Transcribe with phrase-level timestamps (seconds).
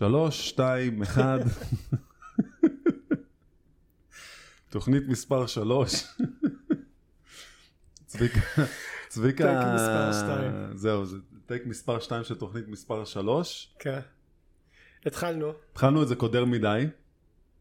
[0.00, 1.38] שלוש, שתיים, אחד.
[4.70, 6.04] תוכנית מספר שלוש.
[8.06, 8.40] צביקה,
[9.08, 10.52] צביקה, טייק מספר שתיים.
[10.76, 11.16] זהו, זה
[11.46, 13.74] טייק מספר שתיים של תוכנית מספר שלוש.
[13.78, 13.98] כן.
[15.06, 16.86] התחלנו, התחלנו את זה קודר מדי.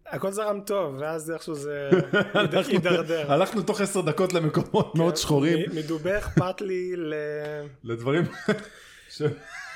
[0.06, 1.90] הכל זרם טוב, ואז איכשהו זה
[2.68, 3.32] הידרדר.
[3.32, 7.14] הלכנו תוך עשר דקות למקומות מאוד שחורים, מ- מדובך פתלי ל...
[7.84, 8.24] לדברים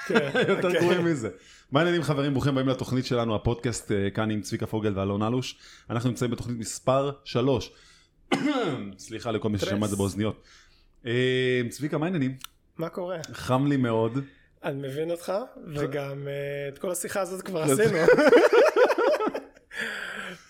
[0.08, 0.82] כן, שיותר אוקיי.
[0.82, 1.30] גרועים מזה.
[1.72, 2.34] מה העניינים חברים?
[2.34, 5.58] ברוכים הבאים לתוכנית שלנו, הפודקאסט אה, כאן עם צביקה פוגל ואלון אלוש.
[5.90, 7.72] אנחנו נמצאים בתוכנית מספר שלוש.
[8.98, 10.44] סליחה לכל מי ששמע את זה באוזניות.
[11.06, 12.38] אה, צביקה, מה העניינים?
[12.78, 13.18] מה קורה?
[13.34, 14.20] חם לי מאוד.
[14.64, 15.34] אני מבין אותך,
[15.76, 17.98] וגם אה, את כל השיחה הזאת כבר עשינו.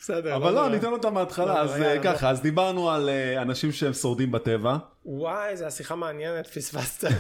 [0.04, 0.36] בסדר.
[0.36, 0.70] אבל לא, נורא.
[0.70, 1.46] ניתן אותה מההתחלה.
[1.46, 2.04] לא, אז אה.
[2.04, 4.78] ככה, אז דיברנו על אה, אנשים שהם שורדים בטבע.
[5.06, 7.08] וואי, זו השיחה מעניינת, פספסת.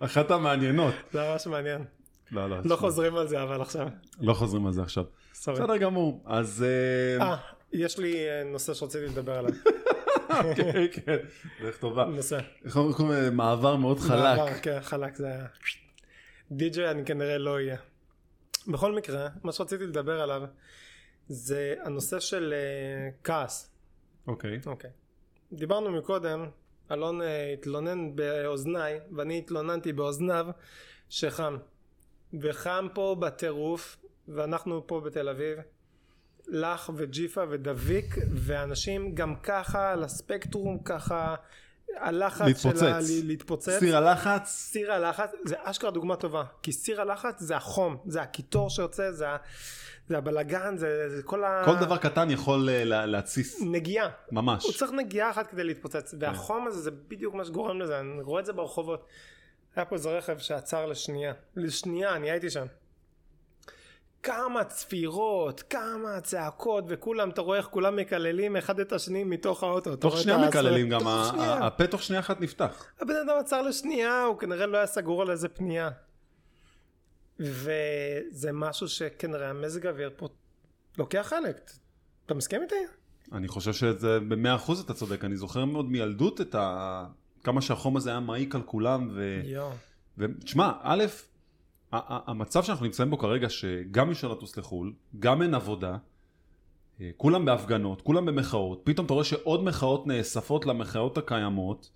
[0.00, 0.94] אחת המעניינות.
[1.12, 1.84] זה ממש מעניין.
[2.32, 2.56] לא, לא.
[2.64, 3.88] לא חוזרים על זה אבל עכשיו.
[4.20, 5.04] לא חוזרים על זה עכשיו.
[5.32, 6.22] בסדר גמור.
[6.26, 6.64] אז...
[7.20, 7.36] אה, אה,
[7.72, 8.16] יש לי
[8.52, 9.52] נושא שרציתי לדבר עליו.
[10.56, 11.16] כן, כן.
[11.62, 12.04] דרך טובה.
[12.04, 12.38] נושא.
[13.32, 14.62] מעבר מאוד מעבר, חלק.
[14.62, 15.44] כן, חלק זה היה.
[16.52, 17.76] די.ג'יי אני כנראה לא אהיה.
[18.68, 20.42] בכל מקרה, מה שרציתי לדבר עליו
[21.28, 23.70] זה הנושא של אה, כעס.
[24.26, 24.60] אוקיי.
[24.66, 24.90] אוקיי.
[25.52, 26.46] דיברנו מקודם,
[26.90, 30.46] אלון אה, התלונן באוזניי ואני התלוננתי באוזניו
[31.08, 31.56] שחם.
[32.40, 33.96] וחם פה בטירוף
[34.28, 35.58] ואנחנו פה בתל אביב.
[36.48, 41.34] לך וג'יפה ודביק ואנשים גם ככה על הספקטרום ככה
[42.00, 42.80] הלחץ להתפוצץ.
[42.80, 43.78] שלה להתפוצץ.
[43.78, 44.48] סיר הלחץ.
[44.48, 49.26] סיר הלחץ זה אשכרה דוגמה טובה כי סיר הלחץ זה החום זה הקיטור שיוצא זה,
[50.08, 51.62] זה הבלגן זה, זה כל ה...
[51.64, 53.62] כל דבר קטן יכול אה, לה- להתסיס.
[53.62, 54.76] נגיעה הוא ממש.
[54.78, 58.46] צריך נגיעה אחת כדי להתפוצץ והחום הזה זה בדיוק מה שגורם לזה אני רואה את
[58.46, 59.06] זה ברחובות
[59.76, 62.66] היה פה איזה רכב שעצר לשנייה לשנייה אני הייתי שם
[64.26, 69.96] כמה צפירות כמה צעקות וכולם אתה רואה איך כולם מקללים אחד את השני מתוך האוטו
[69.96, 71.00] תוך שנייה מקללים גם,
[71.38, 72.86] הפה תוך שנייה אחת נפתח.
[73.00, 75.90] הבן אדם עצר לשנייה, הוא כנראה לא היה סגור על איזה פנייה.
[77.40, 80.28] וזה משהו שכנראה המזג האוויר פה
[80.98, 81.70] לוקח חלק.
[82.26, 82.74] אתה מסכים איתי?
[83.32, 87.06] אני חושב שזה במאה אחוז אתה צודק, אני זוכר מאוד מילדות את ה...
[87.44, 89.40] כמה שהחום הזה היה מעיק על כולם, ו...
[90.18, 91.04] ותשמע, א',
[91.92, 95.96] המצב שאנחנו נמצאים בו כרגע, שגם אי אפשר לטוס לחו"ל, גם אין עבודה,
[97.00, 101.90] אה, כולם בהפגנות, כולם במחאות, פתאום אתה רואה שעוד מחאות נאספות למחאות הקיימות.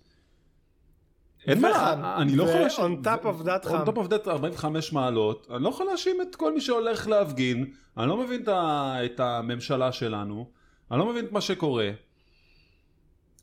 [1.47, 2.01] אין מה, וחם.
[2.21, 3.83] אני לא יכול להאשים, ו-on top of that חם.
[3.83, 7.71] on top of that 45 מעלות, אני לא יכול להאשים את כל מי שהולך להפגין,
[7.97, 8.43] אני לא מבין
[9.05, 10.49] את, הממשלה שלנו,
[10.91, 11.89] אני לא מבין את מה שקורה,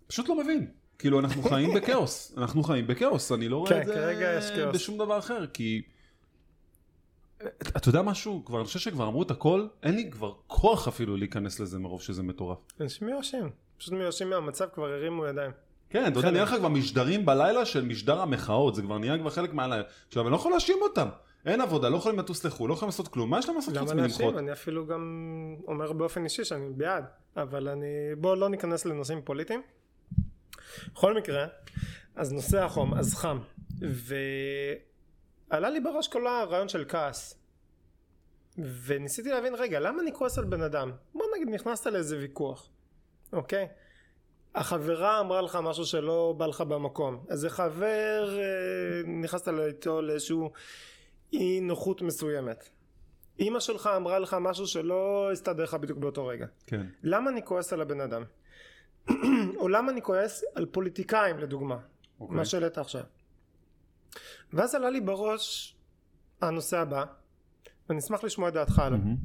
[0.07, 0.67] פשוט לא מבין.
[0.99, 4.67] כאילו אנחנו חיים בכאוס, אנחנו חיים בכאוס, אני לא רואה כן, את זה.
[4.73, 5.83] בשום דבר אחר, כי...
[7.77, 8.43] אתה יודע משהו?
[8.45, 12.03] כבר, אני חושב שכבר אמרו את הכל, אין לי כבר כוח אפילו להיכנס לזה מרוב
[12.03, 12.59] שזה מטורף.
[12.81, 13.51] אנשים מיואשים.
[13.79, 15.51] פשוט מיואשים מהמצב כבר הרימו ידיים.
[15.91, 16.31] כן, אתה יודע.
[16.31, 19.83] נראה לך כבר משדרים בלילה של משדר המחאות, זה כבר נהיה כבר חלק מהלילה.
[20.09, 21.09] עכשיו, אני לא יכול להאשים אותם.
[21.47, 23.91] אין עבודה, לא יכולים לטוס לחו"ל, לא יכולים לעשות כלום, מה יש להם לעשות חוץ
[23.91, 24.21] למה מלמחות?
[24.21, 24.39] להאשים?
[24.39, 25.03] אני אפילו גם
[25.69, 27.05] אומר באופן אישי שאני בעד.
[27.37, 27.87] אבל אני...
[28.19, 29.63] בואו לא ניכנס לנושאים פוליטיים.
[30.95, 31.47] בכל מקרה,
[32.17, 33.39] אז נושא החום, אז חם.
[35.51, 37.39] ועלה לי בראש כל הרעיון של כעס.
[38.59, 40.93] וניסיתי להבין, רגע, למה אני כועס על בן אדם?
[41.15, 42.69] בוא נגיד נכנסת לאיזה ויכוח,
[43.33, 43.69] אוקיי?
[44.55, 47.25] החברה אמרה לך משהו שלא בא לך במקום.
[47.31, 50.51] איזה חבר, אה, נכנסת איתו לאיזשהו
[51.33, 52.69] אי נוחות מסוימת.
[53.39, 56.47] אימא שלך אמרה לך משהו שלא הסתדר לך בדיוק באותו רגע.
[56.67, 56.87] כן.
[57.03, 58.23] למה אני כועס על הבן אדם?
[59.61, 61.79] או למה אני כועס על פוליטיקאים לדוגמה,
[62.21, 62.37] אוקיי.
[62.37, 63.03] מה שהעלית עכשיו.
[64.53, 65.77] ואז עלה לי בראש
[66.41, 67.05] הנושא הבא,
[67.89, 69.17] ואני אשמח לשמוע את דעתך עליו, מהמם.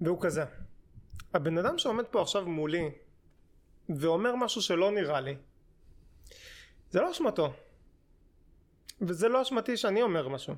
[0.00, 0.44] והוא כזה.
[1.34, 2.90] הבן אדם שעומד פה עכשיו מולי
[3.88, 5.36] ואומר משהו שלא נראה לי,
[6.90, 7.52] זה לא אשמתו.
[9.00, 10.54] וזה לא אשמתי שאני אומר משהו.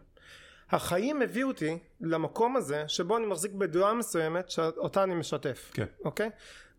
[0.70, 5.70] החיים הביאו אותי למקום הזה שבו אני מחזיק בדעה מסוימת שאותה אני משתף.
[5.74, 5.86] כן.
[6.04, 6.30] אוקיי?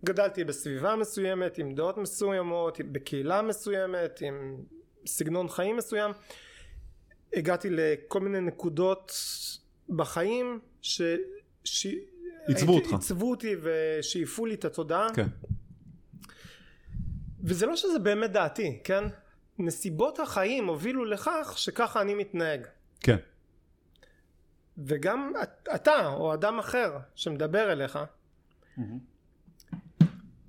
[0.06, 4.58] גדלתי בסביבה מסוימת, עם דעות מסוימות, בקהילה מסוימת, עם
[5.06, 6.12] סגנון חיים מסוים.
[7.34, 9.12] הגעתי לכל מיני נקודות
[9.90, 11.02] בחיים ש...
[11.64, 11.88] ש...
[12.48, 12.92] עיצבו אותך.
[12.92, 15.08] עיצבו אותי ושאיפו לי את התודעה.
[15.16, 15.28] כן.
[17.44, 19.04] וזה לא שזה באמת דעתי, כן?
[19.60, 22.68] נסיבות החיים הובילו לכך שככה אני מתנהג.
[23.00, 23.18] כן.
[24.78, 28.00] וגם את- אתה או אדם אחר שמדבר אליך,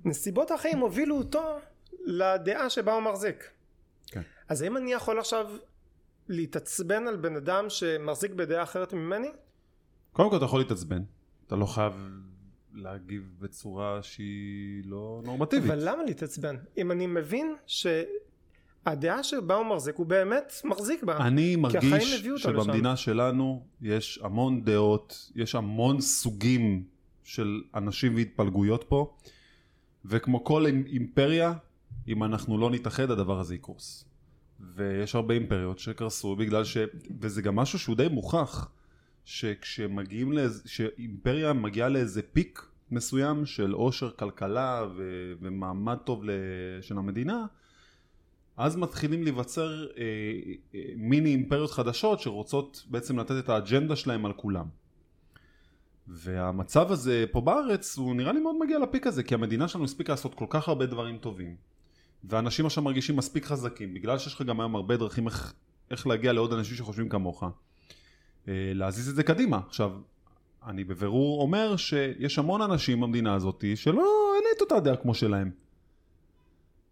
[0.05, 1.59] נסיבות החיים הובילו אותו
[2.05, 3.49] לדעה שבה הוא מחזיק.
[4.49, 5.45] אז האם אני יכול עכשיו
[6.27, 9.27] להתעצבן על בן אדם שמחזיק בדעה אחרת ממני?
[10.11, 11.01] קודם כל אתה יכול להתעצבן,
[11.47, 11.93] אתה לא חייב
[12.73, 15.71] להגיב בצורה שהיא לא נורמטיבית.
[15.71, 16.55] אבל למה להתעצבן?
[16.77, 21.17] אם אני מבין שהדעה שבה הוא מחזיק הוא באמת מחזיק בה.
[21.27, 26.83] אני מרגיש שבמדינה שלנו יש המון דעות, יש המון סוגים
[27.23, 29.15] של אנשים והתפלגויות פה,
[30.05, 31.53] וכמו כל אימ- אימפריה,
[32.07, 34.05] אם אנחנו לא נתאחד הדבר הזה יקרוס.
[34.59, 36.77] ויש הרבה אימפריות שקרסו בגלל ש...
[37.21, 38.71] וזה גם משהו שהוא די מוכח,
[39.25, 40.61] שכשמגיעים לאיזה...
[40.65, 45.33] שאימפריה מגיעה לאיזה פיק מסוים של עושר כלכלה ו...
[45.41, 46.23] ומעמד טוב.
[46.81, 47.45] של המדינה,
[48.57, 50.03] אז מתחילים להיווצר אה,
[50.75, 54.65] אה, מיני אימפריות חדשות שרוצות בעצם לתת את האג'נדה שלהם על כולם.
[56.07, 60.13] והמצב הזה פה בארץ הוא נראה לי מאוד מגיע לפיק הזה כי המדינה שלנו הספיקה
[60.13, 61.55] לעשות כל כך הרבה דברים טובים
[62.23, 65.53] ואנשים עכשיו מרגישים מספיק חזקים בגלל שיש לך גם היום הרבה דרכים איך,
[65.91, 67.43] איך להגיע לעוד אנשים שחושבים כמוך.
[68.47, 69.59] אה, להזיז את זה קדימה.
[69.67, 69.91] עכשיו
[70.67, 75.51] אני בבירור אומר שיש המון אנשים במדינה הזאת שלא אין את אותה דעה כמו שלהם.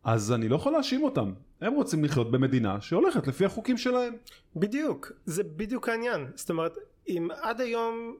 [0.03, 1.33] אז אני לא יכול להאשים אותם.
[1.61, 4.13] הם רוצים לחיות במדינה שהולכת לפי החוקים שלהם.
[4.55, 6.27] בדיוק, זה בדיוק העניין.
[6.35, 6.77] זאת אומרת,
[7.07, 8.15] אם עד היום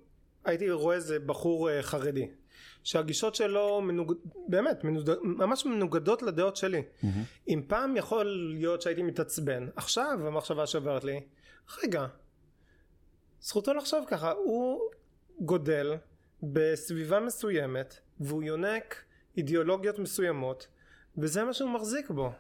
[0.46, 2.28] הייתי רואה איזה בחור אה, חרדי,
[2.86, 4.14] שהגישות שלו מנוג...
[4.48, 5.10] באמת, מנוד...
[5.24, 6.84] ממש מנוגדות לדעות שלי.
[7.48, 8.26] אם פעם יכול
[8.60, 11.22] להיות שהייתי מתעצבן, עכשיו המחשבה שעוברת לי,
[11.84, 12.06] רגע,
[13.42, 14.82] זכותו לחשוב ככה, הוא
[15.40, 15.94] גודל
[16.44, 19.04] בסביבה מסוימת, והוא יונק
[19.38, 20.68] אידיאולוגיות מסוימות,
[21.18, 22.32] וזה מה שהוא מחזיק בו.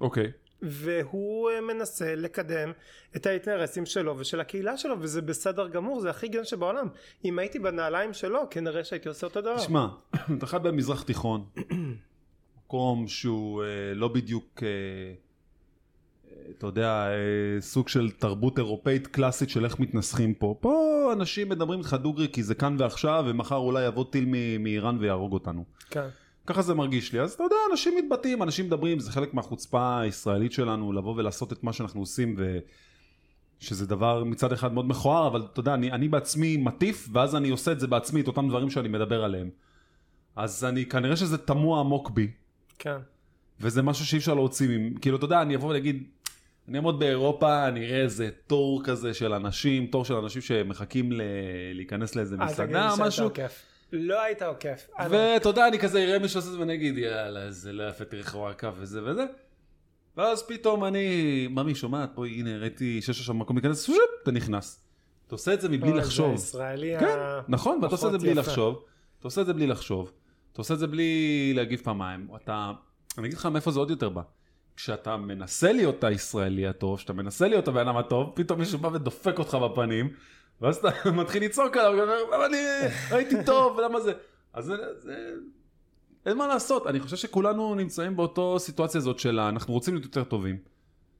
[0.00, 0.32] אוקיי
[0.62, 2.72] והוא אה, מנסה לקדם
[3.16, 6.88] את האינטרסים שלו ושל הקהילה שלו וזה בסדר גמור זה הכי הגיוני שבעולם
[7.24, 9.86] אם הייתי בנעליים שלו כנראה שהייתי עושה אותו דבר תשמע,
[10.38, 11.44] אתה חי במזרח תיכון,
[12.66, 19.50] מקום שהוא אה, לא בדיוק, אה, אה, אתה יודע, אה, סוג של תרבות אירופאית קלאסית
[19.50, 20.56] של איך מתנסחים פה.
[20.60, 24.24] פה אנשים מדברים איתך דוגרי כי זה כאן ועכשיו, ומחר אולי יבוא טיל
[24.58, 25.64] מאיראן ויהרוג אותנו.
[25.90, 26.08] כן.
[26.46, 27.20] ככה זה מרגיש לי.
[27.20, 31.64] אז אתה יודע, אנשים מתבטאים, אנשים מדברים, זה חלק מהחוצפה הישראלית שלנו, לבוא ולעשות את
[31.64, 32.58] מה שאנחנו עושים, ו...
[33.62, 37.50] שזה דבר מצד אחד מאוד מכוער, אבל אתה יודע, אני, אני בעצמי מטיף, ואז אני
[37.50, 39.50] עושה את זה בעצמי, את אותם דברים שאני מדבר עליהם.
[40.36, 42.30] אז אני, כנראה שזה תמוה עמוק בי,
[42.78, 42.96] כן.
[43.60, 44.68] וזה משהו שאי אפשר להוציא.
[45.00, 46.04] כאילו, אתה יודע, אני אבוא ואגיד,
[46.68, 51.22] אני אעמוד באירופה, אני אראה איזה תור כזה של אנשים, תור של אנשים שמחכים ל...
[51.74, 53.62] להיכנס לאיזה אל תגיד לי מסעדה או שאתה משהו, עוקף.
[53.92, 54.88] לא היית עוקף.
[55.10, 58.04] ואתה יודע, אני כזה אראה מישהו עושה את זה ואני אגיד, יאללה, זה לא יפה,
[58.04, 59.24] תראה איך הוא עקף וזה וזה.
[60.16, 64.84] ואז פתאום אני, ממי שומעת, בואי, הנה, ראיתי שיש שם מקום להיכנס, שופ, אתה נכנס.
[65.26, 66.26] אתה עושה את זה מבלי לחשוב.
[66.26, 67.16] זה הישראלי כן,
[67.48, 68.34] נכון, ואתה עושה את זה בלי.
[68.34, 68.84] לחשוב.
[69.18, 70.12] אתה עושה את זה בלי לחשוב.
[70.52, 72.28] אתה עושה את זה בלי להגיב פעמיים.
[72.36, 72.72] אתה,
[73.18, 74.22] אני אגיד לך מאיפה זה עוד יותר בא.
[74.76, 79.38] כשאתה מנסה להיות הישראלי הטוב, כשאתה מנסה להיות הבן אדם הטוב, פתאום מישהו בא ודופק
[79.38, 80.10] אותך בפנים,
[80.60, 82.56] ואז אתה מתחיל לצעוק עליו, למה אני
[83.10, 84.12] הייתי טוב, ולמה זה...
[84.52, 85.32] אז זה, זה...
[86.26, 90.24] אין מה לעשות, אני חושב שכולנו נמצאים באותו סיטואציה הזאת של אנחנו רוצים להיות יותר
[90.24, 90.58] טובים.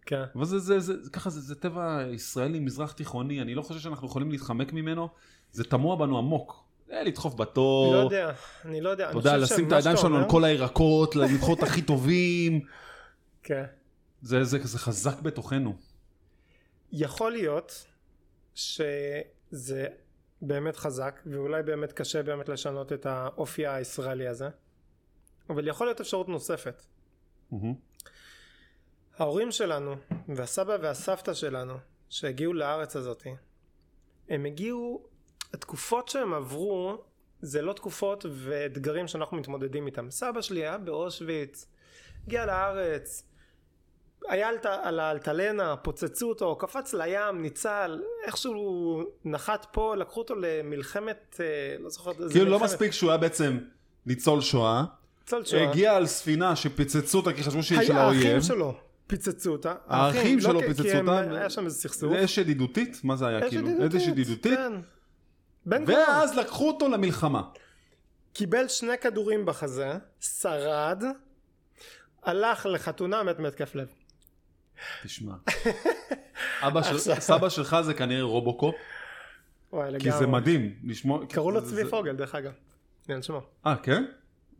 [0.06, 0.22] כן.
[0.36, 3.80] אבל זה, זה, זה, זה, ככה זה, זה טבע ישראלי מזרח תיכוני, אני לא חושב
[3.80, 5.08] שאנחנו יכולים להתחמק ממנו,
[5.52, 6.64] זה תמוה בנו עמוק.
[6.92, 8.32] אה, לדחוף בתור, לא יודע,
[8.64, 9.04] אני לא יודע.
[9.04, 12.60] אתה אני יודע, לשים את הידיים שלנו על כל הירקות, לבחור את הכי טובים,
[13.42, 13.64] כן.
[14.22, 15.76] זה, זה, זה חזק בתוכנו.
[16.92, 17.86] יכול להיות
[18.54, 19.88] שזה
[20.42, 24.48] באמת חזק ואולי באמת קשה באמת לשנות את האופי הישראלי הזה
[25.50, 26.82] אבל יכול להיות אפשרות נוספת
[27.50, 27.74] מהמם.
[29.18, 29.94] ההורים שלנו
[30.28, 31.74] והסבא והסבתא שלנו
[32.08, 33.26] שהגיעו לארץ הזאת
[34.28, 35.06] הם הגיעו
[35.52, 37.04] התקופות שהם עברו
[37.40, 41.66] זה לא תקופות ואתגרים שאנחנו מתמודדים איתם סבא שלי היה באושוויץ
[42.26, 43.31] הגיע לארץ
[44.28, 44.48] היה
[44.82, 51.90] על, האלטלנה, פוצצו אותו, קפץ לים, ניצל, איכשהו נחת פה, לקחו אותו למלחמת, אה, לא
[51.90, 53.58] זוכר, כאילו לא מספיק שהוא היה בעצם
[54.06, 54.84] ניצול שואה,
[55.20, 55.70] ניצול שואה.
[55.70, 58.74] הגיע על ספינה שפיצצו אותה כי חשבו שהיא של האויב, האחים שלו
[59.06, 59.74] פיצצו אותה.
[59.86, 61.20] האחים לא שלו פיצצו אותה.
[61.20, 62.12] היה שם איזה סכסוך.
[62.12, 63.00] אש ידידותית?
[63.04, 63.68] מה זה היה כאילו?
[63.96, 64.58] אש ידידותית?
[64.58, 64.72] כן.
[65.86, 67.42] ואז לקחו אותו למלחמה.
[68.32, 71.04] קיבל שני כדורים בחזה, שרד,
[72.22, 73.88] הלך לחתונה מת מהתקף לב.
[75.02, 75.34] תשמע,
[76.66, 78.74] אבא של, סבא שלך זה כנראה רובוקופ,
[79.72, 80.00] וואי.
[80.00, 81.26] כי זה מדהים לשמוע.
[81.26, 82.52] קראו לו צבי פוגל דרך אגב.
[83.08, 83.40] אין שמו.
[83.66, 84.04] אה, כן?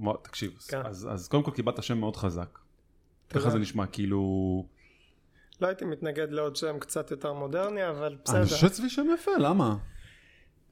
[0.01, 0.81] וואו, תקשיב, כן.
[0.85, 2.59] אז, אז קודם כל קיבלת שם מאוד חזק.
[3.31, 3.51] ככה.
[3.51, 4.21] זה נשמע, כאילו...
[5.61, 8.37] לא הייתי מתנגד לעוד שם קצת יותר מודרני אבל בסדר.
[8.37, 9.77] אני חושב צבי שם יפה, למה?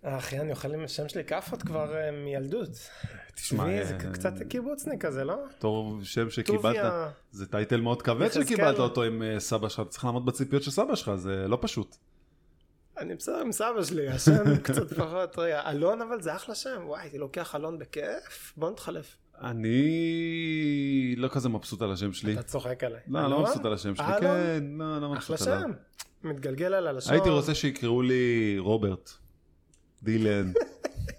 [0.02, 2.68] אחי, אני אוכל עם השם שלי כאפות כבר אה, מילדות.
[3.34, 5.36] תשמע, זה אה, קצת קיבוצניק כזה, לא?
[5.58, 6.92] בתור שם שקיבלת.
[7.30, 8.32] זה טייטל מאוד כבד.
[8.32, 11.96] שקיבלת אותו עם אה, סבא שלך, צריך לעמוד בציפיות של סבא שלך, זה לא פשוט.
[12.98, 17.02] אני בסדר עם סבא שלי, השם קצת פחות, רגע, אלון אבל זה אחלה שם, וואי,
[17.02, 19.16] הייתי לוקח אלון בכיף, בוא נתחלף.
[19.42, 22.32] אני לא כזה מבסוט על השם שלי.
[22.32, 23.00] אתה צוחק עליי.
[23.08, 23.40] לא, לא?
[23.40, 24.06] מבסוט על השם שלי?
[24.20, 25.60] כן, לא, לא אחלה מבסוט עליו.
[25.60, 25.70] שם,
[26.28, 27.12] מתגלגל על הלשון.
[27.12, 29.10] הייתי רוצה שיקראו לי רוברט,
[30.02, 30.52] דילן.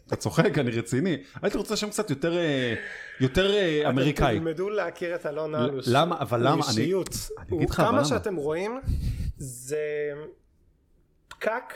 [0.07, 1.17] אתה צוחק, אני רציני.
[1.41, 2.73] הייתי רוצה שם קצת יותר, אה,
[3.19, 4.35] יותר אה, אמריקאי.
[4.37, 5.85] אתם תלמדו להכיר את אלון אלוש.
[5.87, 6.19] למה?
[6.19, 6.53] אבל למה?
[6.53, 7.09] אני- אישיות.
[7.39, 8.07] אני אגיד לך, אבל כמה למה?
[8.07, 8.79] שאתם רואים,
[9.37, 10.11] זה
[11.27, 11.73] פקק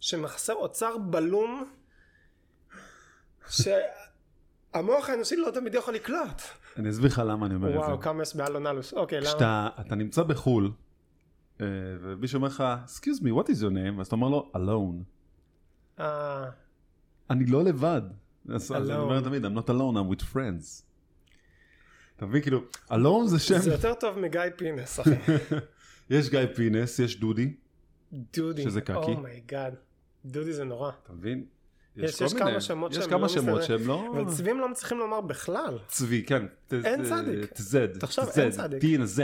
[0.00, 1.64] שמחסר אוצר בלום,
[3.48, 6.42] שהמוח האנושי לא תמיד יכול לקלוט.
[6.76, 7.78] אני אסביר לך למה אני אומר את זה.
[7.78, 8.92] וואו, כמה יש באלון אלוש.
[8.94, 9.28] אוקיי, למה?
[9.28, 10.70] כשאתה אתה נמצא בחו"ל,
[11.60, 11.66] אה,
[12.02, 14.00] ומישהו אומר לך, excuse me, what is your name?
[14.00, 15.13] אז אתה אומר לו, alone.
[16.00, 16.44] אה,
[17.30, 18.02] אני לא לבד.
[18.54, 18.94] אז אני.
[18.94, 20.82] אומר תמיד, I'm not alone, I'm with friends.
[22.16, 25.10] אתה מבין, כאילו, alone זה שם, זה יותר טוב מגיא פינס, אחי.
[26.10, 27.54] יש גיא פינס, יש דודי,
[28.12, 28.62] דודי.
[28.62, 28.92] שזה קקי.
[28.92, 29.74] oh my god.
[30.24, 30.90] דודי זה נורא.
[31.02, 31.44] אתה מבין?
[31.96, 33.78] יש- יש כמה שמות יש שהם כמה לא שמות מסתדר.
[33.78, 34.08] שהם לא...
[34.14, 35.78] אבל צבים לא מצליחים לומר בכלל.
[35.88, 36.46] צבי, כן.
[36.68, 37.52] ת- אין צדיק.
[37.52, 37.98] תזד.
[37.98, 38.82] תחשוב, אין צדיק.
[38.82, 39.18] Z.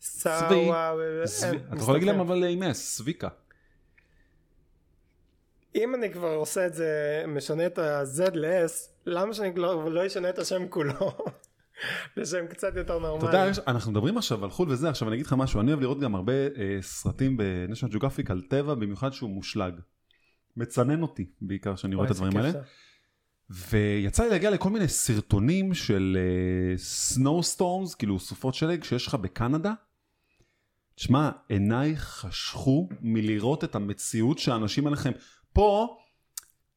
[0.00, 0.92] סאווה,
[1.24, 2.20] צבי- אין, אתה יכול להגיד להם.
[2.20, 3.28] אבל עם S, סביקה.
[5.76, 6.88] אם אני כבר עושה את זה,
[7.28, 8.72] משנה את ה-Z ל-S,
[9.06, 11.16] למה שאני לא לא אשנה את השם כולו?
[12.16, 13.26] לשם קצת יותר אתה נורמלי.
[13.26, 15.80] יודע, יש- אנחנו מדברים עכשיו על חו"ל וזה, עכשיו אני אגיד לך משהו, אני אוהב
[15.80, 19.72] לראות גם הרבה אה, סרטים בניישנל ג'וגרפיק על טבע, במיוחד שהוא מושלג.
[20.56, 22.50] מצנן אותי בעיקר כשאני רואה את הדברים האלה.
[23.50, 26.18] ויצא לי להגיע לכל מיני סרטונים של
[26.76, 29.72] snowstorms, כאילו סופות שלג שיש לך בקנדה.
[30.94, 35.12] תשמע, עיניי חשכו מלראות את המציאות שהאנשים עליכם.
[35.56, 35.96] פה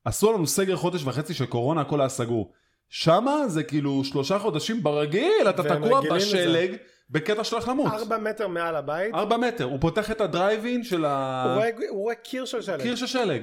[0.06, 2.52] עשו לנו סגר חודש וחצי של קורונה, הכל היה סגור.
[2.90, 6.26] שמה זה כאילו שלושה חודשים ברגיל, אתה תקוע רגילים לזה.
[6.26, 6.76] בשלג
[7.10, 7.94] בקטע שלך למות.
[7.94, 11.44] ארבע מטר מעל הבית, ארבע מטר, הוא פותח את הדרייבין של ה...
[11.46, 12.82] הוא רואה- הוא רואה קיר של שלג.
[12.82, 13.42] קיר של שלג.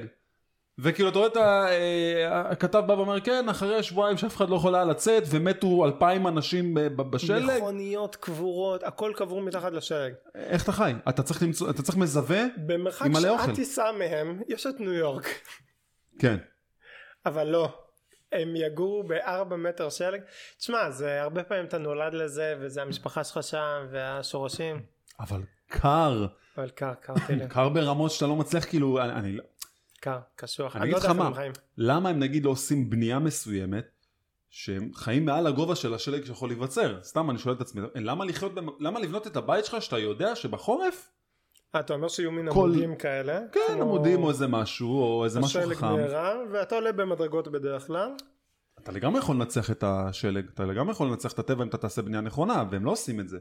[0.79, 4.55] וכאילו אתה רואה את ה- אה, הכתב בא ואומר כן אחרי שבועיים שאף אחד לא
[4.55, 6.73] יכול היה לצאת ומתו אלפיים אנשים
[7.11, 10.13] בשלג מכוניות קבורות, הכל קבור מתחת לשלג.
[10.35, 13.55] איך אתה חי אתה צריך למצוא אתה צריך מזווה במרחק עם מלא אוכל.
[13.55, 15.25] טיסה מהם, יש את ניו יורק.
[16.19, 16.37] כן
[17.25, 17.69] אבל לא.
[18.31, 20.21] הם יגורו בארבע מטר שלג.
[20.57, 24.81] תשמע, זה הרבה פעמים אתה נולד לזה, וזה המשפחה שלך שם, והשורשים.
[25.19, 26.25] אבל קר
[26.57, 27.13] אבל קר, קר.
[27.49, 29.37] קר ברמות שאתה לא מצליח כאילו אני, אני
[30.01, 30.75] קר, קשוח.
[30.75, 31.31] אני אני אגיד לא לך מה.
[31.77, 33.85] למה הם נגיד לא עושים בנייה מסוימת
[34.49, 38.51] שהם חיים מעל הגובה של השלג שיכול להיווצר סתם אני שואל את עצמי למה לחיות
[38.79, 41.11] למה לבנות את הבית שלך שאתה יודע שבחורף
[41.75, 43.39] אה, אתה אומר שיהיו מין כל- עמודים כאלה?
[43.51, 47.47] כן כמו עמודים או איזה משהו או איזה משהו השלג חכם נערם, ואתה עולה במדרגות
[47.47, 48.11] בדרך כלל.
[48.79, 52.01] אתה לגמרי יכול לנצח את השלג, אתה לגמרי יכול לנצח את הטבע אם אתה תעשה
[52.01, 53.37] בנייה נכונה, והם לא עושים את זה.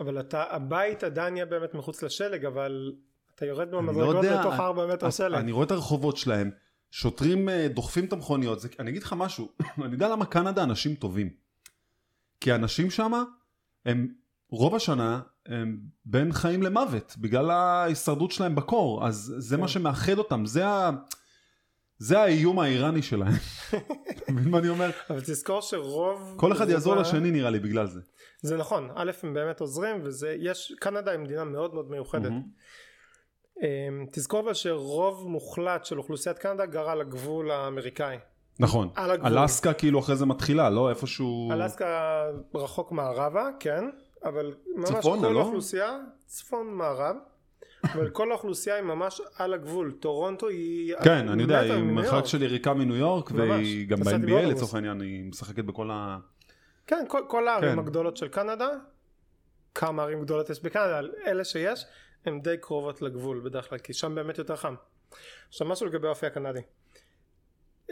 [0.00, 2.92] אבל אתה, הבית עדיין יהיה באמת מחוץ לשלג, אבל
[3.40, 5.34] אתה יורד אני לא לתוך אני- ארבע מטר אני- שלג.
[5.38, 6.50] אני רואה את הרחובות שלהם,
[6.90, 9.48] שוטרים אה, דוחפים את המכוניות, זה- אני אגיד לך משהו,
[9.84, 11.30] אני יודע למה קנדה אנשים טובים.
[12.40, 13.12] כי האנשים שם,
[13.86, 14.08] הם
[14.50, 19.60] רוב השנה, הם בין חיים למוות, בגלל ההישרדות שלהם בקור, אז זה כן.
[19.60, 20.90] מה שמאחד אותם, זה ה...
[21.98, 23.32] זה האיום האיראני שלהם.
[24.18, 24.90] אתה מבין מה אני אומר?
[25.10, 26.34] אבל תזכור שרוב...
[26.36, 28.00] כל אחד יעזור לשני נראה לי בגלל זה.
[28.42, 32.32] זה נכון, א' הם באמת עוזרים, וזה, יש, קנדה היא מדינה מאוד מאוד מיוחדת.
[33.62, 38.16] אמ, תזכור אבל שרוב מוחלט של אוכלוסיית קנדה גרה על הגבול האמריקאי.
[38.58, 39.38] נכון, על הגבול.
[39.38, 41.52] אלסקה כאילו אחרי זה מתחילה, לא איפשהו...
[41.52, 42.24] אלסקה
[42.54, 43.84] רחוק מערבה, כן,
[44.24, 45.40] אבל ממש צפונה, כל לא?
[45.40, 47.16] האוכלוסייה, צפון מערב,
[47.84, 49.92] אבל כל האוכלוסייה היא ממש על הגבול.
[49.92, 50.94] טורונטו היא...
[51.04, 52.26] כן, אני יודע, היא מרחק.
[52.26, 54.46] של יריקה מניו יורק, ממש, והיא גם ב-NBA.
[54.46, 56.18] לצורך העניין, היא משחקת בכל ה...
[56.86, 57.78] כן, כל, כל הערים כן.
[57.78, 58.68] הגדולות של קנדה,
[59.74, 61.86] כמה ערים גדולות יש בקנדה, אלה שיש,
[62.24, 64.74] הן די קרובות לגבול בדרך כלל, כי שם באמת יותר חם.
[65.48, 66.60] עכשיו משהו לגבי האופי הקנדי.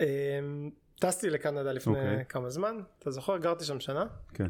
[0.00, 0.70] אמ,
[1.00, 2.24] טסתי לקנדה לפני אוקיי.
[2.28, 3.36] כמה זמן, אתה זוכר?
[3.36, 4.04] גרתי שם שנה,
[4.34, 4.48] כן.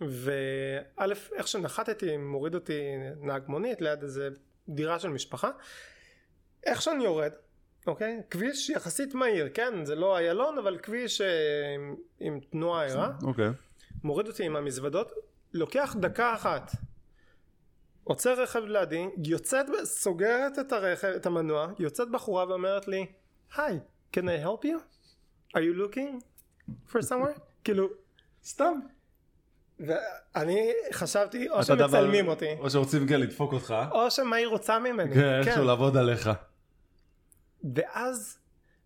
[0.00, 2.80] וא', איך שנחתתי, מוריד אותי
[3.20, 4.28] נהג מונית ליד איזה
[4.68, 5.50] דירה של משפחה.
[6.66, 7.32] איך שאני יורד,
[7.86, 8.22] אוקיי?
[8.30, 9.84] כביש יחסית מהיר, כן?
[9.84, 11.26] זה לא איילון, אבל כביש אה,
[11.74, 13.12] עם, עם תנועה ערה.
[13.22, 13.48] אוקיי.
[14.04, 15.12] מוריד אותי עם המזוודות,
[15.52, 16.72] לוקח דקה אחת,
[18.04, 23.06] עוצר רכב לידי, יוצאת, סוגרת את הרכב, את המנוע, יוצאת בחורה ואומרת לי,
[23.56, 23.78] היי,
[24.16, 24.78] can I help you?
[25.56, 26.20] are you looking
[26.92, 27.40] for somewhere?
[27.64, 27.88] כאילו,
[28.44, 28.80] סתם.
[29.80, 33.74] ואני חשבתי, או שמצלמים אותי, או שרוצים כן לדפוק אותך.
[33.90, 36.30] או שמה היא רוצה ממני, כן, איכשהו לעבוד עליך.
[37.74, 38.38] ואז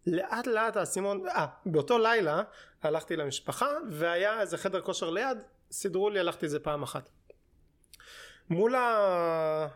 [0.07, 2.43] לאט לאט האסימון, אה, באותו לילה
[2.83, 5.39] הלכתי למשפחה והיה איזה חדר כושר ליד,
[5.71, 7.11] סידרו לי, הלכתי איזה פעם אחת.
[8.51, 9.67] מול ה...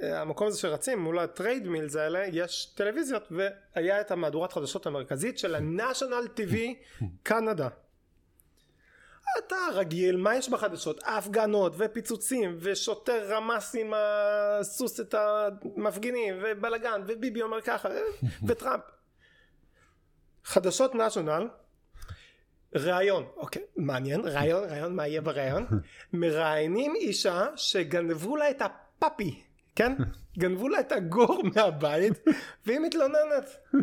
[0.00, 3.32] המקום הזה שרצים, מול ה-treadmills האלה, יש טלוויזיות,
[3.76, 6.56] והיה את המהדורת חדשות המרכזית של ה-National TV
[7.22, 7.68] קנדה.
[9.38, 11.00] אתה רגיל, מה יש בחדשות?
[11.06, 17.88] הפגנות ופיצוצים ושוטר רמס עם הסוס את המפגינים ובלאגן וביבי אומר ככה
[18.46, 18.82] וטראמפ.
[20.44, 21.48] חדשות נשיונל
[22.74, 25.66] ראיון, אוקיי, מעניין, ראיון, ראיון, מה יהיה בראיון?
[26.12, 29.40] מראיינים אישה שגנבו לה את הפאפי,
[29.76, 29.92] כן?
[30.38, 32.12] גנבו לה את הגור מהבית
[32.66, 33.56] והיא מתלוננת.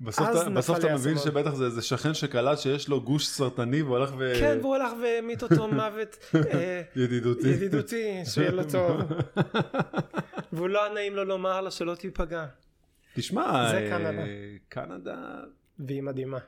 [0.00, 4.10] בסוף אתה, בסוף אתה מבין שבטח זה איזה שכן שקלט שיש לו גוש סרטני והולך
[4.18, 4.32] ו...
[4.40, 7.48] כן, והוא הלך והמית אותו מוות אה, ידידותי.
[7.48, 9.00] ידידותי, שיהיה לו טוב.
[10.52, 12.46] והוא לא היה נעים לו לומר לה שלא תיפגע.
[13.14, 15.14] תשמע, זה אה, קנדה.
[15.78, 16.38] והיא מדהימה.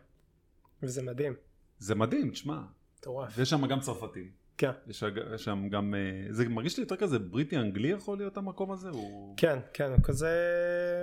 [0.82, 1.34] וזה מדהים.
[1.78, 2.60] זה מדהים, תשמע.
[2.98, 3.32] מטורף.
[3.36, 4.30] ויש שם גם צרפתים.
[4.58, 4.70] כן.
[4.88, 5.04] יש
[5.36, 8.88] שם גם, אה, זה מרגיש לי יותר כזה בריטי אנגלי יכול להיות המקום הזה?
[8.88, 9.34] הוא...
[9.36, 10.30] כן, כן, הוא כזה,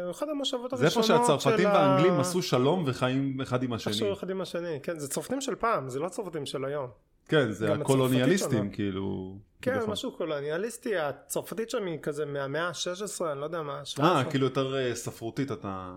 [0.04, 3.74] הוא אחד המושבות זה איפה הראשונות של שהצרפתים ה- והאנגלים עשו שלום וחיים אחד עם
[3.74, 3.94] השני.
[3.94, 6.90] איכשהו אחד עם השני, כן, זה צרפתים של פעם, זה לא צרפתים של היום.
[7.28, 9.38] כן, זה הקולוניאליסטים, כאילו.
[9.62, 9.92] כן, כביכול.
[9.92, 14.04] משהו קולוניאליסטי, הצרפתית שם היא כזה מהמאה ה-16, אני לא יודע מה, ה-17.
[14.04, 15.96] אה, כאילו יותר אה, ספרותית אתה...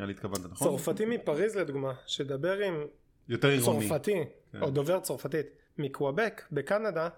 [0.00, 0.68] נראה לי התכוונת, נכון?
[0.68, 2.74] צרפתי מפריז לדוגמה, שדבר עם
[3.28, 3.88] יותר עירוני.
[3.88, 4.62] צרפתי, כן.
[4.62, 5.46] או דובר צרפתית,
[5.78, 7.08] מקוואבק, בקנדה,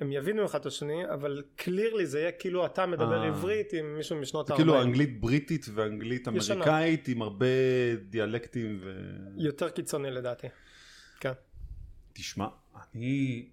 [0.00, 3.28] הם יבינו אחד את השני, אבל קלירלי זה יהיה כאילו אתה מדבר אה.
[3.28, 4.58] עברית עם מישהו משנות זה ה-40.
[4.58, 6.28] כאילו אנגלית בריטית ואנגלית.
[6.28, 7.46] אמריקאית עם הרבה
[8.08, 9.00] דיאלקטים ו...
[9.36, 10.46] יותר קיצוני לדעתי.
[11.20, 11.32] כן.
[12.12, 12.46] תשמע,
[12.94, 13.48] אני...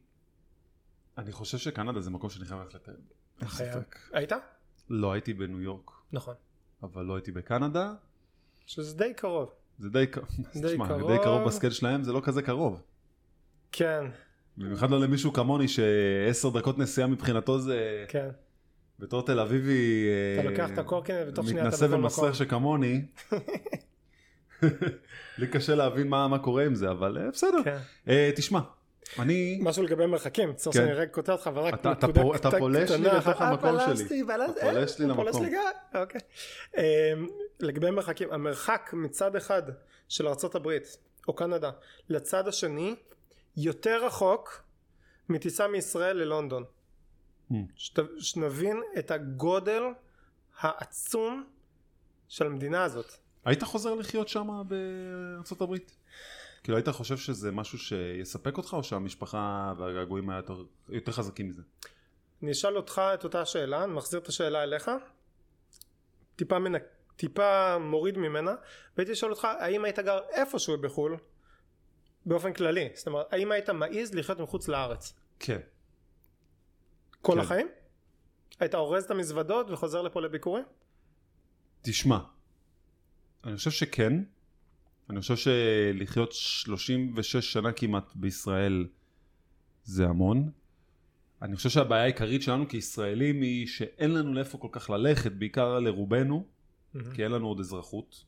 [1.18, 2.98] אני חושב שקנדה זה מקום שאני חייב ללכת לטייל.
[3.42, 3.50] אין.
[3.50, 3.96] ספק.
[4.14, 4.32] היית?
[4.90, 6.36] לא הייתי בניו יורק, נכון.
[6.84, 7.94] אבל לא הייתי בקנדה.
[8.66, 9.50] שזה די קרוב.
[9.80, 10.06] זה די.
[10.62, 11.12] די תשמע, קרוב.
[11.12, 12.82] די קרוב בסקייל שלהם, זה לא כזה קרוב.
[13.72, 14.06] כן,
[14.58, 18.06] במיוחד לא למישהו כמוני שעשר דקות נסיעה מבחינתו זה...
[18.08, 18.30] כן.
[19.00, 20.06] בתור תל אביבי...
[20.40, 22.48] אתה אה, לוקח את הקורקינט ותוך שנייה אתה מתנשא בכל ומסריח מקום.
[22.48, 23.02] שכמוני.
[25.38, 27.58] לי קשה להבין מה, מה קורה עם זה, אבל אה, בסדר.
[27.64, 27.78] כן.
[28.08, 28.60] אה, תשמע,
[29.20, 29.60] אני...
[29.62, 30.82] משהו לגבי מרחקים, צריך כן.
[30.84, 33.14] שאני רגע כותב לך ורק אתה- אתה נקודה פו- אתה קטנה- פולש לי קטנה.
[33.18, 33.88] לתוך אה, המקום שלי.
[33.96, 35.44] פלשתי, פלשתי, אתה פולש לי אה, פולש למקום.
[35.46, 36.22] לי גם, אוקיי.
[36.78, 37.28] אמ,
[37.60, 39.64] לגבי מרחקים, המרחק מצד אחד
[40.10, 40.68] של ארה"ב
[41.28, 41.72] או קנדה
[42.10, 42.96] לצד השני
[43.58, 44.62] יותר רחוק
[45.30, 46.64] מטיסה מישראל ללונדון.
[47.52, 47.56] Hmm.
[48.20, 49.84] שנבין את הגודל
[50.60, 51.44] העצום
[52.28, 53.12] של המדינה הזאת.
[53.46, 55.96] היית חוזר לחיות שם בארצות הברית?
[56.66, 61.62] כאילו היית חושב שזה משהו שיספק אותך, או שהמשפחה והגעגועים היה יותר, יותר חזקים מזה?
[62.44, 64.92] אני אשאל אותך את אותה שאלה, אני מחזיר את השאלה אליך,
[66.36, 66.74] טיפה, מנ...
[67.16, 68.56] טיפה מוריד ממנה,
[68.98, 71.18] והייתי לשאול אותך האם היית גר איפשהו בחו"ל,
[72.26, 75.14] באופן כללי, זאת אומרת האם היית מעז לחיות מחוץ לארץ?
[75.40, 75.60] כן.
[77.22, 77.40] כל כן.
[77.40, 77.68] החיים?
[78.60, 80.66] היית אורז את המזוודות וחוזר לפה לביקורים?
[81.82, 82.20] תשמע,
[83.44, 84.14] אני חושב שכן.
[85.10, 88.88] אני חושב שלחיות 36 שנה כמעט בישראל
[89.84, 90.52] זה המון.
[91.42, 96.48] אני חושב שהבעיה העיקרית שלנו כישראלים היא שאין לנו לאיפה כל כך ללכת, בעיקר לרובנו,
[97.14, 98.26] כי אין לנו עוד אזרחות.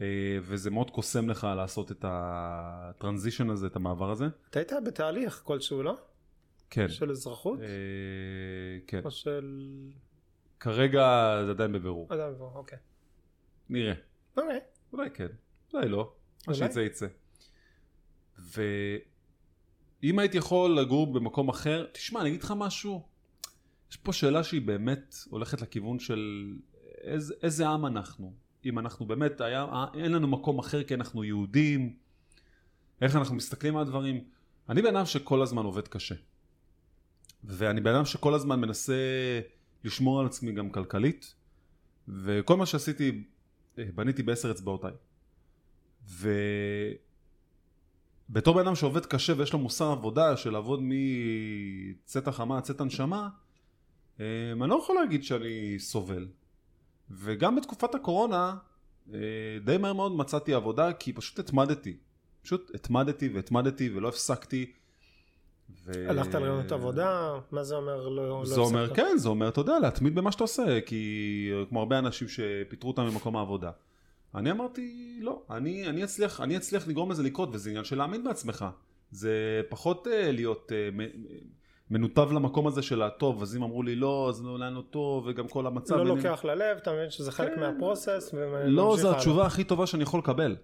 [0.00, 4.24] אה, וזה מאוד קוסם לך לעשות את הטרנזישן הזה, את המעבר הזה.
[4.50, 5.96] אתה היית בתהליך כלשהו, לא?
[6.70, 6.88] כן.
[6.88, 7.60] של אזרחות?
[7.60, 7.66] אה,
[8.86, 9.00] כן.
[9.04, 9.62] או של...
[10.60, 12.08] כרגע זה עדיין בבירור.
[12.14, 12.78] אדם, אוקיי.
[13.68, 13.94] נראה.
[14.36, 14.60] אוקיי.
[14.92, 15.26] אולי כן,
[15.74, 16.12] אולי לא.
[16.48, 16.54] מה.
[16.54, 17.06] שיצא יצא.
[18.38, 23.06] ואם הייתי יכול לגור במקום אחר, תשמע, אני אגיד לך משהו.
[23.90, 26.52] יש פה שאלה שהיא באמת הולכת לכיוון של
[27.00, 28.34] איזה, איזה עם אנחנו.
[28.64, 31.96] אם אנחנו באמת, היה, אין לנו מקום אחר כי אנחנו יהודים,
[33.00, 34.24] איך אנחנו מסתכלים על הדברים.
[34.68, 36.14] אני בן אדם שכל הזמן עובד קשה.
[37.44, 38.94] ואני בן אדם שכל הזמן מנסה
[39.84, 41.34] לשמור על עצמי גם כלכלית,
[42.08, 43.24] וכל מה שעשיתי,
[43.78, 44.92] אה, בניתי בעשר אצבעותיי.
[48.30, 52.80] ובתור בן אדם שעובד קשה ויש לו מוסר עבודה של לעבוד מצאת החמה עד צאת
[52.80, 53.28] הנשמה,
[54.20, 56.26] אה, אני לא יכול להגיד שאני סובל.
[57.10, 58.56] וגם בתקופת הקורונה,
[59.14, 59.18] אה,
[59.64, 61.96] די מהר מאוד מצאתי עבודה כי פשוט התמדתי.
[62.42, 64.72] פשוט התמדתי והתמדתי ולא הפסקתי.
[65.84, 66.10] ו...
[66.10, 67.38] הלכת לרעיונות עבודה?
[67.50, 68.96] מה זה אומר לא לא זה אומר, הפסקת?
[68.96, 73.02] כן, זה אומר, אתה יודע, להתמיד במה שאתה עושה, כי כמו הרבה אנשים שפיטרו אותם
[73.02, 73.70] ממקום העבודה.
[74.36, 78.24] אני אמרתי, לא, אני, אני, אצליח, אני אצליח לגרום לזה לקרות, וזה עניין של להאמין
[78.24, 78.64] בעצמך.
[79.10, 81.00] זה פחות uh, להיות uh,
[81.90, 85.48] מנותב למקום הזה של הטוב, אז אם אמרו לי לא, אז אולי לא טוב, וגם
[85.48, 85.94] כל המצב.
[85.94, 87.60] לא ואני- לוקח ללב, אתה מבין שזה חלק כן.
[87.60, 88.34] מהפרוסס,
[88.66, 89.14] לא, זו.
[89.14, 90.56] התשובה הכי טובה שאני יכול לקבל.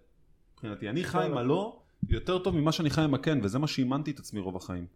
[0.54, 1.38] מבחינתי, אני חי עם לא.
[1.38, 4.87] הלא יותר טוב ממה שאני חי עם הכן, וזה מה שאימנתי את עצמי רוב החיים.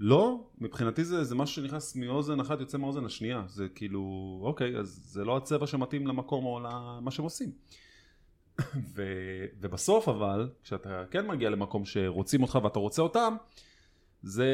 [0.00, 3.44] לא, מבחינתי זה, זה משהו שנכנס מאוזן אחת יוצא מהאוזן השנייה.
[3.48, 4.02] זה כאילו,
[4.42, 7.52] אוקיי, אז זה לא הצבע שמתאים למקום או למה שהם עושים.
[8.94, 9.02] ו,
[9.60, 13.36] ובסוף אבל, כשאתה כן מגיע למקום שרוצים אותך ואתה רוצה אותם,
[14.22, 14.46] זה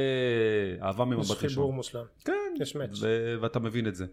[0.83, 1.48] אהבה ממבט יש ראשון.
[1.48, 2.04] חיבור מושלם.
[2.24, 2.98] כן, יש מאץ'.
[3.00, 4.07] ו- ואתה מבין את זה.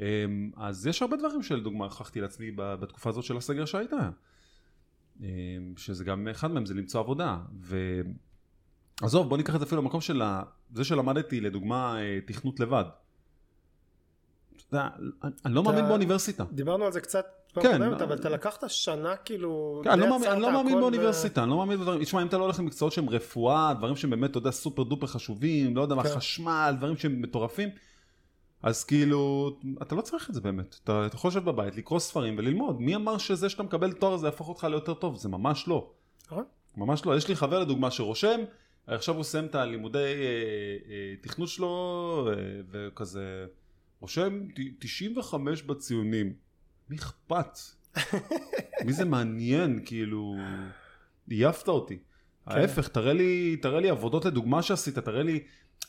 [0.00, 4.10] אמ, אז יש הרבה דברים שלדוגמה הוכחתי לעצמי בתקופה הזאת של הסגר שהייתה.
[5.20, 5.26] אמ,
[5.76, 7.38] שזה גם אחד מהם זה למצוא עבודה.
[9.02, 10.42] ועזוב בוא ניקח את זה אפילו למקום של ה-
[10.74, 12.84] זה שלמדתי לדוגמה אה, תכנות לבד.
[14.68, 14.88] אתה יודע,
[15.44, 16.44] אני- לא מאמין באוניברסיטה.
[16.52, 17.78] דיברנו על זה קצת פעם כן.
[17.78, 19.80] קודמת, אבל אתה לקחת שנה כאילו...
[19.84, 22.38] כן, אני לא מאמין- אני לא מאמין באוניברסיטה, אני לא מאמין בדברים, תשמע אם אתה
[22.38, 25.94] לא הולך למקצועות שהם רפואה, דברים שהם באמת, אתה יודע, סופר דופר חשובים, לא יודע
[25.94, 26.08] מה, כן.
[26.16, 27.68] חשמל, דברים שהם מטורפים,
[28.62, 29.50] אז כאילו,
[29.82, 32.96] אתה לא צריך את זה באמת, אתה אתה יכול לשבת בבית, לקרוא ספרים וללמוד, מי
[32.96, 35.90] אמר שזה שאתה מקבל תואר הזה יהפוך אותך ליותר טוב, זה ממש לא,
[36.26, 36.44] נכון.
[36.76, 38.40] ממש לא, יש לי חבר לדוגמה שרושם,
[38.86, 40.04] עכשיו הוא סיים את הלימודי אה,
[40.90, 42.34] אה, תכנות שלו, אה,
[42.70, 43.46] וכזה,
[44.00, 46.32] רושם ת- 95 בציונים,
[46.90, 47.58] מי אכפת?
[48.84, 50.34] מי זה מעניין, כאילו,
[51.28, 51.98] עייפת אותי.
[51.98, 52.50] כן.
[52.50, 55.40] ההפך, תראה לי, תראה לי עבודות לדוגמה שעשית, תראה לי,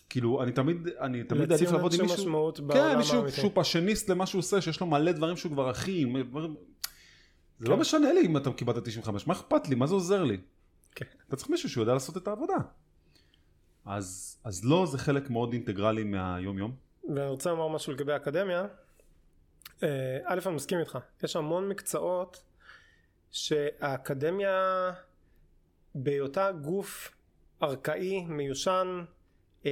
[0.10, 3.32] כאילו, אני תמיד, אני תמיד עדיף לעבוד עם מישהו, משמעות כן, מישהו.
[3.32, 5.72] שהוא פאשניסט למה שהוא עושה, שיש לו מלא דברים שהוא כבר
[6.30, 6.56] דברים...
[7.60, 7.82] זה לא כן.
[7.82, 10.38] משנה לי אם אתה קיבלת 95, מה אכפת לי, מה זה עוזר לי?
[10.96, 11.06] כן.
[11.28, 12.56] אתה צריך מישהו שיודע לעשות את העבודה.
[13.86, 16.76] אז, אז לא, זה חלק מאוד אינטגרלי מהיום יום.
[17.16, 18.66] ואני רוצה לומר משהו לגבי האקדמיה.
[19.84, 20.98] אה, א', אני מסכים איתך.
[21.24, 22.44] יש המון מקצועות
[23.32, 24.92] שהאקדמיה
[25.96, 27.12] בהיותה גוף
[27.64, 29.06] ארכאי, מיושן,
[29.66, 29.72] אה,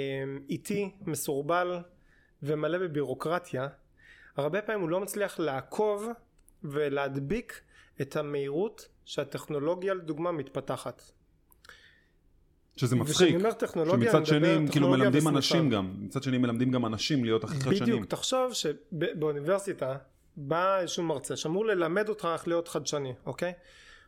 [0.50, 1.80] איטי, מסורבל
[2.44, 3.68] ומלא בבירוקרטיה,
[4.38, 6.08] הרבה פעמים הוא לא מצליח לעקוב
[6.64, 7.62] ולהדביק
[8.02, 11.04] את המהירות שהטכנולוגיה לדוגמה מתפתחת.
[12.76, 13.16] שזה מצחיק.
[13.16, 15.36] וכשאני אומר טכנולוגיה, שמצד שני כאילו מלמדים וסניפיו.
[15.36, 17.82] אנשים גם, מצד שני מלמדים גם אנשים להיות הכי חדשניים.
[17.82, 19.98] בדיוק, תחשוב שבאוניברסיטה
[20.38, 23.54] בא איזשהו מרצה שאמור ללמד אותך איך להיות חדשני, אוקיי?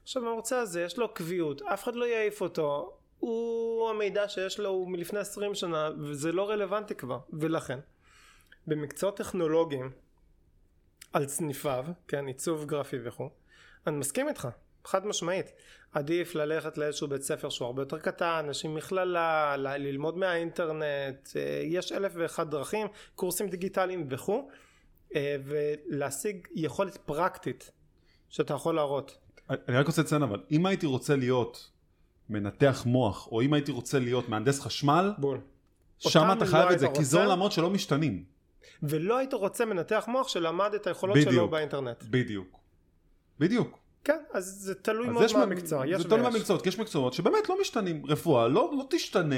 [0.03, 4.69] עכשיו המרצה הזה יש לו קביעות, אף אחד לא יעיף אותו, הוא המידע שיש לו
[4.69, 7.79] הוא מלפני 20 שנה וזה לא רלוונטי כבר, ולכן
[8.67, 9.91] במקצועות טכנולוגיים
[11.13, 13.29] על סניפיו, כן, עיצוב גרפי וכו',
[13.87, 14.47] אני מסכים איתך,
[14.85, 15.51] חד משמעית.
[15.91, 21.61] עדיף ללכת לאיזשהו בית ספר שהוא הרבה יותר קטן, עם מכללה, ל- ללמוד מהאינטרנט, אה,
[21.63, 24.49] יש אלף ואחת דרכים, קורסים דיגיטליים וכו',
[25.15, 27.71] אה, ולהשיג יכולת פרקטית
[28.29, 29.17] שאתה יכול להראות.
[29.49, 31.71] אני רק רוצה לציין אבל, אם הייתי רוצה להיות
[32.29, 35.39] מנתח מוח, או אם הייתי רוצה להיות מהנדס חשמל, בול.
[35.99, 37.29] שם אתה לא חייב את זה, היית כי זה רוצה?
[37.29, 38.23] עולמות שלא משתנים.
[38.83, 41.51] ולא היית רוצה מנתח מוח שלמד את היכולות שלו בדיוק.
[41.51, 42.03] באינטרנט.
[42.03, 42.59] בדיוק.
[43.39, 43.79] בדיוק.
[44.05, 45.45] כן, אז זה תלוי אז מאוד יש מה
[45.97, 46.21] זה תלוי.
[46.21, 48.05] מהמקצועות, כי יש מקצועות שבאמת לא משתנים.
[48.05, 49.35] רפואה לא לא תשתנה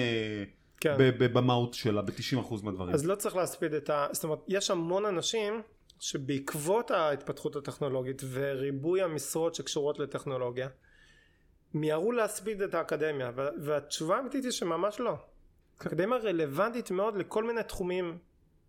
[0.82, 0.96] כן.
[1.34, 2.94] במהות שלה, ב-90% מהדברים.
[2.94, 4.08] אז לא צריך להספיד את ה...
[4.12, 5.62] זאת אומרת, יש המון אנשים
[6.00, 10.68] שבעקבות ההתפתחות הטכנולוגית וריבוי המשרות שקשורות לטכנולוגיה,
[11.74, 15.14] מיהרו להספיד את האקדמיה, וה- והתשובה האמיתית היא שממש לא.
[15.80, 18.18] האקדמיה רלוונטית מאוד לכל מיני תחומים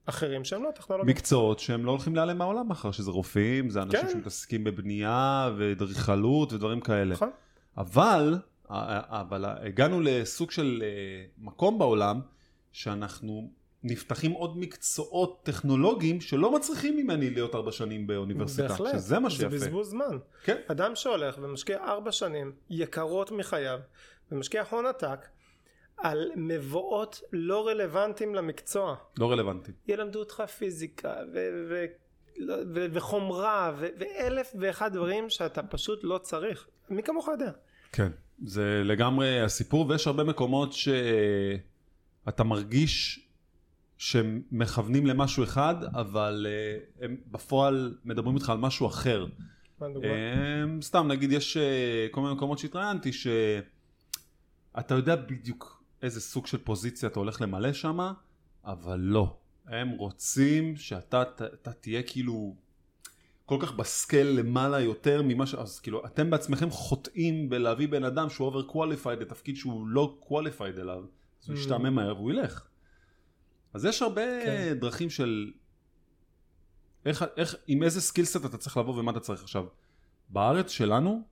[0.09, 1.15] אחרים שהם לא טכנולוגיה.
[1.15, 4.09] מקצועות שהם לא הולכים להיעלם מהעולם מחר, שזה רופאים, זה אנשים כן.
[4.09, 7.15] שמתעסקים בבנייה ואדריכלות ודברים כאלה.
[7.15, 7.31] נכון?
[7.79, 12.21] אבל, אבל הגענו לסוג של אה, מקום בעולם
[12.73, 13.51] שאנחנו
[13.83, 18.93] נפתחים עוד מקצועות טכנולוגיים שלא מצריכים ממני להיות ארבע שנים באוניברסיטה, בהחלט.
[18.93, 19.49] שזה מה זה שיפה.
[19.49, 20.19] בזבוז זמן.
[20.45, 20.57] כן.
[20.67, 23.79] אדם שהולך ומשקיע ארבע שנים יקרות מחייו
[24.33, 25.27] ומשקיע הון עתק
[25.99, 28.97] על מבואות לא רלוונטיים למקצוע.
[29.19, 29.73] לא רלוונטי.
[29.89, 31.85] ילמדו אותך פיזיקה ו- ו-
[32.37, 36.67] לא- ו- וחומרה ו- ואלף ואחד דברים שאתה פשוט לא צריך.
[36.91, 37.51] מי כמוך יודע.
[37.93, 38.09] כן.
[38.45, 43.25] זה לגמרי הסיפור, ויש הרבה מקומות שאתה מרגיש
[43.99, 49.27] שהם מכוונים למשהו אחד, אבל אה, הם בפועל מדברים איתך על משהו אחר.
[49.83, 56.59] אמ, סתם נגיד יש אה, כל מיני מקומות שהתראיינתי שאתה יודע בדיוק איזה סוג של
[56.59, 58.13] פוזיציה אתה הולך למלא שמה,
[58.65, 59.37] אבל לא.
[59.67, 62.55] הם רוצים שאתה ת- אתה תהיה כאילו
[63.47, 65.55] כל כך בסקל למעלה יותר ממה ש...
[65.55, 70.81] אז כאילו אתם בעצמכם חוטאים בלהביא בן אדם שהוא over qualified לתפקיד שהוא לא qualified
[70.81, 71.05] אליו,
[71.43, 71.59] אז הוא Mm.
[71.61, 72.67] ישתעמם מהר והוא ילך.
[73.75, 74.75] אז יש הרבה כן.
[74.81, 75.53] דרכים של
[77.05, 79.65] איך, איך, עם איזה skill set אתה צריך לבוא ומה אתה צריך עכשיו.
[80.29, 81.23] בארץ שלנו,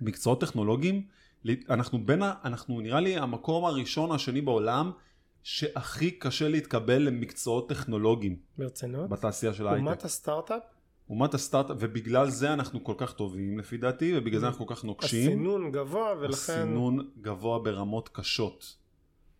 [0.00, 1.06] מקצועות טכנולוגיים,
[1.70, 4.90] אנחנו בין, ה- אנחנו נראה לי המקום הראשון, השני בעולם,
[5.42, 9.10] שהכי קשה להתקבל למקצועות טכנולוגיים ברצינות?
[9.10, 9.86] בתעשייה של ההייטק.
[9.86, 10.62] אומת הסטארט-אפ?
[11.10, 14.84] אומת הסטארט-אפ, ובגלל זה אנחנו כל כך טובים לפי דעתי, ובגלל זה אנחנו כל כך
[14.84, 15.28] נוקשים.
[15.28, 16.32] הסינון גבוה ולכן...
[16.32, 18.76] הסינון גבוה ברמות קשות.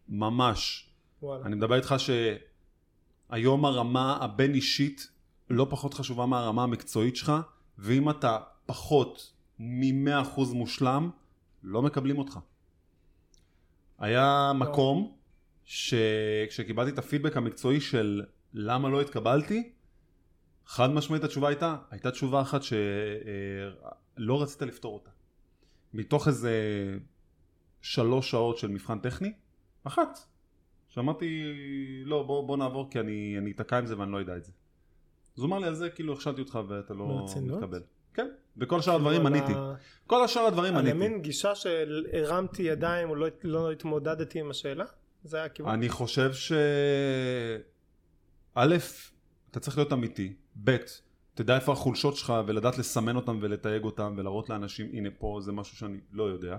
[0.08, 0.90] ממש.
[1.22, 1.44] וואלה.
[1.44, 1.94] אני מדבר איתך
[3.28, 5.08] שהיום הרמה הבין אישית
[5.50, 7.32] לא פחות חשובה מהרמה המקצועית שלך,
[7.78, 11.10] ואם אתה פחות מ-100% מושלם,
[11.62, 12.38] לא מקבלים אותך.
[13.98, 15.16] היה מקום
[15.64, 19.72] שכשקיבלתי את הפידבק המקצועי של למה לא התקבלתי,
[20.66, 25.10] חד משמעית התשובה הייתה, הייתה תשובה אחת שלא רצית לפתור אותה.
[25.94, 26.52] מתוך איזה
[27.82, 29.32] שלוש שעות של מבחן טכני,
[29.84, 30.18] אחת.
[30.88, 31.44] שאמרתי,
[32.04, 34.52] לא, בוא, בוא נעבור כי אני, אני אתקע עם זה ואני לא אדע את זה.
[35.36, 37.26] אז הוא אמר לי על זה, כאילו הכשלתי אותך ואתה לא?
[37.42, 37.82] מתקבל.
[38.18, 39.52] כן, וכל שאר הדברים על עניתי.
[39.56, 39.74] ה-
[40.06, 40.96] כל השאר הדברים על עניתי.
[40.96, 44.84] המין גישה של הרמתי ידיים או לא, לא התמודדתי עם השאלה?
[45.24, 45.72] זה היה הכיוון?
[45.72, 46.52] אני חושב ש...
[48.54, 48.76] א',
[49.50, 50.32] אתה צריך להיות אמיתי,
[50.64, 50.76] ב',
[51.34, 55.76] תדע איפה החולשות שלך ולדעת לסמן אותם ולתייג אותם ולהראות לאנשים הנה פה זה משהו
[55.76, 56.58] שאני לא יודע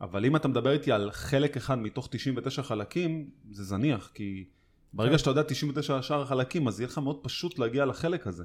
[0.00, 4.44] אבל אם אתה מדבר איתי על חלק אחד מתוך 99 חלקים זה זניח כי
[4.92, 5.18] ברגע כן.
[5.18, 8.44] שאתה יודע 99 שאר החלקים אז יהיה לך מאוד פשוט להגיע לחלק הזה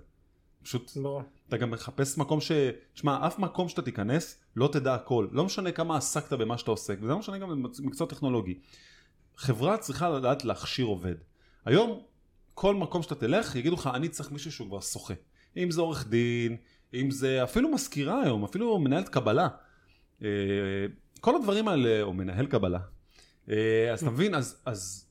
[0.64, 1.22] פשוט ברור.
[1.48, 2.52] אתה גם מחפש מקום ש...
[2.94, 5.28] תשמע, אף מקום שאתה תיכנס, לא תדע הכל.
[5.32, 8.60] לא משנה כמה עסקת במה שאתה עוסק, וזה לא משנה גם במקצוע טכנולוגי.
[9.38, 11.16] חברה צריכה לדעת להכשיר עובד.
[11.66, 12.02] היום,
[12.54, 15.14] כל מקום שאתה תלך, יגידו לך, אני צריך מישהו שהוא כבר שוחה.
[15.58, 16.58] אם זה עורך דין,
[16.94, 19.48] אם זה אפילו מזכירה היום, אפילו מנהלת קבלה.
[20.24, 20.28] אה,
[21.22, 22.80] כל הדברים האלה, או מנהל קבלה.
[23.50, 25.08] אה, אז אתה מבין, אז, אז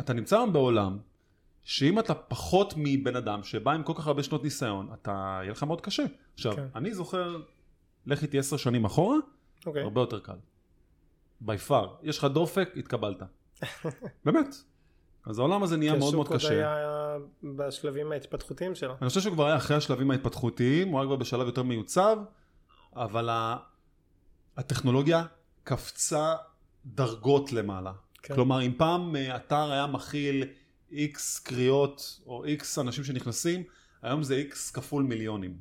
[0.00, 0.98] אתה נמצא היום בעולם
[1.66, 5.62] שאם אתה פחות מבן אדם שבא עם כל כך הרבה שנות ניסיון, אתה, יהיה לך
[5.62, 6.04] מאוד קשה.
[6.34, 6.66] עכשיו, כן.
[6.74, 7.36] אני זוכר,
[8.06, 9.16] לך איתי עשר שנים אחורה,
[9.66, 9.82] אוקיי.
[9.82, 10.36] הרבה יותר קל.
[11.40, 11.94] בי פאר.
[12.02, 13.22] יש לך דופק, התקבלת.
[14.24, 14.54] באמת.
[15.26, 16.74] אז העולם הזה נהיה כי מאוד מאוד השוק עוד קשה.
[16.74, 18.94] היה בשלבים ההתפתחותיים שלו.
[19.00, 22.18] אני חושב שהוא כבר היה אחרי השלבים ההתפתחותיים, הוא היה כבר בשלב יותר מיוצב,
[22.96, 23.56] אבל ה...
[24.56, 25.24] הטכנולוגיה
[25.64, 26.34] קפצה
[26.86, 27.92] דרגות למעלה.
[28.22, 28.34] כן.
[28.34, 30.44] כלומר, אם פעם אה, אתר היה מכיל
[30.92, 33.62] איקס קריאות או איקס אנשים שנכנסים,
[34.02, 35.56] היום זה איקס כפול מיליונים.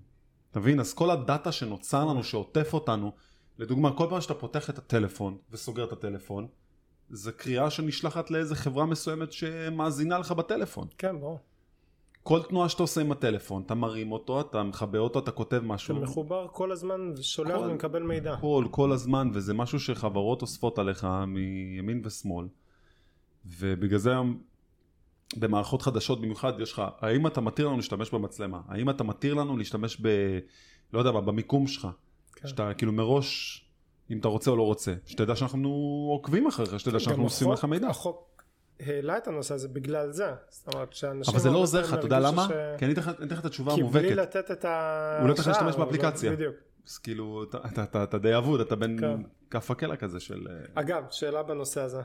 [0.51, 0.79] אתה מבין?
[0.79, 3.11] אז כל הדאטה שנוצר לנו, שעוטף אותנו,
[3.59, 6.47] לדוגמה, כל פעם שאתה פותח את הטלפון וסוגר את הטלפון,
[7.09, 10.87] זה קריאה שנשלחת לאיזה חברה מסוימת שמאזינה לך בטלפון.
[10.97, 11.39] כן, ברור.
[12.23, 15.65] כל תנועה שאתה עושה עם הטלפון, אתה מרים אותו, אתה מחבר אותו, אתה כותב אתה
[15.65, 15.95] משהו.
[15.95, 18.35] מחובר כל הזמן ושולח כל- ומקבל מידע.
[18.41, 22.47] כל, כל הזמן, וזה משהו שחברות אוספות עליך מימין ושמאל.
[23.45, 24.41] ובגלל זה היום
[25.37, 28.59] במערכות חדשות במיוחד יש לך, האם אתה מתיר לנו להשתמש במצלמה?
[28.67, 30.07] האם אתה מתיר לנו להשתמש ב...
[30.93, 31.87] לא יודע מה, במיקום שלך?
[32.35, 32.47] כן.
[32.47, 33.61] שאתה כאילו מראש,
[34.11, 35.69] אם אתה רוצה או לא רוצה, שתדע שאנחנו
[36.11, 37.87] עוקבים אחריך, שתדע שאנחנו גם עושים לך מידע.
[37.87, 38.43] החוק
[38.79, 40.31] העלה את הנושא הזה בגלל זה.
[40.49, 41.33] זאת אומרת שאנשים...
[41.33, 42.45] אבל זה לא עוזר לך, אתה יודע למה?
[42.47, 44.15] ש- כי אני אתן לך- את התשובה כי בלי המובהקת.
[44.15, 45.17] לתת את ה...
[45.21, 46.31] הוא לא צריך להשתמש אבל- באפליקציה.
[46.31, 46.55] בדיוק.
[46.87, 49.21] אז כאילו, אתה, אתה, אתה, אתה די אבוד, אתה בין כן.
[49.49, 50.47] כף הקלע כזה של...
[50.49, 52.01] אה, אגב, שאלה בנושא הזה.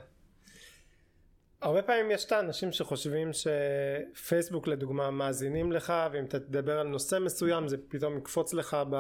[1.63, 7.19] הרבה פעמים יש את האנשים שחושבים שפייסבוק לדוגמה מאזינים לך ואם אתה תדבר על נושא
[7.19, 8.97] מסוים זה פתאום יקפוץ לך ב...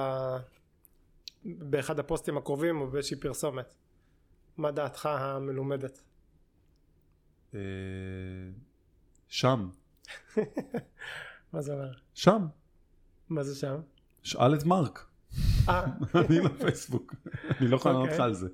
[1.45, 3.75] באחד הפוסטים הקרובים או באיזושהי פרסומת.
[4.57, 6.03] מה דעתך המלומדת?
[7.55, 7.61] אה,
[9.29, 9.69] שם,
[11.53, 11.93] מה זה אומר?
[12.15, 12.47] שם,
[13.29, 13.81] מה זה שם?
[14.23, 15.07] שאל את מרק,
[15.69, 15.85] אה,
[16.29, 17.15] אני לא פייסבוק,
[17.61, 18.25] אני לא יכול לענות לך אוקיי.
[18.25, 18.49] על זה.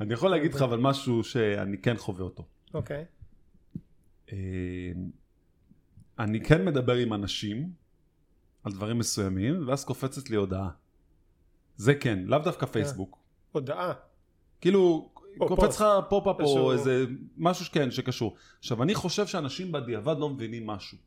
[0.00, 2.46] אני יכול להגיד לך אבל משהו שאני כן חווה אותו.
[2.74, 2.96] אוקיי.
[2.96, 3.17] אה,
[6.18, 7.72] אני כן מדבר עם אנשים
[8.64, 10.70] על דברים מסוימים, ואז קופצת לי הודעה.
[11.76, 13.18] זה כן, לאו דווקא פייסבוק.
[13.52, 13.92] הודעה.
[14.60, 15.80] כאילו, קופץ.
[15.80, 16.40] לך pop-up.
[16.40, 17.04] או איזה
[17.36, 18.36] משהו שכן, שקשור.
[18.58, 20.98] עכשיו, אני חושב שאנשים בדיעבד לא מבינים משהו.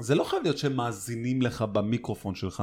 [0.00, 2.62] זה לא חייב להיות שהם מאזינים לך במיקרופון שלך,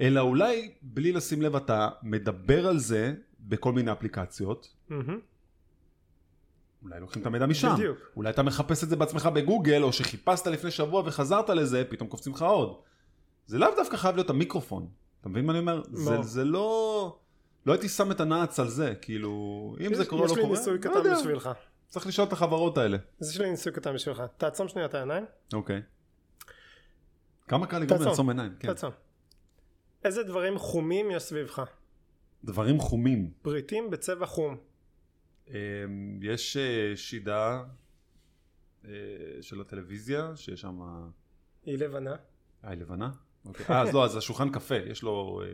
[0.00, 5.18] אלא אולי בלי לשים לב אתה מדבר על זה בכל מיני אפליקציות, מהמם.
[6.90, 7.74] אולי לוקחים את המידע משם.
[7.74, 7.98] בדיוק.
[8.16, 12.32] אולי אתה מחפש את זה בעצמך בגוגל, או שחיפשת לפני שבוע וחזרת לזה, פתאום קופצים
[12.32, 12.76] לך עוד.
[13.46, 14.88] זה לאו דווקא חייב להיות המיקרופון.
[15.20, 15.82] אתה מבין מה אני אומר?
[15.92, 16.22] זה, ברור.
[16.22, 17.18] זה לא...
[17.66, 19.30] לא הייתי שם את הנעץ על זה, כאילו,
[19.80, 21.14] אם זה יש- קורה או לא יש לי קורה, ניסוי לא קטן יודע.
[21.18, 21.50] בשבילך.
[21.88, 22.96] צריך לשאול את החברות האלה.
[23.20, 24.22] אז יש לי ניסוי קטן בשבילך.
[24.36, 25.24] תעצום שנייה את העיניים.
[25.52, 25.82] אוקיי.
[27.48, 28.10] כמה קל לגרום תעצום.
[28.10, 28.68] לעצום עיניים, כן.
[28.68, 28.90] תעצום.
[30.04, 31.62] איזה דברים חומים יש סביבך?
[32.44, 33.30] דברים חומים.
[33.42, 34.56] פריטים בצבע חום.
[35.48, 37.64] אמ, יש אה, שידה
[38.84, 38.90] אה,
[39.40, 40.80] של הטלוויזיה, שיש שם...
[41.64, 42.16] היא לבנה.
[42.64, 43.10] אה, היא לבנה?
[43.44, 43.66] אוקיי.
[43.70, 45.42] אה, אז לא, אז השולחן קפה, יש לו...
[45.44, 45.48] אה,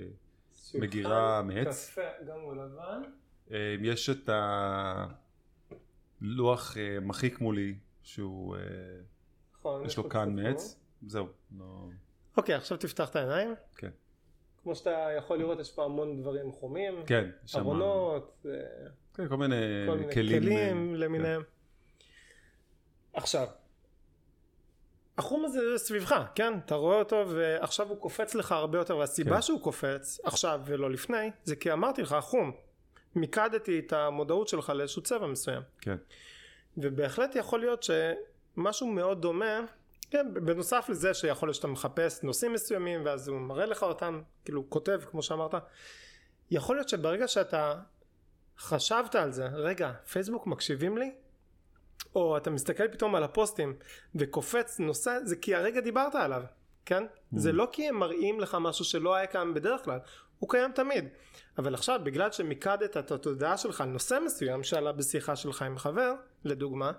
[0.80, 1.90] מגירה מעץ?
[1.90, 3.02] קפה גם הוא לבן.
[3.52, 5.06] אה, יש את ה...
[6.20, 8.56] לוח אה, מחיק מולי, שהוא,
[9.54, 10.76] נכון, יש לו כאן מעץ.
[11.06, 11.28] זהו.
[11.58, 11.88] לא...
[12.36, 13.54] אוקיי, עכשיו תפתח את העיניים.
[13.76, 13.90] כן.
[14.62, 17.02] כמו שאתה יכול לראות, יש פה המון דברים חומים.
[17.06, 17.58] כן, יש שם...
[17.58, 18.52] ארונות, אה,
[19.14, 20.42] כן, כל מיני כל מיני כלים.
[20.42, 21.42] כלים אה, למיניהם.
[23.12, 23.46] עכשיו,
[25.18, 26.58] החום הזה סביבך, כן?
[26.66, 29.42] אתה רואה אותו ועכשיו הוא קופץ לך הרבה יותר, והסיבה כן.
[29.42, 32.52] שהוא קופץ עכשיו ולא לפני, זה כי אמרתי לך, חום.
[33.14, 35.62] מיקדתי את המודעות שלך לאיזשהו צבע מסוים.
[35.80, 35.96] כן.
[36.76, 39.60] ובהחלט יכול להיות שמשהו מאוד דומה,
[40.12, 44.70] כן, בנוסף לזה שיכול להיות שאתה מחפש נושאים מסוימים ואז הוא מראה לך אותם, כאילו
[44.70, 45.54] כותב כמו שאמרת,
[46.50, 47.74] יכול להיות שברגע שאתה
[48.58, 51.14] חשבת על זה, רגע, פייסבוק מקשיבים לי?
[52.14, 53.76] או אתה מסתכל פתאום על הפוסטים
[54.14, 56.42] וקופץ נושא, זה כי הרגע דיברת עליו,
[56.84, 57.04] כן?
[57.32, 59.98] זה לא כי הם מראים לך משהו שלא היה קיים בדרך כלל,
[60.38, 61.08] הוא קיים תמיד.
[61.58, 66.14] אבל עכשיו בגלל שמיקדת את התודעה שלך על נושא מסוים שעלה בשיחה שלך עם חבר,
[66.44, 66.92] לדוגמה,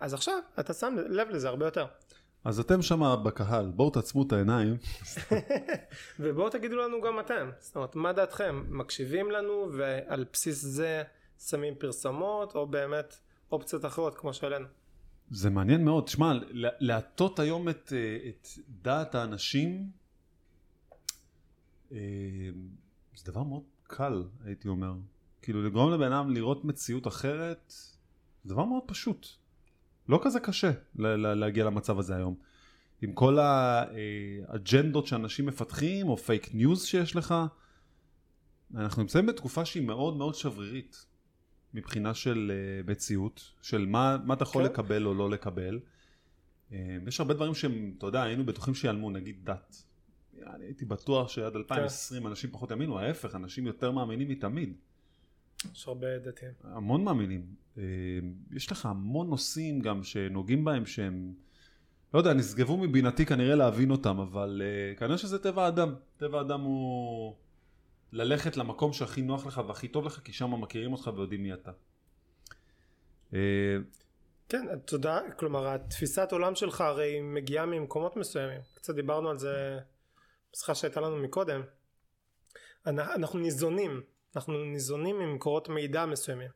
[0.00, 1.86] אז עכשיו אתה שם לב לזה הרבה יותר.
[2.46, 4.76] אז אתם שם בקהל, בואו תעצמו את העיניים.
[6.20, 11.02] ובואו תגידו לנו גם אתם, זאת אומרת מה דעתכם, מקשיבים לנו ועל בסיס זה
[11.38, 13.16] שמים פרסומות או באמת
[13.52, 14.66] אופציות אחרות כמו שהעלינו.
[15.30, 16.08] זה מעניין מאוד.
[16.08, 18.48] שמע, לה- להטות היום את, אה, את
[18.82, 19.90] דעת האנשים,
[21.92, 21.98] אה,
[23.14, 24.92] זה דבר מאוד קל, הייתי אומר.
[25.42, 27.72] כאילו, לגרום לבן אדם לראות מציאות אחרת,
[28.44, 29.26] זה דבר מאוד פשוט.
[30.08, 30.70] לא כזה קשה
[31.34, 32.34] להגיע למצב הזה היום.
[33.02, 37.34] עם כל האג'נדות שאנשים מפתחים, או פייק ניוז שיש לך,
[38.74, 41.06] אנחנו נמצאים בתקופה שהיא מאוד מאוד שברירית.
[41.74, 44.72] מבחינה של uh, מציאות, של מה, מה אתה יכול כן.
[44.72, 45.80] לקבל או לא לקבל.
[46.70, 46.74] Uh,
[47.06, 49.82] יש הרבה דברים שהם, אתה יודע, היינו בטוחים שיעלמו, נגיד דת.
[50.46, 54.76] אני הייתי בטוח שעד 2020 אנשים פחות יאמינו, ההפך, אנשים יותר מאמינים מתמיד.
[55.72, 56.52] יש הרבה דתיים.
[56.64, 57.46] המון מאמינים.
[57.76, 57.78] Uh,
[58.52, 61.34] יש לך המון נושאים גם שנוגעים בהם שהם,
[62.14, 65.94] לא יודע, נשגבו מבינתי כנראה להבין אותם, אבל uh, כנראה שזה טבע האדם.
[66.16, 67.36] טבע האדם הוא
[68.12, 71.70] ללכת למקום שהכי נוח לך והכי טוב לך, כי שם מכירים אותך ויודעים מי אתה.
[73.34, 73.76] אה,
[74.48, 79.78] כן, תודה, כלומר התפיסת עולם שלך הרי מגיעה ממקומות מסוימים, קצת דיברנו על זה
[80.52, 81.60] בשיחה שהייתה לנו מקודם,
[82.86, 84.00] אנ- אנחנו ניזונים,
[84.36, 86.50] אנחנו ניזונים ממקורות מידע מסוימים,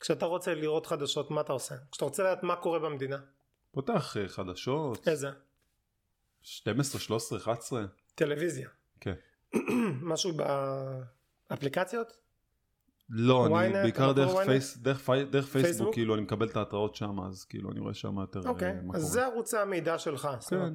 [0.00, 1.74] כשאתה רוצה לראות חדשות מה אתה עושה?
[1.92, 3.18] כשאתה רוצה לדעת מה קורה במדינה,
[3.70, 5.30] פותח אה, חדשות, איזה?
[6.42, 8.68] 12, 13, 11, טלוויזיה,
[9.00, 9.14] כן.
[10.12, 10.32] משהו
[11.48, 12.16] באפליקציות?
[13.08, 14.30] לא, אני בעיקר דרך?
[14.46, 15.94] פייס, דרך, פי, דרך פייסבוק, פייסבוק?
[15.94, 18.94] כאילו אני מקבל את ההתראות שם, אז כאילו אני רואה שם יותר אה, אוקיי, מה
[18.94, 19.00] אז קורה.
[19.00, 20.74] זה ערוצי המידע שלך, כן.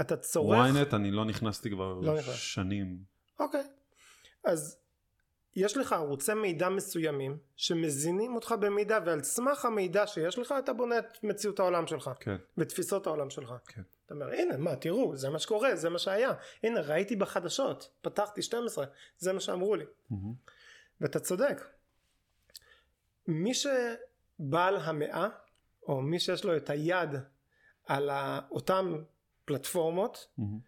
[0.00, 2.22] אתה צורך ynet אני לא נכנסתי כבר לא.
[2.22, 2.98] שנים.
[3.40, 3.64] אוקיי.
[4.44, 4.76] אז
[5.56, 10.98] יש לך ערוצי מידע מסוימים שמזינים אותך במידע ועל סמך המידע שיש לך אתה בונה
[10.98, 13.54] את מציאות העולם שלך כן, ותפיסות העולם שלך.
[13.66, 13.82] כן.
[14.06, 16.32] אתה אומר הנה מה תראו זה מה שקורה זה מה שהיה
[16.62, 18.84] הנה ראיתי בחדשות פתחתי 12
[19.18, 20.34] זה מה שאמרו לי מהמם.
[21.00, 21.64] ואתה צודק.
[23.26, 25.28] מי שבעל המאה
[25.82, 27.10] או מי שיש לו את היד
[27.86, 28.10] על
[28.50, 29.02] אותם
[29.44, 30.58] פלטפורמות מהמם.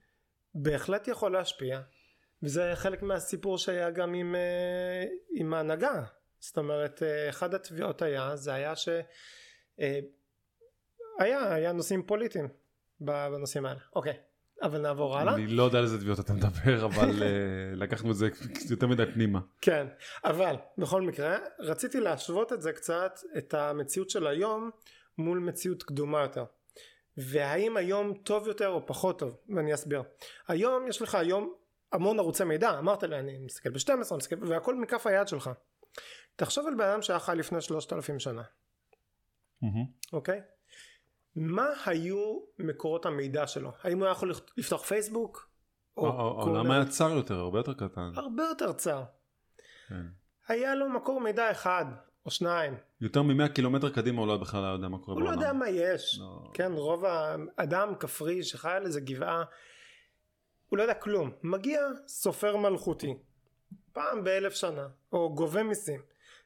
[0.54, 1.80] בהחלט יכול להשפיע
[2.42, 6.02] וזה חלק מהסיפור שהיה גם עם, אה, עם ההנהגה.
[6.40, 8.88] זאת אומרת אה, אחד התביעות היה זה היה ש...
[9.80, 9.98] אה,
[11.18, 12.48] היה, היה נושאים פוליטיים
[13.00, 13.80] בנושאים האלה.
[13.96, 14.14] אוקיי
[14.62, 15.34] אבל נעבור הלאה.
[15.34, 17.22] אני לא יודע על איזה תביעות אתה מדבר, אבל
[17.76, 18.28] לקחנו את זה
[18.70, 19.40] יותר מדי פנימה.
[19.60, 19.86] כן
[20.24, 24.70] אבל בכל מקרה רציתי להשוות את זה קצת את המציאות של היום
[25.18, 26.44] מול מציאות קדומה יותר.
[27.16, 29.36] והאם היום טוב יותר או פחות טוב?
[29.56, 30.02] ואני אסביר.
[30.48, 31.54] היום יש לך היום
[31.92, 35.50] המון ערוצי מידע אמרת לי אני מסתכל ב-12 אני מסתכל והכל מכף היד שלך
[36.36, 38.42] תחשוב על בן אדם שהיה חי לפני 3,000 שנה.
[40.12, 40.40] אוקיי
[41.36, 45.48] מה היו מקורות המידע שלו האם הוא היה יכול לפתוח פייסבוק
[45.96, 48.10] או העולם היה צר יותר, הרבה יותר קטן.
[48.16, 49.02] הרבה יותר צר
[49.88, 50.06] כן.
[50.48, 51.84] היה לו מקור מידע אחד
[52.26, 55.30] או שניים יותר מ-100 קילומטר קדימה הוא לא בכלל לא יודע מה קורה הוא לא
[55.30, 55.42] בעולם.
[55.42, 56.50] יודע מה יש לא.
[56.54, 59.44] כן רוב האדם כפרי שחי על איזה גבעה
[60.72, 61.30] הוא לא יודע כלום.
[61.42, 63.14] מגיע סופר מלכותי
[63.92, 66.00] פעם באלף שנה או גובה מיסים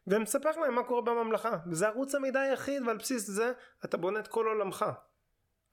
[0.06, 1.58] ומספר להם מה קורה בממלכה.
[1.66, 3.52] וזה ערוץ המידע היחיד ועל בסיס זה
[3.84, 4.84] אתה בונה את כל עולמך.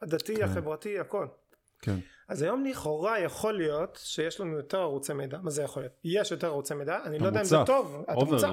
[0.01, 0.43] הדתי כן.
[0.43, 1.27] החברתי הכל.
[1.79, 1.95] כן.
[2.27, 5.39] אז היום לכאורה יכול להיות שיש לנו יותר ערוצי מידע.
[5.41, 5.93] מה זה יכול להיות?
[6.03, 7.03] יש יותר ערוצי מידע.
[7.03, 7.57] אני לא יודע אם זה.
[7.65, 8.47] טוב אתה מוצף.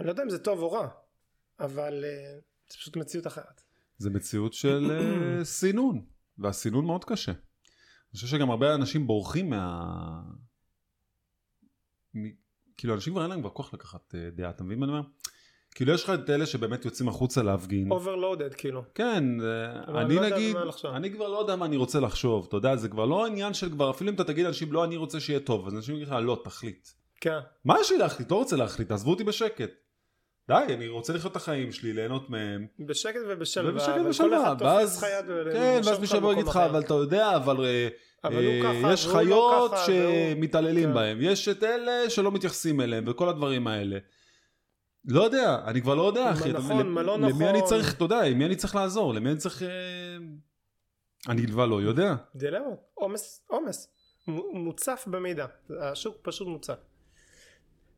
[0.00, 0.88] אני לא יודע אם זה טוב או רע
[1.60, 2.38] אבל אה,
[2.70, 3.62] זה פשוט מציאות אחרת.
[3.96, 6.04] זה מציאות של אה, סינון,
[6.38, 7.32] והסינון מאוד קשה.
[8.12, 10.20] אני חושב שגם הרבה אנשים בורחים מה...
[12.14, 12.30] מ...
[12.76, 15.08] כאילו אנשים כבר אין להם כבר כוח לקחת אה, דעה, אתה מבין מה אני אומר?
[15.74, 17.90] כאילו יש לך את אלה שבאמת יוצאים החוצה להפגין.
[17.90, 18.82] Overloaded כאילו.
[18.94, 20.56] כן, אה, אני לא נגיד.
[20.94, 23.70] אני כבר לא יודע מה אני רוצה לחשוב, אתה יודע, זה כבר לא עניין של
[23.70, 26.16] כבר, אפילו אם אתה תגיד לאנשים, לא, אני רוצה שיהיה טוב, אז אנשים יגידו לך,
[26.22, 26.88] לא, תחליט.
[27.20, 27.38] כן.
[27.64, 28.30] מה יש לי להחליט?
[28.30, 29.70] לא רוצה להחליט, תעזבו אותי בשקט.
[30.48, 32.66] די, אני רוצה לחיות את החיים שלי, ליהנות מהם.
[32.78, 33.72] בשקט ובשלווה.
[33.72, 36.56] ובשקט ובשלווה, אחד תופס ואז, לך יד ו- כן, ואז מישהו יבוא ויגיד לך.
[36.56, 37.88] אבל אתה יודע, אבל אה,
[38.24, 40.94] אבל אה, ככה, יש לא חיות שמתעללים כן.
[40.94, 43.98] בהם, יש את אלה שלא מתייחסים אליהם, וכל הדברים האלה.
[45.04, 46.52] לא יודע, אני כבר לא יודע, אחי.
[46.52, 47.68] נכון, מה לא למי אני נכון.
[47.68, 49.14] צריך, אתה יודע, למי אני צריך לעזור?
[49.14, 49.62] למי אני צריך...
[49.62, 49.68] אה,
[51.28, 52.14] אני כבר לא יודע.
[52.34, 52.78] דילמות.
[52.94, 53.88] עומס, עומס.
[54.52, 55.46] מוצף במידע.
[55.80, 56.78] השוק פשוט מוצף.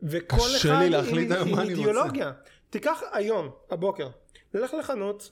[0.02, 0.94] וכל אחד עם,
[1.32, 1.62] עם רוצה.
[1.62, 2.32] אידיאולוגיה.
[2.70, 4.08] תיקח היום, הבוקר,
[4.54, 5.30] לך לחנות,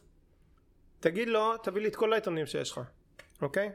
[1.01, 2.81] תגיד לו, תביא לי את כל העיתונים שיש לך,
[3.43, 3.73] אוקיי?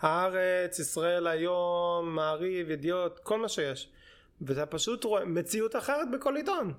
[0.00, 3.90] הארץ, ישראל היום, מעריב, ידיעות, כל מה שיש.
[4.40, 6.74] ואתה פשוט רואה מציאות אחרת בכל עיתון.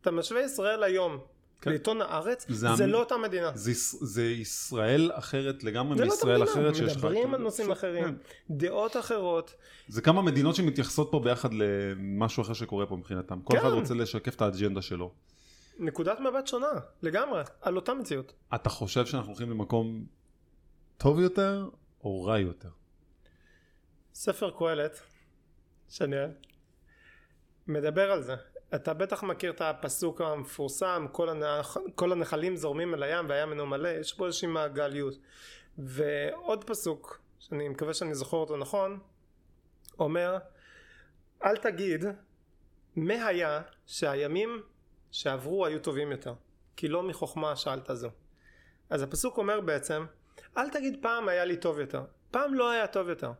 [0.00, 1.20] אתה משווה ישראל היום
[1.60, 1.70] כן.
[1.70, 3.52] לעיתון הארץ, זה זה לא אותה מדינה.
[3.54, 3.72] זה,
[4.06, 6.96] זה ישראל אחרת לגמרי לא מישראל מדינה, אחרת שיש לך.
[6.96, 8.14] מדברים על כאילו, נושאים אחרים, כן.
[8.50, 9.54] דעות אחרות,
[9.88, 13.40] זה כמה מדינות שמתייחסות פה ביחד למשהו אחר שקורה פה מבחינתם.
[13.40, 13.60] כל כן.
[13.60, 15.12] אחד רוצה לשקף את האג'נדה שלו.
[15.78, 16.66] נקודת מבט שונה
[17.02, 18.32] לגמרי על אותה מציאות.
[18.54, 20.06] אתה חושב שאנחנו הולכים למקום
[20.98, 21.68] טוב יותר
[22.04, 22.68] או רע יותר?
[24.14, 25.00] ספר קהלת,
[25.88, 26.30] שאני אוהב,
[27.66, 28.34] מדבר על זה.
[28.74, 31.76] אתה בטח מכיר את הפסוק המפורסם, כל, הנח...
[31.94, 35.14] כל הנחלים זורמים אל הים והים אינו מלא, יש פה איזושהי מעגליות.
[35.78, 38.98] ועוד פסוק, שאני מקווה שאני זוכר אותו נכון,
[39.98, 40.38] אומר,
[41.44, 42.04] אל תגיד,
[42.96, 44.62] מה היה שהימים
[45.10, 46.34] שעברו היו טובים יותר,
[46.76, 48.08] כי לא מחוכמה שאלת זו.
[48.90, 50.06] אז הפסוק אומר בעצם,
[50.56, 53.32] אל תגיד פעם היה לי טוב יותר, פעם לא היה טוב יותר.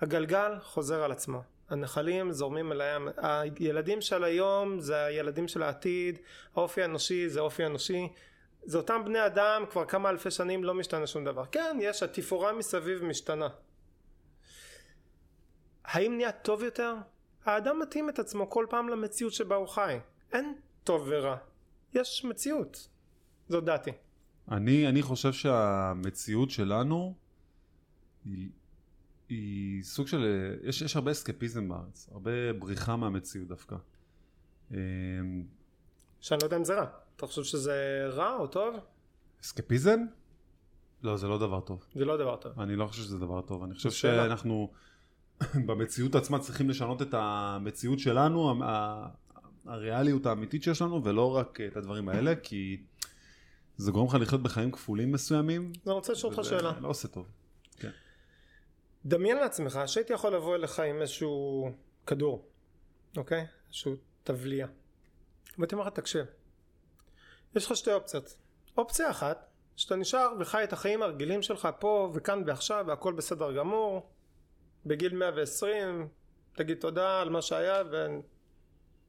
[0.00, 1.42] הגלגל חוזר על עצמו.
[1.68, 3.08] הנחלים זורמים אל הים.
[3.58, 6.18] הילדים של היום זה הילדים של העתיד,
[6.56, 8.08] האופי האנושי זה אופי אנושי.
[8.62, 11.44] זה אותם בני אדם כבר כמה אלפי שנים לא משתנה שום דבר.
[11.52, 13.48] כן, יש, התפאורה מסביב משתנה.
[15.84, 16.94] האם נהיה טוב יותר?
[17.44, 19.98] האדם מתאים את עצמו כל פעם למציאות שבה הוא חי.
[20.32, 20.54] אין
[20.84, 21.36] טוב ורע.
[21.94, 22.88] יש מציאות.
[23.48, 23.90] זו דעתי.
[24.50, 27.14] אני, אני חושב שהמציאות שלנו
[28.24, 28.48] היא,
[29.28, 30.24] היא סוג של...
[30.62, 33.76] יש, יש הרבה אסקפיזם בארץ, הרבה בריחה מהמציאות דווקא.
[34.70, 34.76] אמ,
[36.20, 36.86] שאני לא יודע אם זה רע.
[37.16, 38.76] אתה חושב שזה רע או טוב?
[39.40, 40.00] אסקפיזם?
[41.02, 41.84] לא, זה לא דבר טוב.
[41.94, 42.60] זה לא דבר טוב.
[42.60, 43.62] אני לא חושב שזה דבר טוב.
[43.62, 43.90] אני חושב.
[43.90, 44.72] שאנחנו
[45.66, 48.62] במציאות עצמה צריכים לשנות את המציאות שלנו,
[49.66, 52.82] הריאליות האמיתית שיש לנו, ולא רק את הדברים האלה, כי
[53.76, 55.72] זה גורם לך לחיות בחיים כפולים מסוימים.
[55.86, 56.72] אני רוצה לשאול אותך שאלה.
[56.80, 57.26] לא עושה טוב.
[57.76, 57.90] כן.
[59.06, 61.70] דמיין לעצמך שהייתי יכול לבוא אליך עם איזשהו
[62.06, 62.48] כדור,
[63.16, 63.46] אוקיי?
[63.66, 64.66] איזשהו תבליה.
[65.58, 66.26] והייתי אומר לך, תקשיב,
[67.56, 68.36] יש לך שתי אופציות.
[68.76, 74.10] אופציה אחת, שאתה נשאר וחי את החיים הרגילים שלך פה וכאן ועכשיו והכל בסדר גמור,
[74.86, 76.08] בגיל 120,
[76.56, 77.82] תגיד תודה על מה שהיה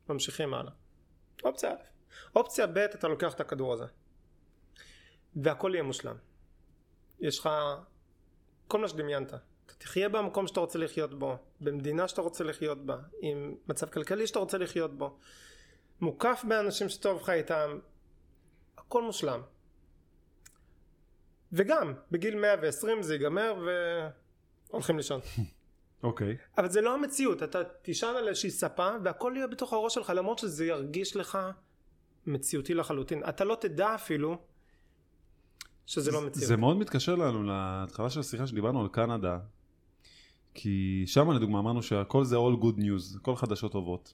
[0.07, 0.71] וממשיכים הלאה.
[1.43, 1.75] אופציה א'.
[2.35, 3.85] אופציה ב', אתה לוקח את הכדור הזה.
[5.35, 6.15] והכל יהיה מושלם.
[7.19, 7.49] יש לך
[8.67, 9.33] כל מה שדמיינת.
[9.77, 14.39] תחיה במקום שאתה רוצה לחיות בו, במדינה שאתה רוצה לחיות בה, עם מצב כלכלי שאתה
[14.39, 15.17] רוצה לחיות בו,
[16.01, 17.79] מוקף באנשים שטוב לך איתם,
[18.77, 19.41] הכל מושלם.
[21.51, 23.65] וגם, בגיל 120 זה ייגמר
[24.69, 25.19] והולכים לישון.
[26.03, 26.37] אוקיי.
[26.57, 30.39] אבל זה לא המציאות, אתה תישן על איזושהי ספה והכל יהיה בתוך הראש שלך למרות
[30.39, 31.37] שזה ירגיש לך
[32.25, 33.23] מציאותי לחלוטין.
[33.29, 34.37] אתה לא תדע אפילו
[35.85, 36.47] שזה לא מציאות.
[36.47, 39.39] זה מאוד מתקשר לנו להתחלה של השיחה שדיברנו על קנדה,
[40.59, 44.13] כי שם לדוגמה אמרנו שהכל זה all good news, הכל חדשות טובות.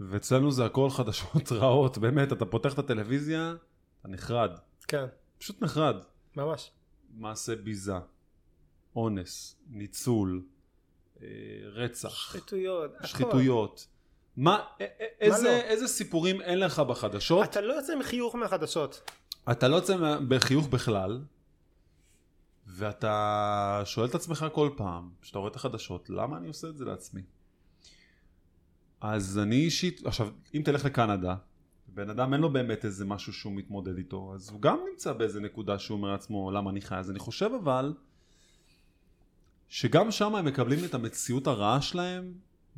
[0.00, 3.54] ואצלנו זה הכל חדשות רעות, באמת, אתה פותח את הטלוויזיה,
[4.00, 4.50] אתה נחרד,
[4.88, 5.04] כן,
[5.38, 5.96] פשוט נחרד.
[6.36, 6.70] ממש.
[7.14, 7.92] מעשה ביזה,
[8.96, 10.42] אונס, ניצול,
[11.22, 11.26] אה,
[11.64, 13.06] רצח, שחיתויות, הכל.
[13.06, 13.86] שחיתויות.
[14.36, 14.84] מה, א- א-
[15.20, 15.50] איזה, לא?
[15.50, 17.44] איזה סיפורים אין לך בחדשות?
[17.44, 19.10] אתה לא יוצא עם חיוך מהחדשות.
[19.50, 21.20] אתה לא יוצא מה- בחיוך בכלל,
[22.72, 26.84] ואתה שואל את עצמך כל פעם, כשאתה רואה את החדשות, למה אני עושה את זה
[26.84, 27.22] לעצמי?
[29.00, 31.36] אז אני אישית, עכשיו, אם תלך לקנדה,
[31.88, 35.40] בן אדם אין לו באמת איזה משהו שהוא מתמודד איתו, אז הוא גם נמצא באיזה
[35.40, 36.96] נקודה שהוא אומר לעצמו, למה אני חי?
[36.96, 37.94] אז אני חושב אבל,
[39.68, 42.34] שגם שם הם מקבלים את המציאות הרעה שלהם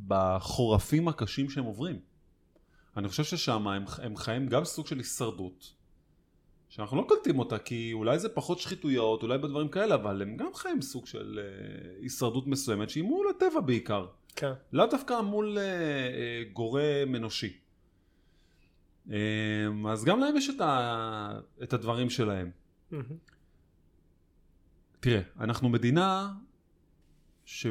[0.07, 1.99] בחורפים הקשים שהם עוברים.
[2.97, 5.73] אני חושב ששם הם, הם חיים גם סוג של הישרדות,
[6.73, 10.53] שאנחנו לא קולטים אותה, כי אולי זה פחות שחיתויות, אולי בדברים כאלה, אבל הם גם
[10.53, 14.07] חיים סוג של אה, הישרדות מסוימת, שהיא מול הטבע בעיקר.
[14.35, 14.51] כן.
[14.73, 17.57] לאו דווקא מול אה, אה, גורם אנושי.
[19.07, 19.13] אמ,
[19.87, 21.39] אז גם להם יש את, ה...
[21.63, 22.51] את הדברים שלהם.
[24.99, 26.33] תראה, אנחנו מדינה
[27.45, 27.67] ש...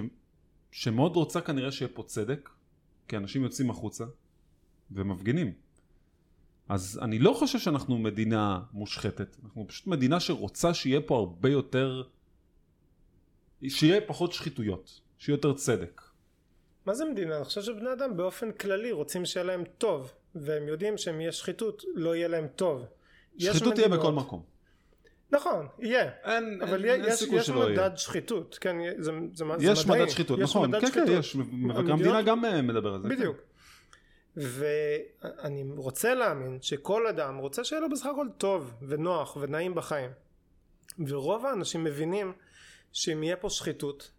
[0.70, 2.50] שמאוד רוצה כנראה שיהיה פה צדק,
[3.09, 4.05] כי אנשים יוצאים החוצה
[4.90, 5.53] ומפגינים.
[6.72, 12.02] אז אני לא חושב שאנחנו מדינה מושחתת, אנחנו פשוט מדינה שרוצה שיהיה פה הרבה יותר,
[13.68, 16.00] שיהיה פחות שחיתויות, שיהיה יותר צדק.
[16.86, 17.36] מה זה מדינה?
[17.36, 21.82] אני חושב שבני אדם באופן כללי רוצים שיהיה להם טוב והם יודעים שאם יהיה שחיתות
[21.94, 22.84] לא יהיה להם טוב.
[23.36, 24.42] יש שחיתות תהיה בכל מקום.
[25.30, 26.10] נכון, יהיה.
[26.24, 27.72] אין, אבל אין, אין יש, יש שלא יהיה.
[27.72, 30.00] מדד שחיתות, כן, זה, זה, זה יש מדעי.
[30.00, 31.18] מדד שחיתות, יש נכון, מדד כן, כן, שחיתות.
[31.18, 33.08] יש, מבקר המדינה גם אה, מדבר על זה.
[33.08, 33.24] כן.
[34.37, 40.11] ואני רוצה להאמין שכל אדם רוצה שיהיה לו בסך הכל טוב ונוח ונעים בחיים.
[41.07, 42.33] ורוב האנשים מבינים
[42.93, 44.11] שאם יהיה פה שחיתות,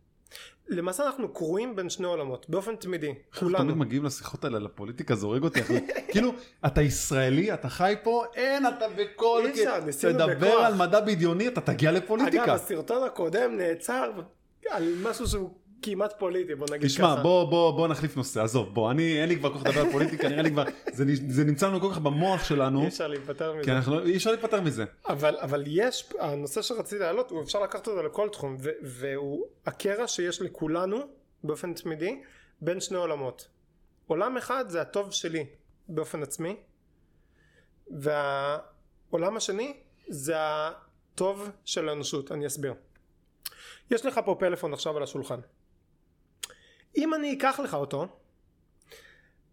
[0.68, 3.76] למעשה אנחנו קרועים בין שני עולמות, באופן תמידי, אנחנו תמיד כולנו.
[3.76, 5.60] מגיעים לשיחות האלה, לפוליטיקה, זה הורג אותי.
[6.12, 6.34] כאילו,
[6.66, 9.44] אתה ישראלי, אתה חי פה, אין, אתה בכל...
[10.02, 10.48] תדבר.
[10.48, 12.54] על מדע בדיוני, אתה תגיע אגב, לפוליטיקה.
[12.54, 14.12] הסרטון הקודם נעצר
[14.70, 15.54] על משהו שהוא
[15.84, 17.22] כמעט פוליטי, בוא נגיד תשמע, ככה.
[17.24, 20.30] בוא, בוא, בוא נחליף נושא, עזוב, בוא, אני, אין לי כבר כוח לדבר על פוליטיקה,
[20.30, 23.64] נראה לי כבר, זה, זה נמצא לנו כל כך במוח שלנו, אי אפשר להיפטר מזה.
[23.64, 24.86] כי אנחנו, לא- אי אפשר להיפטר מזה.
[25.08, 30.08] אבל, אבל יש, הנושא שרציתי להעלות, הוא אפשר לקחת אותו לכל תחום, ו, והוא הקרע
[30.08, 30.98] שיש לכולנו
[31.44, 32.22] באופן תמידי
[32.62, 33.48] בין שני עולמות.
[34.08, 35.46] עולם אחד זה הטוב שלי
[35.90, 36.56] באופן עצמי,
[37.92, 39.74] והעולם השני
[40.08, 42.74] זה הטוב של האנושות, אני אסביר.
[43.92, 45.40] יש לך פה פלאפון עכשיו על השולחן.
[46.98, 48.08] אם אני אקח לך אותו,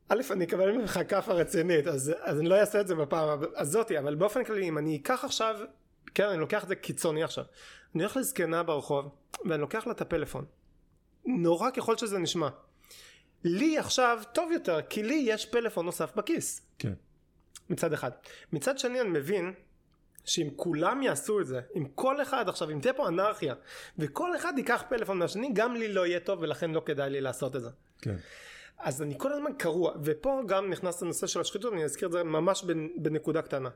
[0.09, 3.99] א', אני אקבל ממך כאפה רצינית, אז, אז אני לא אעשה את זה בפעם הזאתי,
[3.99, 5.57] אבל באופן כללי, אם אני אקח עכשיו,
[6.15, 7.45] כן, אני לוקח את זה קיצוני עכשיו,
[7.95, 9.09] אני הולך לזקנה ברחוב,
[9.45, 10.45] ואני לוקח לה את הפלאפון.
[11.25, 12.49] נורא ככל שזה נשמע.
[13.45, 16.93] לי עכשיו טוב יותר, כי לי יש פלאפון נוסף בכיס, כן.
[17.71, 18.11] מצד אחד.
[18.53, 19.53] מצד שני, אני מבין
[20.25, 23.55] שאם כולם יעשו את זה, אם כל אחד עכשיו, אם תהיה פה אנרכיה,
[23.99, 27.57] וכל אחד ייקח פלאפון מהשני, גם לי לא יהיה טוב, ולכן לא כדאי לי לעשות
[27.57, 27.69] את זה.
[28.03, 28.17] כן.
[28.79, 32.23] אז אני כל הזמן קרוע, ופה גם נכנס לנושא של השחיתות, אני אזכיר את זה
[32.25, 33.69] ממש בנ- בנקודה קטנה.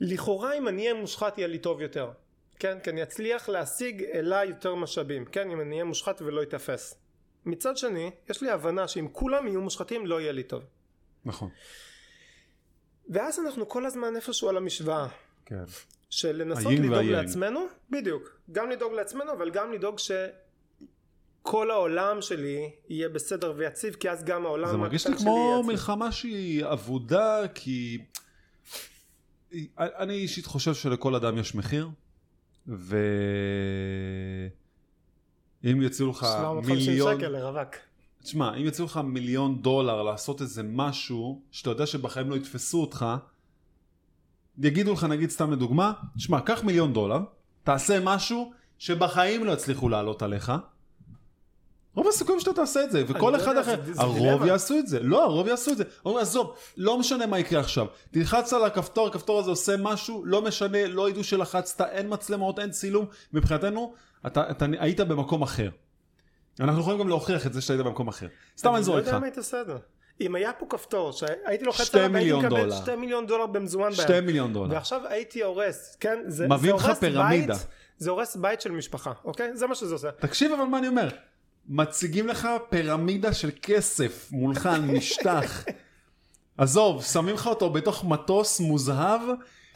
[0.00, 2.10] לכאורה אם אני אהיה מושחת יהיה לי טוב יותר,
[2.58, 2.78] כן?
[2.80, 5.50] כי אני אצליח להשיג אליי יותר משאבים, כן?
[5.50, 6.94] אם אני אהיה מושחת ולא אתפס.
[7.46, 10.62] מצד שני, יש לי הבנה שאם כולם יהיו מושחתים לא יהיה לי טוב.
[11.24, 11.50] נכון.
[13.08, 15.08] ואז אנחנו כל הזמן איפשהו על המשוואה.
[15.46, 15.64] כן.
[16.10, 17.12] של לנסות לדאוג והיין.
[17.12, 24.10] לעצמנו, בדיוק, גם לדאוג לעצמנו אבל גם לדאוג שכל העולם שלי יהיה בסדר ויציב כי
[24.10, 25.62] אז גם העולם זה מרגיש לי כמו.
[25.66, 27.98] מלחמה שהיא אבודה, כי...
[29.78, 31.88] אני אישית חושב שלכל אדם יש מחיר,
[32.66, 32.92] ואם
[35.64, 37.16] יציעו לך 750 מיליון...
[37.16, 37.74] שקל לרווק.
[38.22, 43.06] תשמע, אם יציעו לך מיליון דולר לעשות איזה משהו, שאתה יודע שבחיים לא יתפסו אותך,
[44.58, 47.18] יגידו לך נגיד סתם לדוגמה, תשמע, קח מיליון דולר,
[47.64, 50.52] תעשה משהו שבחיים לא יצליחו לעלות עליך.
[51.94, 54.46] רוב הסיכויים שאתה תעשה את זה, וכל לא אחד יודע, אחר, זה- זה הרוב דילמה.
[54.46, 57.86] יעשו את זה, לא, הרוב יעשו את זה, אומרים עזוב, לא משנה מה יקרה עכשיו,
[58.10, 62.70] תלחץ על הכפתור, הכפתור הזה עושה משהו, לא משנה, לא ידעו שלחצת, אין מצלמות, אין
[62.70, 63.92] צילום, מבחינתנו,
[64.26, 65.68] אתה, אתה היית במקום אחר.
[66.60, 68.26] אנחנו יכולים גם להוכיח את זה שהיית במקום אחר.
[68.58, 69.20] סתם אני זורק אני לא יודע לך.
[69.20, 69.72] מה היית עושה את זה.
[70.20, 72.76] אם היה פה כפתור שהייתי לוחץ עליו מיליון מקבל דולר.
[72.76, 74.20] שתי מיליון דולר במזומן ביד.
[74.20, 74.74] מיליון דולר.
[74.74, 76.18] ועכשיו הייתי הורס, כן?
[76.26, 77.54] זה, מביא זה לך פירמידה.
[77.54, 77.66] בית,
[77.98, 79.56] זה הורס בית של משפחה, אוקיי?
[79.56, 80.10] זה מה שזה עושה.
[80.10, 81.08] תקשיב אבל מה אני אומר.
[81.68, 85.64] מציגים לך פירמידה של כסף מולך על משטח.
[86.58, 89.20] עזוב, שמים לך אותו בתוך מטוס מוזהב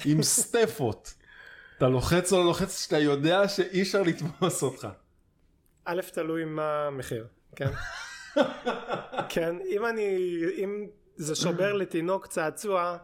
[0.05, 1.15] עם סטפות.
[1.79, 4.89] אתה לוחץ או לא לוחץ שאתה יודע שאי אפשר לתפוס אותך.
[5.85, 7.27] א', תלוי מה המחיר,
[7.57, 7.71] כן?
[9.29, 10.19] כן, אם אני,
[10.57, 12.97] אם זה שובר לתינוק צעצוע,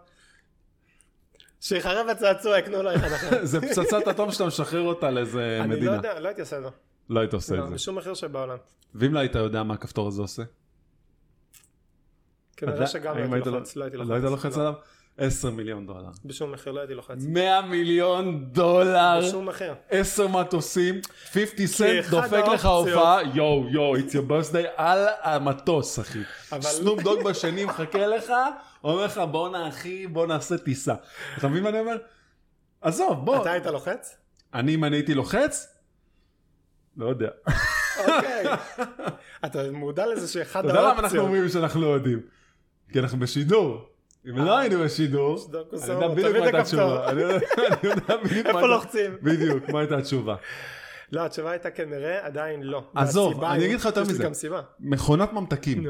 [1.60, 3.44] שיחרב הצעצוע, יקנו לו אחד אחר.
[3.44, 5.92] זה פצצת אטום שאתה משחרר אותה לאיזה אני לא מדינה.
[5.92, 6.68] יודע, לא הייתי עושה את זה.
[7.10, 7.74] לא היית עושה לא, את זה.
[7.74, 8.56] בשום מחיר שבעולם.
[8.94, 10.42] ואם לא היית יודע מה הכפתור הזה עושה?
[12.56, 14.10] כנראה שגם לא הייתי היית לוחץ, לא הייתי לוחץ.
[14.10, 14.60] לא היית לוחץ לא.
[14.60, 14.74] עליו?
[15.18, 16.08] 10 מיליון דולר.
[16.24, 17.16] בשום מחיר לא הייתי לוחץ.
[17.18, 19.20] 100 מיליון דולר.
[19.22, 19.74] בשום מחיר.
[19.90, 21.00] 10 מטוסים,
[21.32, 26.18] 50 סנט דופק לך האופציות- הופעה, יואו יואו, it's your birthday על המטוס אחי.
[26.52, 28.32] אבל- סנופ דוג בשני מחכה לך,
[28.84, 30.94] אומר לך בואנה אחי בוא נעשה טיסה.
[31.38, 31.96] אתה מבין מה אני אומר?
[32.80, 34.16] עזוב בוא, אתה היית לוחץ?
[34.54, 35.74] אני אם אני הייתי לוחץ?
[36.96, 37.28] לא יודע.
[37.98, 38.44] אוקיי.
[39.44, 41.24] אתה מודע לזה שאחד אתה יודע למה אנחנו האופציות...
[41.24, 42.20] אומרים שאנחנו לא יודעים?
[42.92, 43.88] כי אנחנו בשידור.
[44.26, 45.38] אם לא היינו בשידור,
[45.82, 46.58] אני יודע בדיוק מה הייתה.
[46.60, 47.10] התשובה.
[47.10, 49.16] אני יודע בדיוק איפה לוחצים?
[49.22, 50.36] בדיוק, מה הייתה התשובה.
[51.12, 52.82] לא, התשובה הייתה כנראה עדיין לא.
[52.94, 54.24] עזוב, אני אגיד לך יותר יש לי מזה.
[54.24, 54.60] גם סיבה.
[54.80, 55.84] מכונת ממתקים.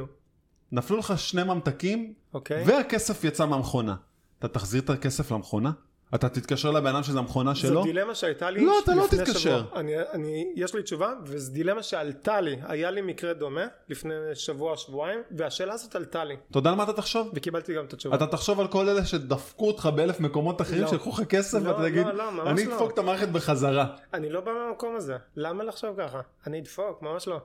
[0.73, 2.65] נפלו לך שני ממתקים, אוקיי?
[2.67, 3.95] והכסף יצא מהמכונה.
[4.39, 5.71] אתה תחזיר את הכסף למכונה?
[6.15, 7.75] אתה תתקשר לבן אדם שזה המכונה שלו?
[7.75, 9.39] זו דילמה שהייתה לי לא, אתה לא תתקשר.
[9.39, 9.81] שבוע.
[9.81, 12.57] אני, אני, יש לי תשובה, וזו דילמה שעלתה לי.
[12.63, 16.83] היה לי מקרה דומה לפני שבוע, שבועיים, והשאלה הזאת עלתה לי, אתה יודע על מה
[16.83, 17.31] אתה תחשוב?
[17.35, 18.17] וקיבלתי גם את התשובה.
[18.17, 20.89] אתה תחשוב על כל אלה שדפקו אותך באלף מקומות אחרים, לא.
[20.89, 23.87] שלקחו לך כסף, לא, ואתה תגיד, לא, לא, אני לא." אדפוק את המערכת בחזרה.
[24.15, 25.17] אני לא בא מהמקום הזה.
[25.37, 26.21] למה לחשוב ככה?
[26.47, 27.41] אני אדפוק, ממש לא.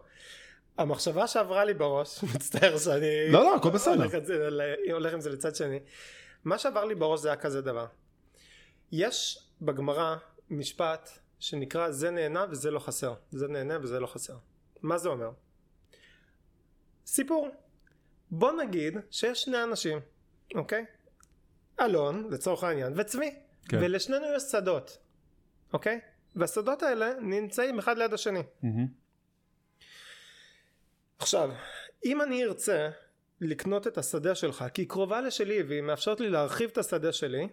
[0.77, 3.29] המחשבה שעברה לי בראש, מצטער שאני...
[3.31, 4.03] לא, לא, הכל בסדר.
[4.03, 4.13] הולך,
[4.91, 5.79] הולך עם זה לצד שני.
[6.45, 7.85] מה שעבר לי בראש זה היה כזה דבר.
[8.95, 10.15] יש בגמרא
[10.49, 13.13] משפט שנקרא זה נהנה וזה לא חסר.
[13.31, 14.37] זה נהנה וזה לא חסר.
[14.81, 15.31] מה זה אומר?
[17.05, 17.49] סיפור.
[18.31, 19.99] בוא נגיד שיש שני אנשים,
[20.55, 20.85] אוקיי?
[21.79, 23.35] אלון, לצורך העניין, וצבי.
[23.69, 23.77] כן.
[23.81, 24.97] ולשנינו יש שדות,
[25.73, 25.99] אוקיי?
[26.35, 28.43] והשדות האלה נמצאים אחד ליד השני.
[28.63, 28.87] מהמם.
[31.19, 31.51] עכשיו,
[32.05, 32.89] אם אני ארצה
[33.41, 37.47] לקנות את השדה שלך, כי היא קרובה לשלי והיא מאפשרת לי להרחיב את השדה שלי,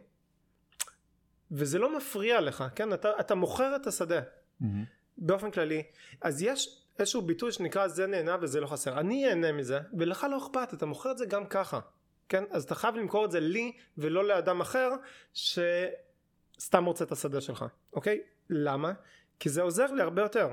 [1.51, 2.93] וזה לא מפריע לך, כן?
[2.93, 4.21] אתה, אתה מוכר את השדה
[4.61, 4.85] מהמם.
[5.19, 5.83] באופן כללי,
[6.21, 9.01] אז יש איזשהו ביטוי שנקרא זה נהנה וזה לא חסר.
[9.01, 11.81] אני אהנה מזה, ולך לא אכפת, אתה מוכר את זה גם ככה,
[12.29, 12.45] כן?
[12.51, 14.91] אז אתה חייב למכור את זה לי ולא לאדם אחר
[15.35, 18.21] שסתם רוצה את השדה שלך, אוקיי?
[18.51, 18.93] למה?
[19.39, 20.49] כי זה עוזר לי הרבה יותר.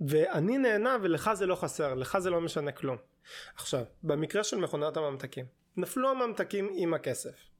[0.00, 2.96] ואני נהנה ולך זה לא חסר, לך זה לא משנה כלום.
[3.54, 5.44] עכשיו, במקרה של מכונת הממתקים,
[5.76, 7.55] נפלו הממתקים עם הכסף.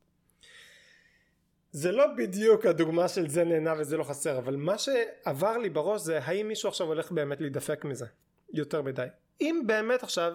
[1.73, 6.03] זה לא בדיוק הדוגמה של זה נהנה וזה לא חסר, אבל מה שעבר לי בראש
[6.03, 8.07] זה האם מישהו עכשיו הולך באמת להידפק מזה
[8.53, 9.07] יותר מדי.
[9.41, 10.35] אם באמת עכשיו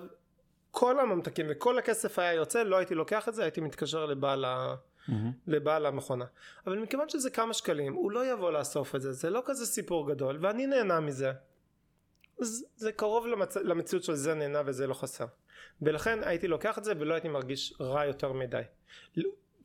[0.71, 4.75] כל הממתקים וכל הכסף היה יוצא, לא הייתי לוקח את זה, הייתי מתקשר לבעל, ה...
[5.07, 5.31] מהמם.
[5.47, 6.25] לבעל המכונה.
[6.67, 10.09] אבל מכיוון שזה כמה שקלים, הוא לא יבוא לאסוף את זה, זה לא כזה סיפור
[10.09, 11.31] גדול, ואני נהנה מזה.
[12.41, 13.57] אז זה קרוב למצ...
[13.57, 15.25] למציאות של זה נהנה וזה לא חסר.
[15.81, 18.61] ולכן הייתי לוקח את זה ולא הייתי מרגיש רע יותר מדי.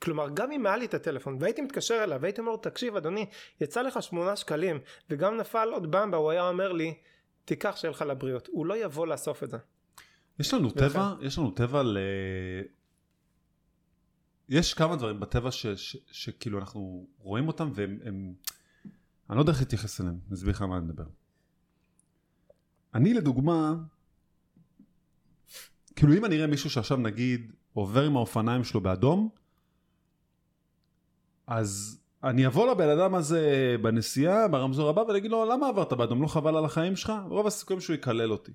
[0.03, 3.27] כלומר גם אם היה לי את הטלפון והייתי מתקשר אליו והייתי אומר לו תקשיב אדוני
[3.61, 4.79] יצא לך שמונה שקלים
[5.11, 6.95] וגם נפל עוד במבה הוא היה אומר לי
[7.45, 9.57] תיקח שיהיה לך לבריאות הוא לא יבוא לאסוף את זה
[10.39, 11.99] יש לנו ולכן- טבע, יש לנו טבע ל...
[14.49, 17.99] יש כמה דברים בטבע ש- ש- שכאילו אנחנו רואים אותם והם...
[18.05, 18.35] הם...
[19.31, 21.05] אני לא יודע איך להתייחס אליהם, אני אסביר לך מה אני מדבר.
[22.95, 23.75] אני לדוגמה,
[25.97, 29.29] כאילו אם אני אראה מישהו שעכשיו נגיד עובר עם האופניים שלו באדום,
[31.47, 36.23] אז אני אבוא לבן אדם הזה בנסיעה, ברמזור הבא, ואני אגיד לו, למה עברת באדום?
[36.23, 37.13] לא חבל על החיים שלך?
[37.29, 38.53] רוב הסיכויים שהוא יקלל אותי.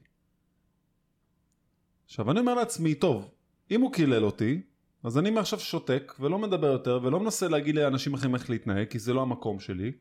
[2.06, 3.32] עכשיו אני אומר לעצמי, טוב,
[3.72, 4.62] אם הוא קילל אותי,
[5.04, 9.00] אז אני מעכשיו שותק ולא מדבר יותר ולא מנסה להגיד לאנשים אחרים איך להתנהג, כי
[9.00, 9.92] זה לא המקום שלי.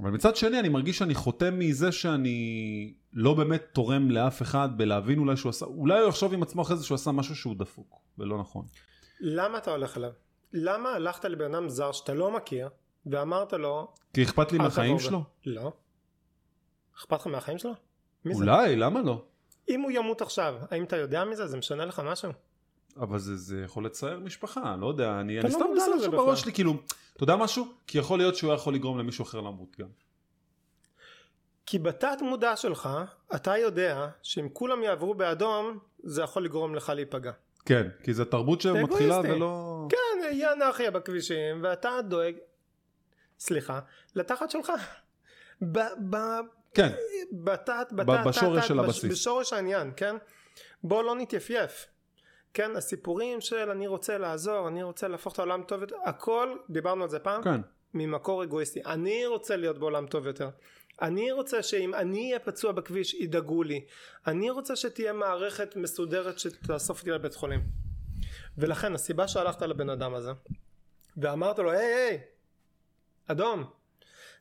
[0.00, 5.18] אבל מצד שני אני מרגיש שאני חותם מזה שאני לא באמת תורם לאף אחד בלהבין
[5.18, 8.00] אולי שהוא עשה, אולי הוא יחשוב עם עצמו אחרי זה שהוא עשה משהו שהוא דפוק
[8.18, 8.64] ולא נכון.
[9.20, 10.10] למה אתה הולך אליו?
[10.56, 12.68] למה הלכת לבן אדם זר שאתה לא מכיר
[13.06, 15.22] ואמרת לו כי אכפת לי מהחיים שלו?
[15.46, 15.72] לא
[16.96, 17.72] אכפת לך מהחיים שלו?
[18.34, 19.24] אולי, למה לא?
[19.68, 21.46] אם הוא ימות עכשיו האם אתה יודע מזה?
[21.46, 22.32] זה משנה לך משהו?
[22.96, 26.10] אבל זה, זה יכול לצייר משפחה, לא יודע, אני, אני לא סתם מנסה בכלל.
[26.10, 26.74] בראש שלי, כאילו,
[27.14, 27.66] אתה יודע משהו?
[27.86, 29.88] כי יכול להיות שהוא יכול לגרום למישהו אחר למות גם.
[31.66, 32.88] כי בתת מודע שלך
[33.34, 37.32] אתה יודע שאם כולם יעברו באדום זה יכול לגרום לך להיפגע.
[37.64, 39.20] כן, כי זו תרבות שמתחילה.
[39.20, 39.86] ולא...
[39.88, 39.96] כן,
[40.26, 42.34] יהיה אנרכיה בכבישים ואתה דואג,
[43.38, 43.80] סליחה,
[44.14, 44.72] לתחת שלך.
[45.62, 45.78] ב,
[46.10, 46.16] ב,
[46.74, 46.92] כן,
[47.32, 49.10] בתת, בתת, בשורש תת, של בש- הבסיס.
[49.12, 50.16] בשורש העניין, כן?
[50.84, 51.86] בוא לא נתייפייף.
[52.54, 57.02] כן, הסיפורים של אני רוצה לעזור, אני רוצה להפוך את העולם טוב יותר, הכל, דיברנו
[57.02, 57.60] על זה פעם, כן.
[57.94, 58.80] ממקור אגואיסטי.
[58.86, 60.48] אני רוצה להיות בעולם טוב יותר.
[61.02, 63.84] אני רוצה שאם אני אהיה פצוע בכביש ידאגו לי.
[64.26, 67.60] אני רוצה שתהיה מערכת מסודרת שתאסוף אותי לבית חולים.
[68.58, 70.32] ולכן הסיבה שהלכת לבן אדם הזה
[71.16, 72.20] ואמרת לו היי היי
[73.26, 73.64] אדום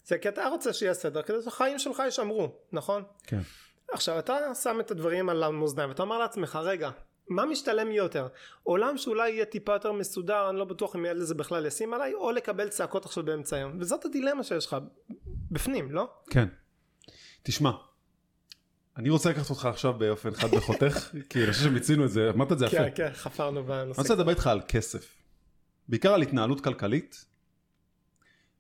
[0.06, 3.04] זה כי אתה רוצה שיהיה סדר כדי שהחיים שלך יישמרו נכון?
[3.24, 3.42] כן.
[3.92, 6.90] עכשיו אתה שם את הדברים על המאזניים ואתה אומר לעצמך רגע
[7.30, 8.28] מה משתלם לי יותר
[8.64, 12.14] עולם שאולי יהיה טיפה יותר מסודר אני לא בטוח אם ילד לזה בכלל ישים עליי
[12.14, 14.78] או לקבל צעקות עכשיו באמצע היום וזאת הדילמה שיש לך
[15.52, 16.10] בפנים לא?
[16.30, 16.48] כן.
[17.44, 17.72] תשמע,
[18.98, 22.52] אני רוצה לקחת אותך עכשיו באופן חד בחותך, כי אני חושב שמיצינו את זה, אמרת
[22.52, 22.76] את זה יפה.
[22.76, 25.16] כן אני כן חפרנו בנושא רוצה לדבר איתך על כסף.
[25.88, 27.26] בעיקר על התנהלות כלכלית.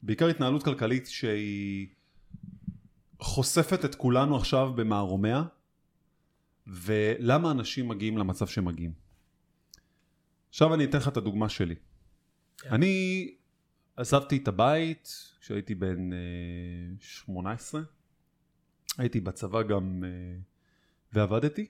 [0.01, 1.88] בעיקר התנהלות כלכלית שהיא
[3.19, 5.43] חושפת את כולנו עכשיו במערומיה,
[6.67, 8.93] ולמה אנשים מגיעים למצב שהם מגיעים.
[10.49, 11.75] עכשיו אני אתן לך את הדוגמה שלי.
[12.65, 13.27] אני
[13.95, 15.09] עזבתי את הבית
[15.41, 16.17] כשהייתי בן אה,
[16.99, 17.81] 18,
[18.97, 20.09] הייתי בצבא גם אה,
[21.13, 21.67] ועבדתי,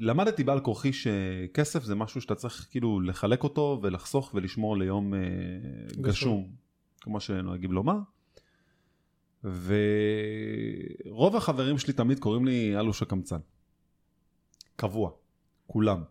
[0.00, 5.20] ולמדתי בעל כורחי שכסף זה משהו שאתה צריך כאילו לחלק אותו ולחסוך ולשמור ליום אה,
[5.90, 6.02] גשום.
[6.02, 6.50] גשום,
[7.00, 7.96] כמו שנוהגים לומר.
[11.04, 13.38] ורוב החברים שלי תמיד קוראים לי אלוש הקמצן.
[14.76, 15.10] קבוע,
[15.66, 16.02] כולם.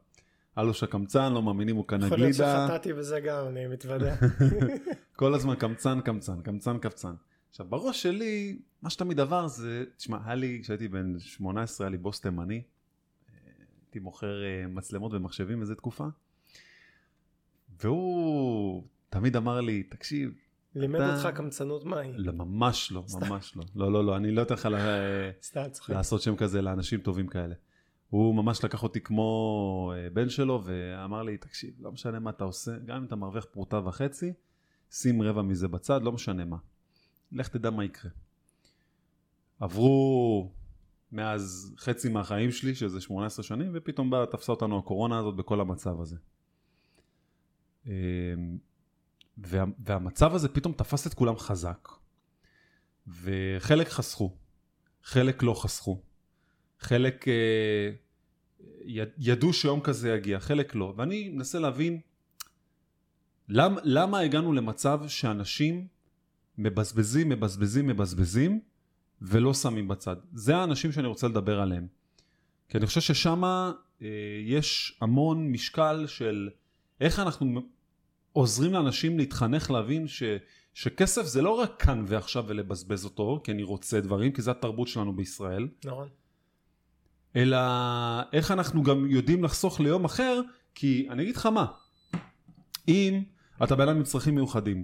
[0.58, 2.68] אלוש הקמצן, לא מאמינים הוא כאן יכול להיות הגלידה.
[2.68, 4.16] שחטאתי בזה גם, אני מתוודה.
[5.20, 7.14] כל הזמן קמצן, קמצן, קמצן, קפצן.
[7.50, 11.98] עכשיו, בראש שלי, מה שתמיד עבר זה, תשמע, היה לי, כשהייתי בן 18, היה לי
[11.98, 12.62] בוס תימני.
[13.86, 16.08] הייתי מוכר אה, מצלמות ומחשבים איזה תקופה.
[17.84, 20.32] והוא תמיד אמר לי, תקשיב,
[20.76, 22.14] לימד אתה- אותך קמצנות מהי.
[22.18, 23.04] לא, ממש לא.
[23.22, 23.64] ממש לא.
[23.76, 24.66] לא, לא, לא, אני לא אתן לך.
[25.90, 27.56] לעשות שם כזה לאנשים טובים כאלה.
[28.10, 32.44] הוא ממש לקח אותי כמו אה, בן שלו ואמר לי, תקשיב, לא משנה מה אתה
[32.44, 34.34] עושה, גם אם אתה מרוויח פרוטה וחצי,
[34.92, 36.58] שים רבע מזה בצד, לא משנה מה.
[37.32, 38.12] לך תדע מה יקרה.
[39.60, 40.52] עברו
[41.12, 46.02] מאז חצי מהחיים שלי, שזה 18 שנים, ופתאום באה, תפסה אותנו הקורונה הזאת בכל המצב
[46.02, 46.16] הזה.
[47.88, 47.94] אה,
[49.38, 51.88] וה, והמצב הזה פתאום תפס את כולם חזק.
[53.08, 54.38] וחלק חסכו,
[55.04, 56.02] חלק לא חסכו.
[56.80, 57.92] חלק אה,
[58.86, 60.94] יד- ידעו שיום כזה יגיע, חלק לא.
[60.98, 62.02] ואני מנסה להבין
[63.50, 65.88] למ, למה הגענו למצב שאנשים
[66.60, 68.60] מבזבזים, מבזבזים, מבזבזים
[69.22, 70.16] ולא שמים בצד.
[70.34, 71.88] זה האנשים שאני רוצה לדבר עליהם.
[72.70, 73.72] כי אני חושב ששם אה,
[74.46, 76.50] יש המון משקל של
[77.02, 77.62] איך אנחנו
[78.34, 80.24] עוזרים לאנשים להתחנך להבין ש,
[80.74, 84.88] שכסף זה לא רק כאן ועכשיו ולבזבז אותו, כי אני רוצה דברים, כי זה התרבות
[84.88, 85.68] שלנו בישראל.
[85.86, 86.08] נכון.
[87.36, 87.58] אלא
[88.34, 90.42] איך אנחנו גם יודעים לחסוך ליום אחר,
[90.76, 91.66] כי אני אגיד לך מה,
[92.88, 93.24] אם
[93.64, 94.84] אתה בן אדם עם צרכים מיוחדים,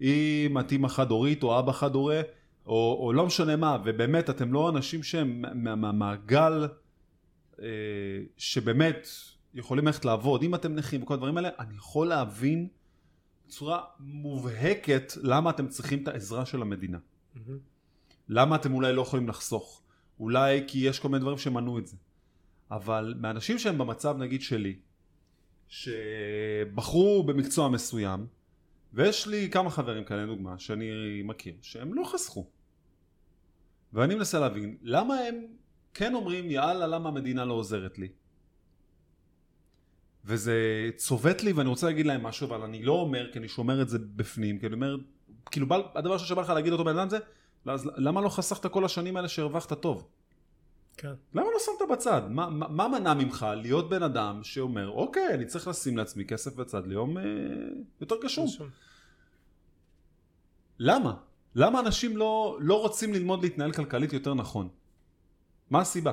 [0.00, 2.20] אם את אימא חד הורית או אבא חד הורה,
[2.66, 6.68] או, או לא משנה מה, ובאמת אתם לא אנשים שהם מה- מהמעגל
[7.62, 7.66] אה,
[8.36, 9.08] שבאמת
[9.54, 12.68] יכולים ללכת לעבוד, אם אתם נכים וכל הדברים האלה, אני יכול להבין
[13.46, 16.98] בצורה מובהקת למה אתם צריכים את העזרה של המדינה.
[17.34, 17.58] מהמם.
[18.28, 19.82] למה אתם אולי לא יכולים לחסוך?
[20.20, 21.96] אולי כי יש כל מיני דברים שמנעו את זה.
[22.70, 24.76] אבל מאנשים שהם במצב נגיד שלי,
[25.68, 28.26] שבחרו במקצוע מסוים,
[28.92, 30.90] ויש לי כמה חברים כאלה לדוגמה שאני
[31.24, 32.46] מכיר, שהם לא חסכו.
[33.92, 35.46] ואני מנסה להבין, למה הם
[35.94, 38.08] כן אומרים יאללה למה המדינה לא עוזרת לי?
[40.24, 40.54] וזה
[40.96, 43.88] צובט לי ואני רוצה להגיד להם משהו אבל אני לא אומר כי אני שומר את
[43.88, 44.96] זה בפנים כי אני אומר
[45.50, 47.18] כאילו הדבר שבא לך להגיד אותו בן אדם זה
[47.96, 50.08] למה לא חסכת כל השנים האלה שהרווחת טוב?
[50.96, 51.12] כן.
[51.34, 52.22] למה לא שמת בצד?
[52.30, 56.56] מה, מה, מה מנע ממך להיות בן אדם שאומר אוקיי אני צריך לשים לעצמי כסף
[56.56, 57.22] בצד ליום אה,
[58.00, 58.44] יותר גשום?
[58.44, 58.68] רשום.
[60.78, 61.14] למה?
[61.54, 64.68] למה אנשים לא, לא רוצים ללמוד להתנהל כלכלית יותר נכון?
[65.70, 66.12] מה הסיבה?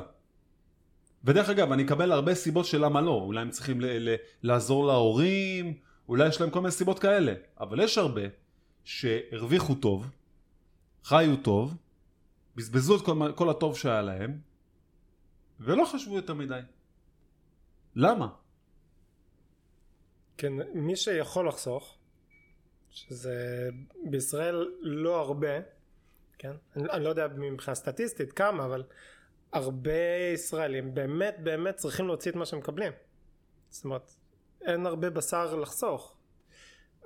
[1.23, 3.11] ודרך אגב, אני אקבל הרבה סיבות של למה לא.
[3.11, 5.73] אולי הם צריכים ל- ל- לעזור להורים,
[6.09, 7.33] אולי יש להם כל מיני סיבות כאלה.
[7.59, 8.21] אבל יש הרבה
[8.83, 10.09] שהרוויחו טוב,
[11.03, 11.75] חיו טוב,
[12.55, 14.39] בזבזו את כל, כל הטוב שהיה להם,
[15.59, 16.59] ולא חשבו יותר מדי.
[17.95, 18.27] למה?
[20.37, 21.97] כן, מי שיכול לחסוך,
[22.89, 23.69] שזה
[24.03, 25.59] בישראל לא הרבה,
[26.37, 26.51] כן?
[26.75, 28.83] אני, אני לא יודע מבחינה סטטיסטית כמה, אבל
[29.53, 29.91] הרבה
[30.33, 32.91] ישראלים באמת באמת צריכים להוציא את מה שהם מקבלים.
[33.69, 34.11] זאת אומרת,
[34.61, 36.17] אין הרבה בשר לחסוך.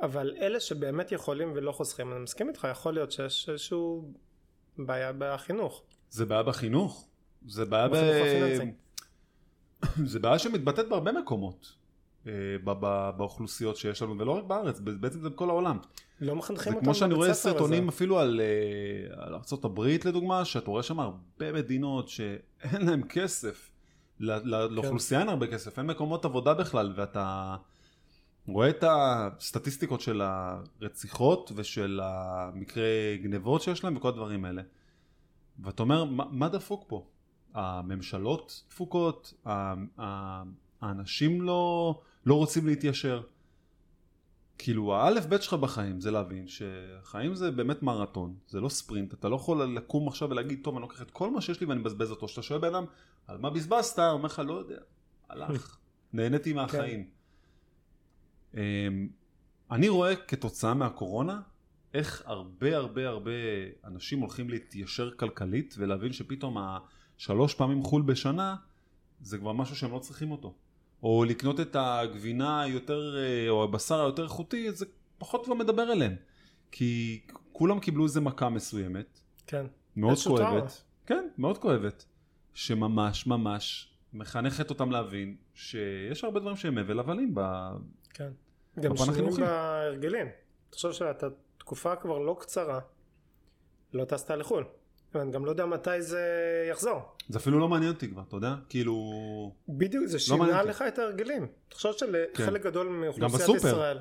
[0.01, 4.13] אבל אלה שבאמת יכולים ולא חוסכים, אני מסכים איתך, יכול להיות שיש איזשהו
[4.77, 5.83] בעיה בחינוך.
[6.09, 7.10] זה בעיה בחינוך.
[7.47, 7.93] זה בעיה ב...
[10.11, 11.75] זה בעיה שמתבטאת בהרבה מקומות.
[12.27, 12.33] אה,
[13.17, 15.77] באוכלוסיות שיש לנו, ולא רק בארץ, בעצם זה בכל העולם.
[16.21, 17.89] לא מחנכים זה אותם כמו שאני רואה בבית ספר סרטונים.
[17.89, 23.71] אפילו על, אה, על ארה"ב לדוגמה, שאתה רואה שם הרבה מדינות שאין להם כסף.
[24.19, 24.25] כן.
[24.45, 27.55] לאוכלוסייה אין הרבה כסף, אין מקומות עבודה בכלל, ואתה
[28.47, 34.61] רואה את הסטטיסטיקות של הרציחות ושל המקרי גנבות שיש להם וכל הדברים האלה.
[35.59, 37.07] ואתה אומר, מה, מה דפוק פה?
[37.53, 40.43] הממשלות דפוקות, ה- ה-
[40.81, 43.21] האנשים לא, לא רוצים להתיישר.
[44.57, 49.29] כאילו האלף בית שלך בחיים זה להבין שחיים זה באמת מרתון, זה לא ספרינט, אתה
[49.29, 52.11] לא יכול לקום עכשיו ולהגיד טוב אני לוקח את כל מה שיש לי ואני מבזבז
[52.11, 52.85] אותו, כשאתה שואל בן אדם
[53.27, 54.77] על מה בזבזת, הוא אומר לך לא יודע,
[55.29, 55.77] הלך,
[56.13, 57.09] נהניתי מהחיים.
[58.53, 58.59] אמ,
[59.71, 61.41] אני רואה כתוצאה מהקורונה
[61.93, 63.31] איך הרבה הרבה הרבה
[63.83, 66.57] אנשים הולכים להתיישר כלכלית ולהבין שפתאום
[67.21, 68.55] השלוש פעמים חו"ל בשנה
[69.21, 70.53] זה כבר משהו שהם לא צריכים אותו.
[71.03, 74.85] או לקנות את הגבינה היותר, אה, או הבשר היותר איכותי, זה
[75.17, 76.15] פחות כבר מדבר אליהם.
[76.71, 79.65] כי כולם קיבלו איזה מכה מסוימת, כן.
[79.95, 80.17] מאוד.
[80.27, 80.83] כואבת.
[81.05, 82.05] כן, מאוד כואבת.
[82.53, 87.41] שממש ממש מחנכת אותם להבין שיש הרבה דברים שהם הבל הבלים ב...
[88.09, 88.31] כן.
[88.79, 89.35] גם שינויים.
[89.35, 90.27] בהרגלים.
[90.69, 92.79] תחשוב שאתה תקופה כבר לא קצרה,
[93.93, 94.63] לא טסת לחו"ל.
[95.15, 96.21] ואני גם לא יודע מתי זה
[96.71, 97.01] יחזור.
[97.29, 98.55] זה אפילו לא מעניין אותי כבר, אתה יודע?
[98.69, 98.95] כאילו...
[99.69, 100.69] בדיוק, זה מעניין שינה אותי.
[100.69, 101.47] לך את ההרגלים.
[101.69, 103.57] תחשוב שלחלק גדול מאוכלוסיית.
[103.57, 103.99] ישראל,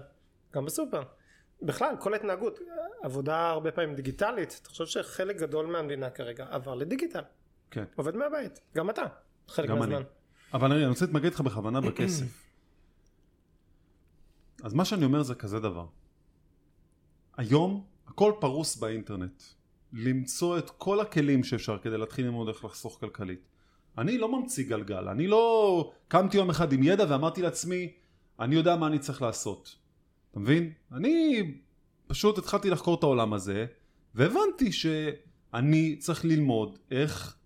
[0.54, 1.02] גם בסופר,
[1.62, 2.58] בכלל כל ההתנהגות,
[3.02, 7.22] עבודה הרבה פעמים דיגיטלית, תחשוב שחלק גדול מהמדינה כרגע עבר לדיגיטל,
[7.70, 7.84] כן.
[7.96, 9.04] עובד מהבית, גם אתה,
[9.48, 9.92] חלק גם אני.
[9.92, 10.08] מהזמן.
[10.54, 12.26] אבל אני רוצה להתמקד לך בכוונה בכסף.
[14.62, 15.86] אז מה שאני אומר זה כזה דבר.
[17.36, 19.42] היום הכל פרוס באינטרנט.
[19.92, 23.40] למצוא את כל הכלים שאפשר כדי להתחיל ללמוד איך לחסוך כלכלית.
[23.98, 27.92] אני לא ממציא גלגל, אני לא קמתי יום אחד עם ידע ואמרתי לעצמי,
[28.40, 29.76] אני יודע מה אני צריך לעשות.
[30.30, 30.72] אתה מבין?
[30.92, 31.42] אני
[32.06, 33.66] פשוט התחלתי לחקור את העולם הזה,
[34.14, 37.36] והבנתי שאני צריך ללמוד איך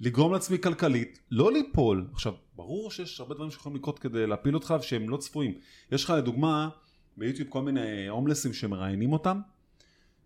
[0.00, 2.06] לגרום לעצמי כלכלית, לא ליפול.
[2.12, 5.54] עכשיו, ברור שיש הרבה דברים שיכולים לקרות כדי להפיל אותך ושהם לא צפויים.
[5.92, 6.68] יש לך לדוגמה
[7.16, 9.40] ביוטיוב כל מיני הומלסים שמראיינים אותם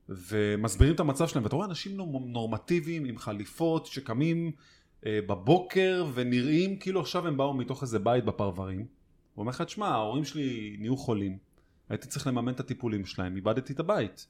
[0.09, 4.53] ומסבירים את המצב שלהם, ואתה רואה אנשים נור- נורמטיביים עם חליפות שקמים
[5.07, 8.79] אה, בבוקר ונראים כאילו עכשיו הם באו מתוך איזה בית בפרברים.
[8.79, 8.87] הוא
[9.37, 11.39] אומר לך, תשמע, ההורים שלי נהיו חולים,
[11.89, 14.27] הייתי צריך לממן את הטיפולים שלהם, איבדתי את הבית,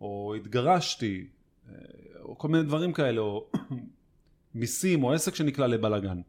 [0.00, 1.26] או התגרשתי,
[1.68, 1.74] אה,
[2.20, 3.50] או כל מיני דברים כאלה, או
[4.54, 6.20] מיסים, או עסק שנקלע לבלגן.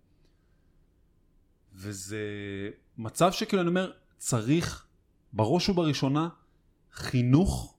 [1.73, 2.19] וזה
[2.97, 4.85] מצב שכאילו אני אומר, צריך
[5.33, 6.29] בראש ובראשונה
[6.93, 7.70] חינוך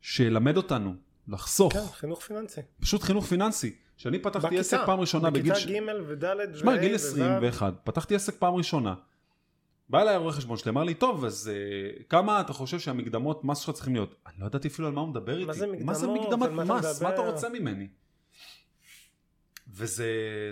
[0.00, 0.94] שילמד אותנו
[1.28, 2.60] לחסוך, כן, חינוך פיננסי.
[2.80, 3.74] פשוט חינוך פיננסי.
[3.96, 5.52] כשאני פתחתי בכיתה, עסק פעם ראשונה בגיל...
[5.52, 6.94] בכיתה ג' וד' תשמע, וה' גיל וו'.
[6.94, 8.94] 21, פתחתי עסק פעם ראשונה.
[9.88, 13.58] בא אליי הרואה חשבון שלי, אמר לי, טוב, אז uh, כמה אתה חושב שהמקדמות מס
[13.58, 14.14] שלך צריכים להיות?
[14.26, 15.52] אני לא ידעתי אפילו על מה הוא מדבר איתי.
[15.52, 16.50] זה מה זה מקדמות?
[16.50, 17.02] מקדמת מה אתה מס?
[17.02, 17.20] מה אתה?
[17.20, 17.88] רוצה ממני?
[19.72, 20.06] וזה,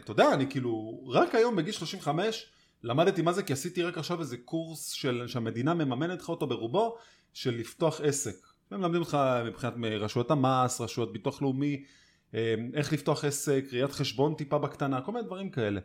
[0.05, 2.47] אתה יודע, אני כאילו, רק היום בגיל 35
[2.83, 6.97] למדתי מה זה, כי עשיתי רק עכשיו איזה קורס של, שהמדינה מממנת לך אותו ברובו,
[7.33, 8.48] של לפתוח עסק.
[8.71, 11.85] הם מלמדים אותך מבחינת רשויות המס, רשויות ביטוח לאומי,
[12.35, 15.81] אה, איך לפתוח עסק, ראיית חשבון טיפה בקטנה, כל מיני דברים כאלה.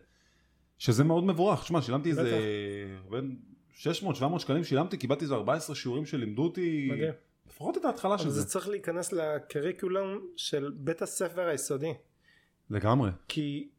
[0.77, 1.65] שזה מאוד מבורך.
[1.67, 2.39] שמע, שילמתי איזה...
[3.09, 3.38] בין
[3.73, 6.89] 600-700 שקלים שילמתי, קיבלתי איזה 14 שיעורים שלימדו אותי...
[6.91, 7.13] מדהים.
[7.47, 8.41] לפחות את ההתחלה של זה.
[8.41, 11.93] זה צריך להיכנס לקריקולום של בית הספר היסודי.
[12.69, 13.11] לגמרי.
[13.27, 13.69] כי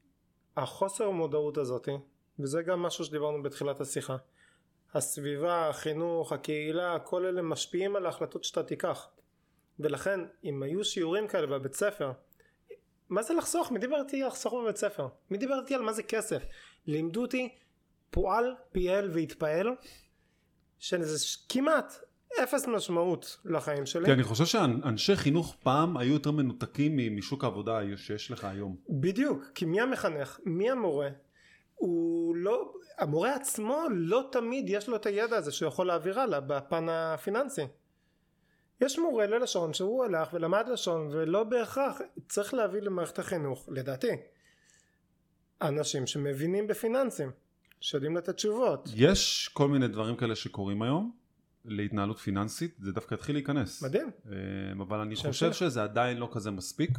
[0.57, 1.88] החוסר מודעות הזאת,
[2.38, 4.16] וזה גם משהו שדיברנו בתחילת השיחה,
[4.95, 9.09] הסביבה, החינוך, הקהילה, כל אלה משפיעים על ההחלטות שאתה תיקח.
[9.78, 12.12] ולכן, אם היו שיעורים כאלה בבית ספר,
[13.09, 13.72] מה זה לחסוך?
[13.72, 15.09] מי דיבר איתי על לחסוך בבית ספר?
[15.30, 16.42] מי דיבר איתי על מה זה כסף?
[16.86, 17.49] לימדו אותי
[18.11, 19.68] פועל, פיאל והתפעל,
[20.78, 21.95] שזה כמעט
[22.42, 24.05] אפס משמעות לחיים שלי.
[24.05, 28.76] כי אני חושב שאנשי חינוך פעם היו יותר מנותקים משוק העבודה שיש לך היום.
[28.88, 30.40] בדיוק, כי מי המחנך?
[30.45, 31.09] מי המורה?
[31.74, 36.40] הוא לא, המורה עצמו לא תמיד יש לו את הידע הזה שהוא יכול להעביר הלאה
[36.40, 37.62] בפן הפיננסי.
[38.80, 44.10] יש מורה ללשון שהוא הלך ולמד לשון ולא בהכרח צריך להביא למערכת החינוך, לדעתי,
[45.62, 47.30] אנשים שמבינים בפיננסים,
[47.80, 48.88] שיודעים לתת תשובות.
[48.94, 51.12] יש כל מיני דברים כאלה שקורים היום
[51.64, 53.82] להתנהלות פיננסית, זה דווקא התחיל להיכנס.
[53.82, 54.10] מדהים.
[54.26, 54.36] אה,
[54.82, 55.52] אבל אני חושב.
[55.52, 56.90] שזה עדיין לא כזה מספיק.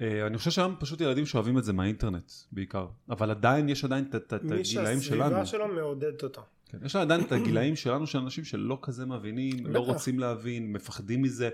[0.00, 2.86] אה, אני חושב שהיום פשוט ילדים שאוהבים את זה מהאינטרנט בעיקר.
[3.10, 4.64] אבל עדיין יש עדיין את- מי הגילאים
[5.00, 5.00] שלנו.
[5.00, 6.42] שהסביבה שלו מעודדת אותו.
[6.66, 9.78] כן, יש עדיין את הגילאים שלנו של אנשים שלא כזה מבינים, לא.
[9.78, 11.50] רוצים להבין, מפחדים מזה.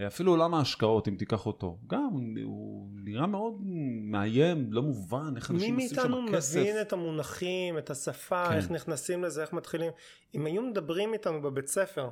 [0.00, 2.08] אה, אפילו עולם ההשקעות, אם תיקח אותו, גם
[2.44, 3.54] הוא- נראה מאוד
[4.02, 6.60] מאיים, לא מובן, איך מי אנשים עושים מאיתנו שם כסף.
[6.60, 8.54] מבין את המונחים, את השפה, כן.
[8.56, 9.90] איך נכנסים לזה, איך מתחילים.
[10.34, 12.08] אם היו מדברים איתנו בבית ספר,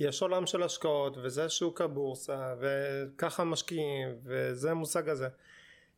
[0.00, 5.28] יש עולם של השקעות, וזה שוק הבורסה, וככה משקיעים, וזה המושג הזה.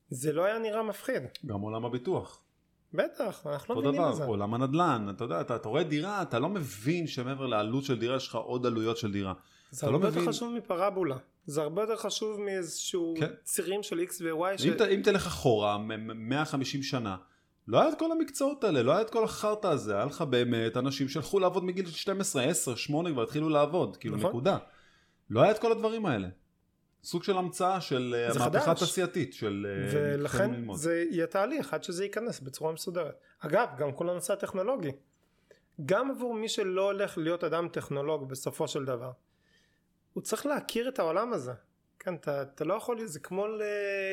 [0.09, 1.23] זה לא היה נראה מפחיד.
[1.47, 2.43] גם עולם הביטוח.
[2.95, 4.25] בטח, אנחנו לא אותו מבינים את דבר, זה.
[4.25, 8.17] עולם הנדל"ן, אתה יודע, אתה, אתה רואה דירה, אתה לא מבין שמעבר לעלות של דירה
[8.17, 9.33] יש לך עוד עלויות של דירה.
[9.71, 11.17] זה לא הרבה יותר מבין- חשוב מפרבולה.
[11.47, 13.27] זה הרבה יותר חשוב מאיזשהו כן.
[13.45, 14.59] צירים של x ו-y.
[14.59, 14.67] ש...
[14.67, 17.17] אם, ת, אם תלך אחורה, מ- מ- 150 שנה,
[17.69, 20.77] לא היה את כל המקצועות האלה, לא היה את כל החרטא הזה, היה לך באמת
[20.77, 24.31] אנשים שהלכו לעבוד מגיל 12, 10, 8 כבר התחילו לעבוד, כאילו נכון.
[24.31, 24.59] נקודה.
[25.31, 26.29] לא היה את כל הדברים האלה.
[27.05, 28.83] סוג של המצאה של אה, המהפכה חדש.
[28.83, 30.75] התעשייתית של אה, ולכן.
[30.75, 33.14] זה יהיה תהליך עד שזה ייכנס בצורה מסודרת.
[33.39, 34.91] אגב, גם כל הנושא הטכנולוגי.
[35.87, 39.11] גם עבור מי שלא הולך להיות אדם טכנולוג בסופו של דבר.
[40.12, 41.53] הוא צריך להכיר את העולם הזה.
[41.99, 43.62] כן, אתה, אתה לא יכול, זה כמו ל-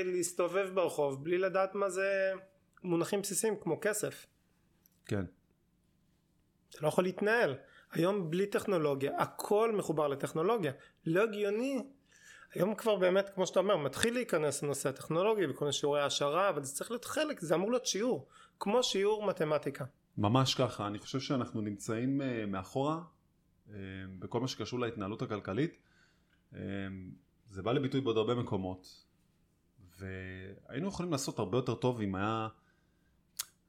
[0.06, 2.34] להסתובב ברחוב בלי לדעת מה זה
[2.84, 4.26] מונחים בסיסיים כמו כסף.
[5.06, 5.26] כן.
[6.70, 7.56] אתה לא יכול להתנהל.
[7.92, 10.72] היום בלי טכנולוגיה, הכל מחובר לטכנולוגיה.
[11.06, 11.84] לא הגיוני.
[12.54, 16.64] היום כבר באמת, כמו שאתה אומר, מתחיל להיכנס לנושא הטכנולוגי וכל מיני שיעורי העשרה, אבל
[16.64, 18.28] זה צריך להיות חלק, זה אמור להיות שיעור,
[18.60, 19.86] כמו שיעור מתמטיקה.
[20.18, 23.02] ממש ככה, אני חושב שאנחנו נמצאים אה, מאחורה
[23.70, 23.76] אה,
[24.20, 25.78] בכל מה שקשור להתנהלות הכלכלית.
[26.56, 26.60] אה,
[27.50, 29.06] זה בא לביטוי בעוד הרבה מקומות,
[30.00, 32.48] והיינו יכולים לעשות הרבה יותר טוב אם היה,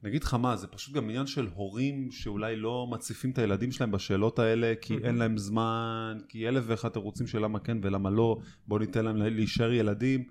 [0.03, 3.91] נגיד לך מה, זה פשוט גם עניין של הורים שאולי לא מציפים את הילדים שלהם
[3.91, 8.37] בשאלות האלה, כי אין להם זמן, כי אלף ואחד תירוצים של למה כן ולמה לא,
[8.67, 10.23] בוא ניתן להם להישאר ילדים.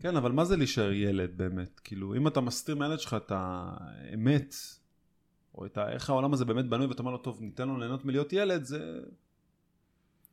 [0.00, 1.80] כן, אבל מה זה להישאר ילד באמת?
[1.84, 4.54] כאילו, אם אתה מסתיר מהילד שלך את האמת,
[5.54, 5.92] או את ה...
[5.92, 9.00] איך העולם הזה באמת בנוי, ואתה אומר לו, טוב, ניתן לו ליהנות מלהיות ילד, זה...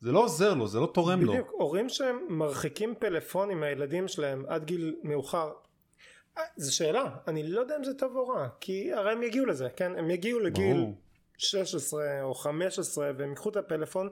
[0.01, 1.32] זה לא עוזר לו, זה לא תורם לו.
[1.32, 5.51] בדיוק, הורים שהם מרחיקים פלאפונים מהילדים שלהם עד גיל מאוחר.
[6.38, 9.45] אה, זו שאלה, אני לא יודע אם זה טוב או רע, כי הרי הם יגיעו
[9.45, 9.95] לזה, כן?
[9.95, 10.95] הם יגיעו לגיל ברור.
[11.38, 14.09] 16 או 15 והם ייקחו את הפלאפון,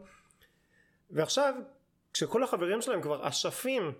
[1.10, 1.54] ועכשיו,
[2.14, 3.92] כשכל החברים שלהם כבר אשפים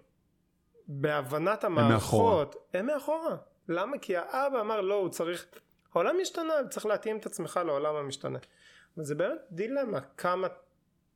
[0.88, 3.38] בהבנת המערכות, הם מאחורה.
[3.70, 3.98] למה?
[3.98, 5.46] כי האבא אמר לא, הוא צריך...
[5.94, 8.40] העולם משתנה, צריך להתאים את עצמך לעולם המשתנה.
[8.98, 10.48] וזה באמת דילמה, כמה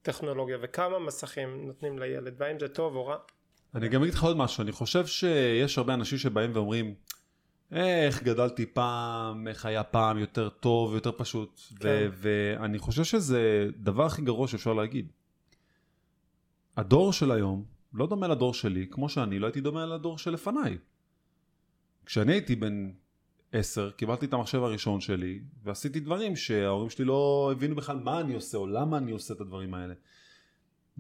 [0.02, 3.18] טכנולוגיה וכמה מסכים נותנים לילד, והאם זה טוב או רע.
[3.76, 6.94] אני גם אגיד לך עוד משהו, אני חושב שיש הרבה אנשים שבאים ואומרים,
[7.72, 12.10] איך גדלתי פעם, איך היה פעם יותר טוב, יותר פשוט, ו- כן.
[12.14, 15.12] ואני חושב שזה דבר הכי גרוע שאפשר להגיד.
[16.78, 20.78] הדור של היום לא דומה לדור שלי, כמו שאני לא הייתי דומה לדור שלפניי.
[22.06, 22.92] כשאני הייתי בן
[23.52, 28.34] עשר, קיבלתי את המחשב הראשון שלי, ועשיתי דברים שההורים שלי לא הבינו בכלל מה אני
[28.34, 29.94] עושה, או למה אני עושה את הדברים האלה.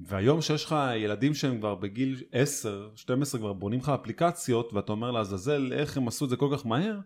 [0.05, 5.11] והיום שיש לך ילדים שהם כבר בגיל 10, 12 כבר בונים לך אפליקציות, ואתה אומר
[5.11, 6.99] לעזאזל איך הם עשו את זה כל כך מהר,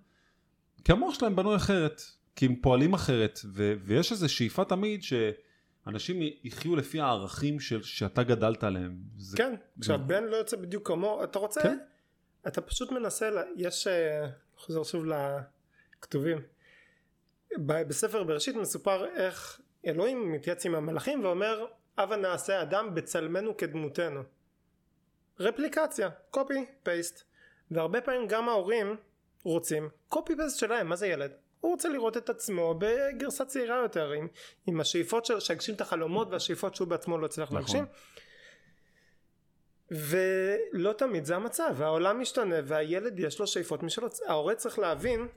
[0.84, 2.02] כי המוח שלהם בנוי אחרת,
[2.36, 8.24] כי הם פועלים אחרת, ו- ויש איזו שאיפה תמיד שאנשים יחיו לפי הערכים של, שאתה
[8.24, 8.98] גדלת עליהם.
[9.18, 11.78] זה, כן, כשהבן לא יוצא בדיוק כמוהו, אתה רוצה, כן.
[12.48, 14.28] אתה פשוט מנסה, לה- יש, אה,
[14.58, 16.38] חוזר שוב לכתובים,
[17.58, 21.66] בספר בראשית מסופר איך אלוהים מתייעץ עם המלאכים ואומר,
[21.98, 24.24] הבה נעשה אדם בצלמנו כדמותנו.
[25.40, 27.24] רפליקציה, קופי פייסט.
[27.72, 28.96] והרבה פעמים גם ההורים
[29.44, 31.32] רוצים קופי פייסט שלהם, מה זה ילד?
[31.60, 34.28] הוא רוצה לראות את עצמו בגרסה צעירה יותר, עם,
[34.68, 37.58] עם השאיפות שלו, שיגשים את החלומות והשאיפות שהוא בעצמו לא הצליח נכון.
[37.60, 37.86] להגשים.
[39.92, 45.28] ולא תמיד זה המצב, העולם משתנה והילד יש לו שאיפות משלו, ההורה צריך להבין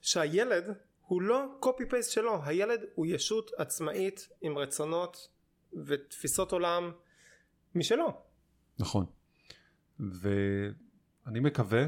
[0.00, 0.74] שהילד
[1.06, 5.28] הוא לא קופי פייסט שלו, הילד הוא ישות עצמאית עם רצונות
[5.86, 6.92] ותפיסות עולם
[7.74, 8.22] משלו.
[8.78, 9.06] נכון.
[10.00, 11.86] ואני מקווה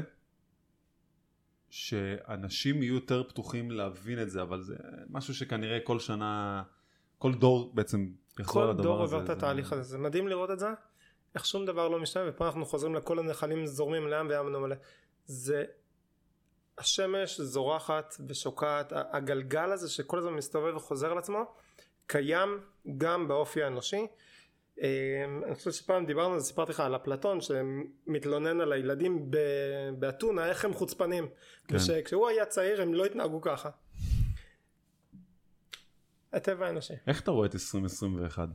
[1.69, 4.75] שאנשים יהיו יותר פתוחים להבין את זה, אבל זה
[5.09, 6.63] משהו שכנראה כל שנה,
[7.17, 8.09] כל דור בעצם
[8.39, 9.15] יחזור כל לדבר דור הזה.
[9.15, 10.67] עובר את התהליך הזה, זה מדהים לראות את זה,
[11.35, 14.75] איך שום דבר לא משתנה ופה אנחנו חוזרים לכל הנחלים זורמים לים וים אינו מלא.
[15.25, 15.65] זה
[16.77, 21.55] השמש זורחת ושוקעת, הגלגל הזה שכל הזמן מסתובב וחוזר על עצמו,
[22.07, 22.59] קיים
[22.97, 24.07] גם באופי האנושי.
[24.81, 29.31] אה, אני חושב שפעם דיברנו על זה, סיפרתי לך על אפלטון שמתלונן על הילדים
[29.99, 31.27] באתונה, איך הם חוצפנים.
[31.67, 31.75] כן.
[31.75, 33.69] ושכשהוא היה צעיר הם לא התנהגו ככה.
[36.33, 36.93] הטבע האנושי.
[37.07, 38.49] איך אתה רואה את 2021?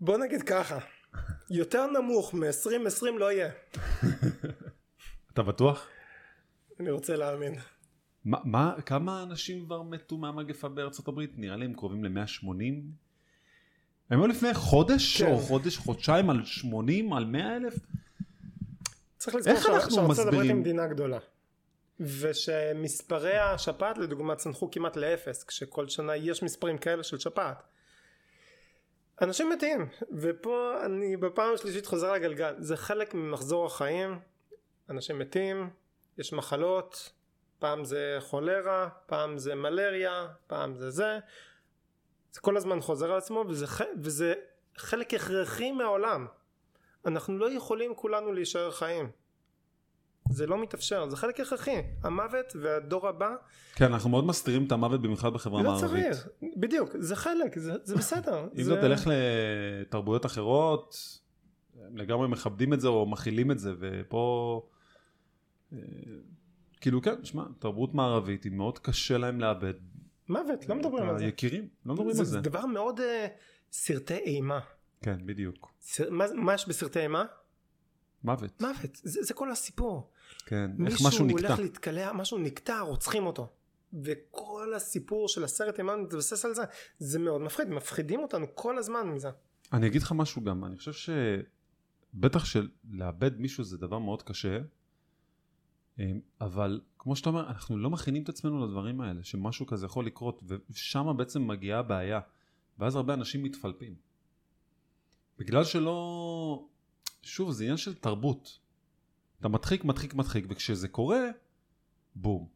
[0.00, 0.78] בוא נגיד ככה,
[1.50, 3.50] יותר נמוך מ-2020 לא יהיה.
[5.32, 5.88] אתה בטוח?
[6.80, 7.54] אני רוצה להאמין.
[8.26, 11.30] מה, מה, כמה אנשים כבר מתו מהמגפה בארצות הברית?
[11.36, 12.48] נראה לי הם קרובים ל-180?
[14.10, 15.32] הם היו לפני חודש כן.
[15.32, 17.74] או חודש, חודשיים על 80, על 100 אלף?
[19.16, 20.54] צריך לזכור שארצות הברית היא?
[20.54, 21.18] מדינה גדולה.
[22.00, 27.62] ושמספרי השפעת לדוגמה צנחו כמעט לאפס, כשכל שנה יש מספרים כאלה של שפעת.
[29.22, 34.18] אנשים מתים, ופה אני בפעם השלישית חוזר לגלגל, זה חלק ממחזור החיים,
[34.90, 35.70] אנשים מתים,
[36.18, 37.12] יש מחלות,
[37.58, 41.18] פעם זה חולרה, פעם זה מלריה, פעם זה זה,
[42.32, 43.66] זה כל הזמן חוזר על עצמו וזה,
[44.02, 44.34] וזה
[44.76, 46.26] חלק הכרחי מהעולם.
[47.06, 49.10] אנחנו לא יכולים כולנו להישאר חיים.
[50.30, 51.82] זה לא מתאפשר, זה חלק הכרחי.
[52.02, 53.34] המוות והדור הבא,
[53.74, 56.12] כן, אנחנו מאוד מסתירים את המוות במיוחד בחברה לא המערבית.
[56.12, 56.28] צריך.
[56.56, 58.48] בדיוק, זה חלק, זה, זה בסדר.
[58.58, 58.72] אם זה...
[58.72, 60.96] אתה תלך לתרבויות אחרות,
[61.86, 64.62] הם לגמרי מכבדים את זה או מכילים את זה, ופה...
[66.80, 69.74] כאילו כן, שמע, תרבות מערבית היא מאוד קשה להם לאבד.
[70.28, 71.24] מוות, לא מדברים על זה.
[71.24, 72.40] היקירים, לא מדברים על זה זה.
[72.40, 73.02] דבר מאוד uh,
[73.72, 74.60] סרטי אימה.
[75.02, 75.72] כן, בדיוק.
[75.80, 76.10] סר...
[76.10, 77.24] מה, מה יש בסרטי אימה?
[78.24, 78.62] מוות.
[78.62, 80.10] מוות, זה, זה כל הסיפור.
[80.46, 81.48] כן, איך מישהו משהו נקטע.
[81.48, 83.52] הולך להתקלע, משהו נקטע, רוצחים אותו.
[84.04, 86.62] וכל הסיפור של הסרט אימה מתבסס על זה.
[86.98, 89.28] זה מאוד מפחיד, מפחידים אותנו כל הזמן מזה.
[89.72, 90.92] אני אגיד לך משהו גם, אני חושב
[92.14, 94.58] שבטח שלאבד מישהו זה דבר מאוד קשה,
[96.40, 100.42] אבל כמו שאתה אומר, אנחנו לא מכינים את עצמנו לדברים האלה, שמשהו כזה יכול לקרות,
[100.70, 102.20] ושם בעצם מגיעה הבעיה,
[102.78, 103.94] ואז הרבה אנשים מתפלפים.
[105.38, 106.68] בגלל שלא...
[107.22, 108.58] שוב, זה עניין של תרבות.
[109.40, 111.20] אתה מדחיק, מדחיק, מדחיק, וכשזה קורה,
[112.14, 112.48] בום.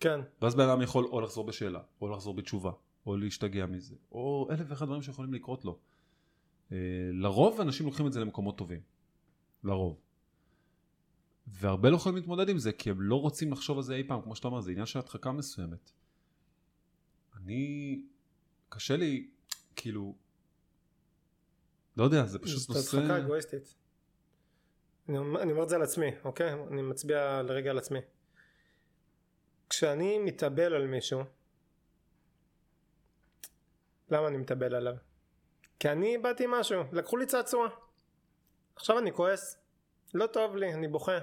[0.00, 0.20] כן.
[0.42, 2.70] ואז בן אדם יכול או לחזור בשאלה, או לחזור בתשובה,
[3.06, 5.78] או להשתגע מזה, או אלף ואחד דברים שיכולים לקרות לו.
[6.72, 6.76] אה,
[7.12, 8.80] לרוב אנשים לוקחים את זה למקומות טובים.
[9.64, 10.03] לרוב.
[11.46, 14.22] והרבה לא יכולים להתמודד עם זה, כי הם לא רוצים לחשוב על זה אי פעם,
[14.22, 15.90] כמו שאתה אומר, זה עניין של הדחקה מסוימת.
[17.36, 18.02] אני...
[18.68, 19.28] קשה לי,
[19.76, 20.14] כאילו...
[21.96, 22.98] לא יודע, זה פשוט זאת נושא...
[22.98, 23.74] הדחקה אגואיסטית.
[25.08, 26.52] אני אומר אני אומר את זה על עצמי, אוקיי?
[26.52, 27.98] אני מצביע לרגע על עצמי.
[29.70, 31.22] כשאני מתאבל על מישהו,
[34.10, 34.94] למה אני מתאבל עליו?
[35.78, 37.68] כי אני איבדתי משהו, לקחו לי צעצוע.
[38.76, 39.58] עכשיו אני כועס,
[40.14, 41.18] לא טוב לי, אני בוכה.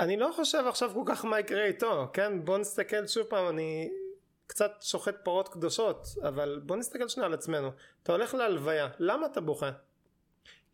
[0.00, 2.44] אני לא חושב עכשיו כל כך מה יקרה איתו, כן?
[2.44, 3.90] בוא נסתכל שוב פעם, אני
[4.46, 7.70] קצת שוחט פרות קדושות, אבל בוא נסתכל שנייה על עצמנו.
[8.02, 9.70] אתה הולך להלוויה, למה אתה בוכה?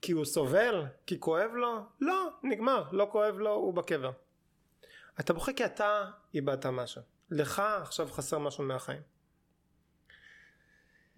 [0.03, 0.85] כי הוא סובל?
[1.07, 1.81] כי כואב לו?
[2.01, 4.11] לא, נגמר, לא כואב לו, הוא בקבר.
[5.21, 7.03] אתה בוכה כי אתה איבדת משהו.
[7.31, 9.03] לך עכשיו חסר משהו מהחיים.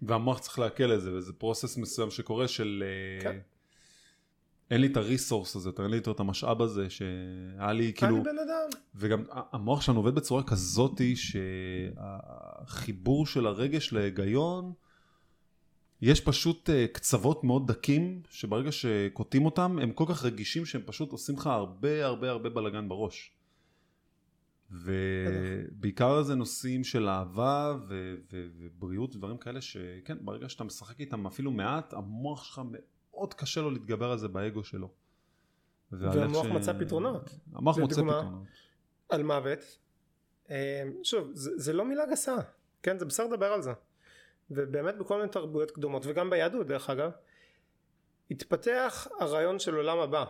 [0.01, 2.83] והמוח צריך לעכל את זה, וזה פרוסס מסוים שקורה של...
[2.85, 3.39] אה, כן.
[4.71, 8.15] אין לי את הריסורס הזה, אין לי את המשאב הזה שהיה לי כאילו...
[8.15, 8.69] אני בן אדם.
[8.95, 11.15] וגם המוח שלנו עובד בצורה כזאתי
[11.95, 14.73] שהחיבור של הרגש להיגיון,
[16.01, 21.11] יש פשוט אה, קצוות מאוד דקים, שברגע שקוטעים אותם, הם כל כך רגישים שהם פשוט
[21.11, 23.31] עושים לך הרבה הרבה הרבה בלאגן בראש.
[24.71, 31.27] ובעיקר זה נושאים של אהבה ו- ו- ובריאות ודברים כאלה שכן ברגע שאתה משחק איתם
[31.27, 32.61] אפילו מעט המוח שלך
[33.11, 34.89] מאוד קשה לו להתגבר על זה באגו שלו.
[35.91, 37.29] והמוח מצא פתרונות.
[37.53, 38.43] המוח מוצא פתרונות.
[39.09, 39.77] על מוות.
[40.49, 42.35] אה, שוב, זה, זה לא מילה גסה,
[42.83, 42.99] כן?
[42.99, 43.73] זה בסדר לדבר על זה.
[44.51, 47.11] ובאמת בכל מיני תרבויות קדומות, וגם ביהדות דרך אגב,
[48.31, 50.25] התפתח הרעיון של עולם הבא.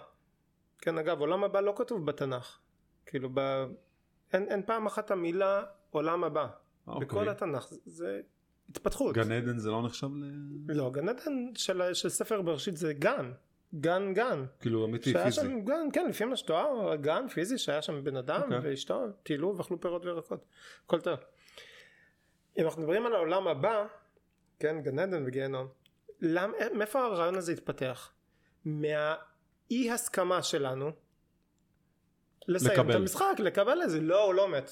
[0.79, 2.59] כן, אגב, עולם הבא לא כתוב בתנ"ך.
[3.05, 3.39] כאילו, ב...
[4.33, 6.47] אין, אין פעם אחת המילה עולם הבא.
[6.87, 7.07] אוקיי.
[7.07, 7.67] בכל התנ"ך.
[7.85, 8.21] זה
[8.71, 9.15] התפתחות.
[9.15, 10.23] גן עדן זה לא נחשב ל...
[10.73, 13.31] לא, גן עדן של, של ספר בראשית זה גן.
[13.75, 14.45] גן גן.
[14.59, 15.31] כאילו אמיתי, פיזי.
[15.31, 18.59] שם גן, כן, לפי מה שתואר, גן פיזי שהיה שם בן אדם אוקיי.
[18.63, 20.45] ואשתו, טיילו ואכלו פירות וירקות,
[20.85, 21.19] הכל טוב.
[22.57, 23.85] אם אנחנו מדברים על העולם הבא,
[24.59, 25.67] כן, גן עדן וגיהנום,
[26.21, 28.11] למ- מאיפה הרעיון הזה התפתח?
[28.65, 30.91] מהאי הסכמה שלנו
[32.47, 32.91] לסיים לקבל.
[32.91, 34.71] את המשחק, לקבל את זה, לא, הוא לא מת.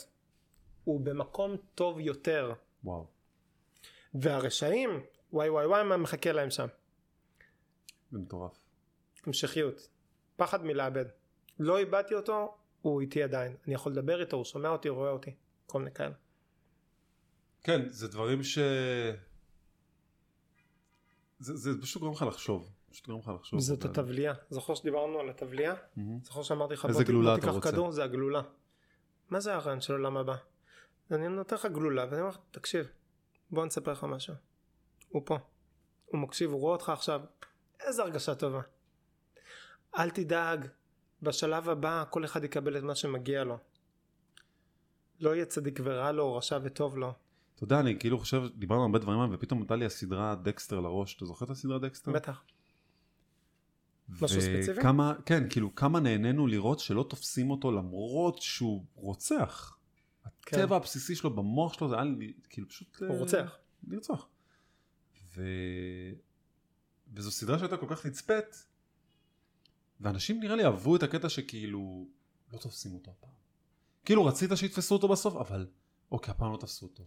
[0.84, 2.54] הוא במקום טוב יותר.
[2.84, 3.06] וואו.
[4.14, 4.90] והרשעים,
[5.34, 6.68] וואי וואי וואי מה מחכה להם שם.
[8.12, 8.58] זה מטורף.
[9.26, 9.90] המשכיות.
[10.36, 11.06] פחד מלאבד.
[11.60, 13.56] לא איבדתי אותו, הוא איתי עדיין.
[13.68, 15.36] אני יכול לדבר איתו, הוא שומע אותי, רואה אותי.
[15.66, 16.14] כל מיני כאלה.
[17.64, 18.60] כן, זה דברים ש...
[21.40, 22.70] זה, זה פשוט גורם לך לחשוב.
[22.92, 23.60] פשוט גורם לך לחשוב.
[23.60, 24.34] זאת התבלייה.
[24.50, 25.76] זוכר שדיברנו על התבלייה?
[25.96, 26.20] מהמם.
[26.24, 27.72] זוכר שאמרתי לך איזה גלולה אתה רוצה?
[27.72, 27.92] כדור?
[27.92, 28.42] זה הגלולה.
[29.30, 30.36] מה זה הרעיון של עולם הבא?
[31.12, 32.88] אני נותן לך גלולה ואני אומר לך תקשיב
[33.52, 34.34] בוא אני אספר לך משהו.
[35.10, 35.38] הוא פה.
[36.06, 37.22] הוא מקשיב הוא רואה אותך עכשיו.
[37.88, 38.62] איזה הרגשה טובה.
[39.98, 40.68] אל תדאג
[41.22, 43.58] בשלב הבא כל אחד יקבל את מה שמגיע לו.
[45.20, 47.14] לא יהיה צדיק ורע לו או רשע וטוב לו.
[47.56, 51.16] אתה יודע, אני כאילו חושב, דיברנו הרבה דברים האלה, ופתאום עלתה לי הסדרה דקסטר לראש.
[51.16, 52.12] אתה זוכר את הסדרה דקסטר?
[52.12, 52.44] בטח.
[54.10, 54.80] משהו ספציפי?
[54.80, 59.79] וכמה, כן, כאילו, כמה נהנינו לראות שלא תופסים אותו למרות שהוא רוצח.
[60.50, 60.60] כן.
[60.60, 62.98] הטבע הבסיסי שלו במוח שלו זה היה לי, כאילו פשוט...
[63.00, 63.58] הוא ל- רוצח.
[63.88, 64.28] לרצוח.
[65.36, 65.44] ו...
[67.14, 68.68] וזו סדרה שהייתה כל כך נצפית,
[70.00, 72.08] ואנשים נראה לי אהבו את הקטע שכאילו
[72.54, 73.32] לא תופסים אותו הפעם.
[74.06, 75.68] כאילו רצית שיתפסו אותו בסוף, אבל
[76.12, 77.04] אוקיי, הפעם לא תפסו אותו.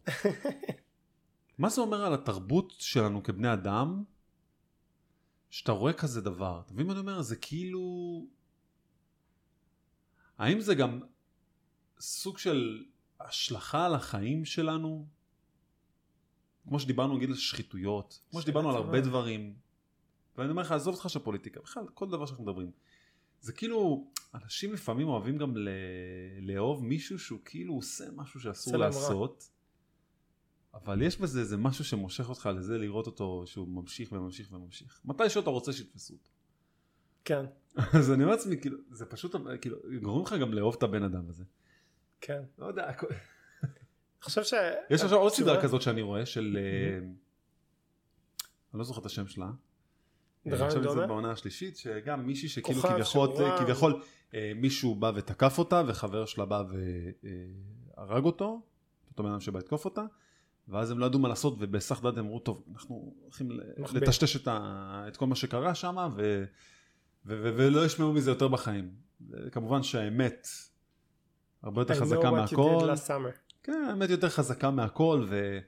[1.58, 4.04] מה זה אומר על התרבות שלנו כבני אדם,
[5.50, 6.62] שאתה רואה כזה דבר?
[6.66, 7.22] אתה מבין מה אני אומר?
[7.22, 8.26] זה כאילו...
[10.38, 11.00] האם זה גם
[12.00, 12.84] סוג של
[13.28, 15.06] השלכה על החיים שלנו?
[16.68, 19.00] כמו שדיברנו נגיד על שחיתויות, כמו שדיברנו על הרבה.
[19.00, 19.54] דברים,
[20.36, 22.70] ואני אומר לך, עזוב אותך של פוליטיקה, בכלל, כל דבר שאנחנו מדברים.
[23.40, 25.68] זה כאילו, אנשים לפעמים אוהבים גם ל...
[26.40, 28.76] לאהוב מישהו שהוא כאילו עושה משהו שאסור.
[28.76, 29.50] לעשות,
[30.74, 35.00] אבל יש בזה איזה משהו שמושך אותך לזה לראות אותו שהוא ממשיך וממשיך וממשיך.
[35.04, 36.30] מתי שאתה רוצה שיתפסו אותו.
[37.24, 37.44] כן.
[37.98, 41.28] אז אני אומר לעצמי, כאילו, זה פשוט, כאילו, גורם לך גם לאהוב את הבן אדם
[41.28, 41.44] הזה.
[42.22, 42.42] כן.
[42.58, 42.90] לא יודע,
[44.22, 44.54] חושב ש...
[44.90, 46.58] יש עכשיו עוד סדרה כזאת שאני רואה של...
[46.60, 46.98] אה,
[48.74, 49.50] אני לא זוכר את השם שלה.
[50.46, 51.06] עכשיו זה דונר?
[51.06, 52.82] בעונה השלישית, שגם מישהי שכאילו
[53.58, 54.02] כביכול,
[54.34, 56.62] אה, מישהו בא ותקף אותה, וחבר שלה בא
[57.96, 58.62] והרג אותו,
[59.10, 60.02] אותו בן אדם שבא לתקוף אותה,
[60.68, 63.50] ואז הם לא ידעו מה לעשות, ובהיסח דעת הם אמרו, טוב, אנחנו הולכים.
[63.94, 66.44] לטשטש את, ה- את כל מה שקרה שם, ו,
[67.26, 68.90] ו, ו, ולא ישמעו מזה יותר בחיים.
[69.52, 70.48] כמובן שהאמת
[71.62, 72.90] הרבה יותר I חזקה מהכל.
[73.62, 75.58] כן, האמת יותר חזקה מהכל, ו...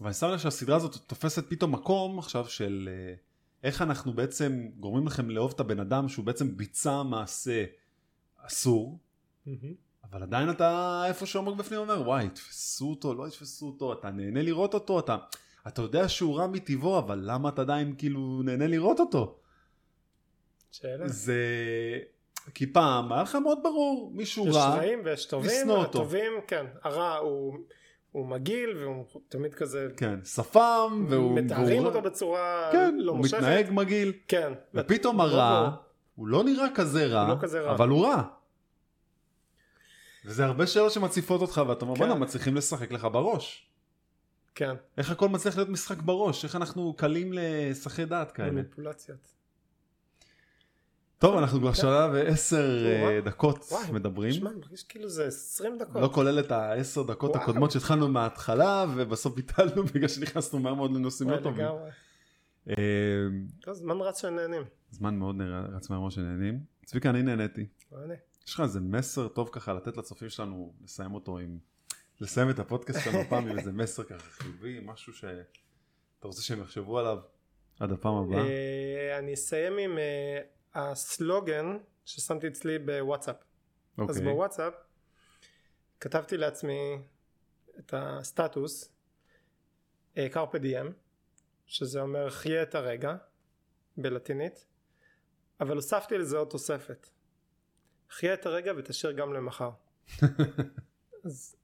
[0.00, 3.14] ואני שם לב שהסדרה הזאת תופסת פתאום מקום עכשיו של אה,
[3.62, 7.64] איך אנחנו בעצם גורמים לכם לאהוב את הבן אדם שהוא בעצם ביצע מעשה
[8.36, 8.98] אסור,
[9.46, 9.74] מהמם.
[10.10, 14.42] אבל עדיין אתה איפה שעומק בפנים אומר, וואי, יתפסו אותו, לא יתפסו אותו, אתה נהנה
[14.42, 15.16] לראות אותו, אתה,
[15.68, 19.38] אתה יודע שהוא רע מטבעו, אבל למה אתה עדיין כאילו נהנה לראות אותו?
[20.70, 21.08] שאלה.
[21.08, 21.42] זה...
[22.54, 25.70] כי פעם היה לך מאוד ברור, מישהו יש רע, רעים ויש טובים.
[25.70, 27.56] הטובים, כן, הרע הוא,
[28.12, 31.38] הוא מגעיל והוא תמיד כזה, כן, שפם, והוא...
[31.40, 35.76] מתארים והוא- אותו בצורה כן, לא הוא מושכת, מתנהג מגעיל, כן, ופתאום לא הרע.
[36.14, 37.72] הוא לא נראה כזה רע, הוא לא כזה רע.
[37.74, 38.22] אבל הוא רע.
[40.24, 42.00] וזה הרבה שאלות שמציפות אותך, ואתה אומר, כן.
[42.00, 43.66] בוא'נה, מצליחים לשחק לך בראש.
[44.54, 46.44] כן, איך הכל מצליח להיות משחק בראש?
[46.44, 48.50] איך אנחנו קלים לסחי דעת כאלה?
[48.50, 49.39] מניפולציות.
[51.20, 53.20] טוב, אנחנו כבר שעה ועשר אה.
[53.20, 54.32] דקות מדברים.
[54.32, 56.02] שמע, מרגיש כאילו זה 20 דקות.
[56.02, 57.36] לא כולל את העשר דקות.
[57.36, 61.66] הקודמות שהתחלנו מההתחלה, ובסוף ביטלנו בגלל שנכנסנו מהר מאוד לנושאים לא טובים.
[62.68, 62.74] אה,
[63.60, 64.62] טוב, זמן רץ שנהנים.
[64.90, 65.36] זמן מאוד
[65.74, 66.60] רץ מהר מאוד שנהנים.
[66.84, 67.66] צביקה, אני נהניתי.
[68.46, 71.58] יש לך איזה מסר טוב ככה לתת לצופים שלנו, לסיים אותו עם...
[72.20, 75.32] לסיים את הפודקאסט שלנו פעם עם איזה מסר ככה חיובי, משהו שאתה
[76.22, 77.18] רוצה שהם יחשבו עליו
[77.80, 78.46] עד הפעם הבאה.
[78.46, 79.98] אה, אני אסיים עם
[80.74, 83.36] הסלוגן ששמתי אצלי בוואטסאפ.
[83.98, 84.22] אז אוקיי.
[84.22, 84.74] בוואטסאפ
[86.00, 86.98] כתבתי לעצמי
[87.78, 88.92] את הסטטוס
[90.30, 90.92] קרפה דיאם
[91.66, 93.16] שזה אומר חיה את הרגע
[93.96, 94.66] בלטינית
[95.60, 97.08] אבל הוספתי לזה עוד תוספת
[98.10, 99.70] חיה את הרגע ותשאיר גם למחר
[101.24, 101.56] אז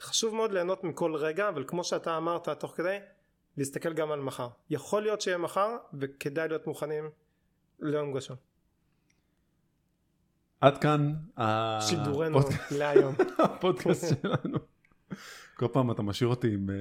[0.00, 2.98] חשוב מאוד ליהנות מכל רגע אבל כמו שאתה אמרת תוך כדי
[3.56, 7.10] להסתכל גם על מחר יכול להיות שיהיה מחר וכדאי להיות מוכנים
[7.80, 8.36] ליום גשום
[10.64, 11.14] עד כאן
[11.80, 12.38] שידורנו
[12.70, 13.14] להיום
[13.44, 14.58] הפודקאסט שלנו.
[15.54, 16.74] כל פעם אתה משאיר אותי עם אה,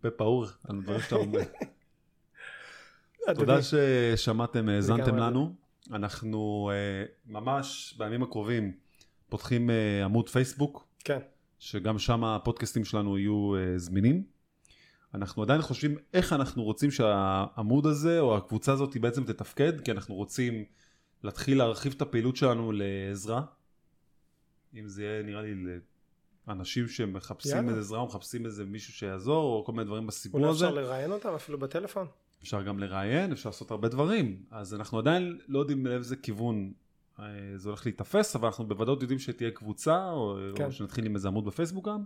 [0.00, 1.40] פה פעור על הדברים שאתה אומר.
[3.34, 5.20] תודה ששמעתם, האזנתם לגמרי.
[5.20, 5.54] לנו.
[5.92, 8.72] אנחנו אה, ממש בימים הקרובים
[9.28, 11.18] פותחים אה, עמוד פייסבוק, כן
[11.58, 14.24] שגם שם הפודקאסטים שלנו יהיו אה, זמינים.
[15.14, 20.14] אנחנו עדיין חושבים איך אנחנו רוצים שהעמוד הזה או הקבוצה הזאת בעצם תתפקד, כי אנחנו
[20.14, 20.64] רוצים
[21.22, 23.42] להתחיל להרחיב את הפעילות שלנו לעזרה.
[24.74, 25.54] אם זה יהיה נראה לי
[26.48, 27.68] לאנשים שמחפשים יאללה.
[27.68, 30.64] איזה עזרה או מחפשים איזה מישהו שיעזור או כל מיני דברים בסיפור אולי הזה.
[30.66, 32.06] אפשר לראיין אותם אפילו בטלפון
[32.42, 34.42] אפשר גם לראיין, אפשר לעשות הרבה דברים.
[34.50, 36.72] אז אנחנו עדיין לא יודעים לאיזה כיוון
[37.20, 37.24] אה,
[37.56, 40.64] זה הולך להיתפס, אבל אנחנו בוודאות יודעים שתהיה קבוצה, או, כן.
[40.64, 42.04] או שנתחיל עם איזה עמוד בפייסבוק גם.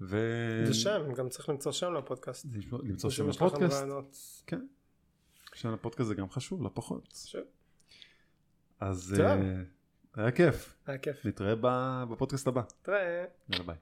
[0.00, 0.18] ו...
[0.66, 2.46] זה שם גם צריך למצוא שם לפודקאסט
[2.82, 3.84] למצוא- שם לפודקאסט.
[4.46, 4.66] כן.
[5.54, 7.08] שם הפודקאסט זה גם חשוב, לא פחות.
[7.26, 7.36] ש-
[8.80, 9.20] אז.
[9.20, 9.40] אה,
[10.14, 10.76] היה כיף.
[10.86, 11.54] היה כיף נתראה
[12.10, 12.62] בפודקאסט הבא.
[12.82, 13.76] תראה יאללה ביי.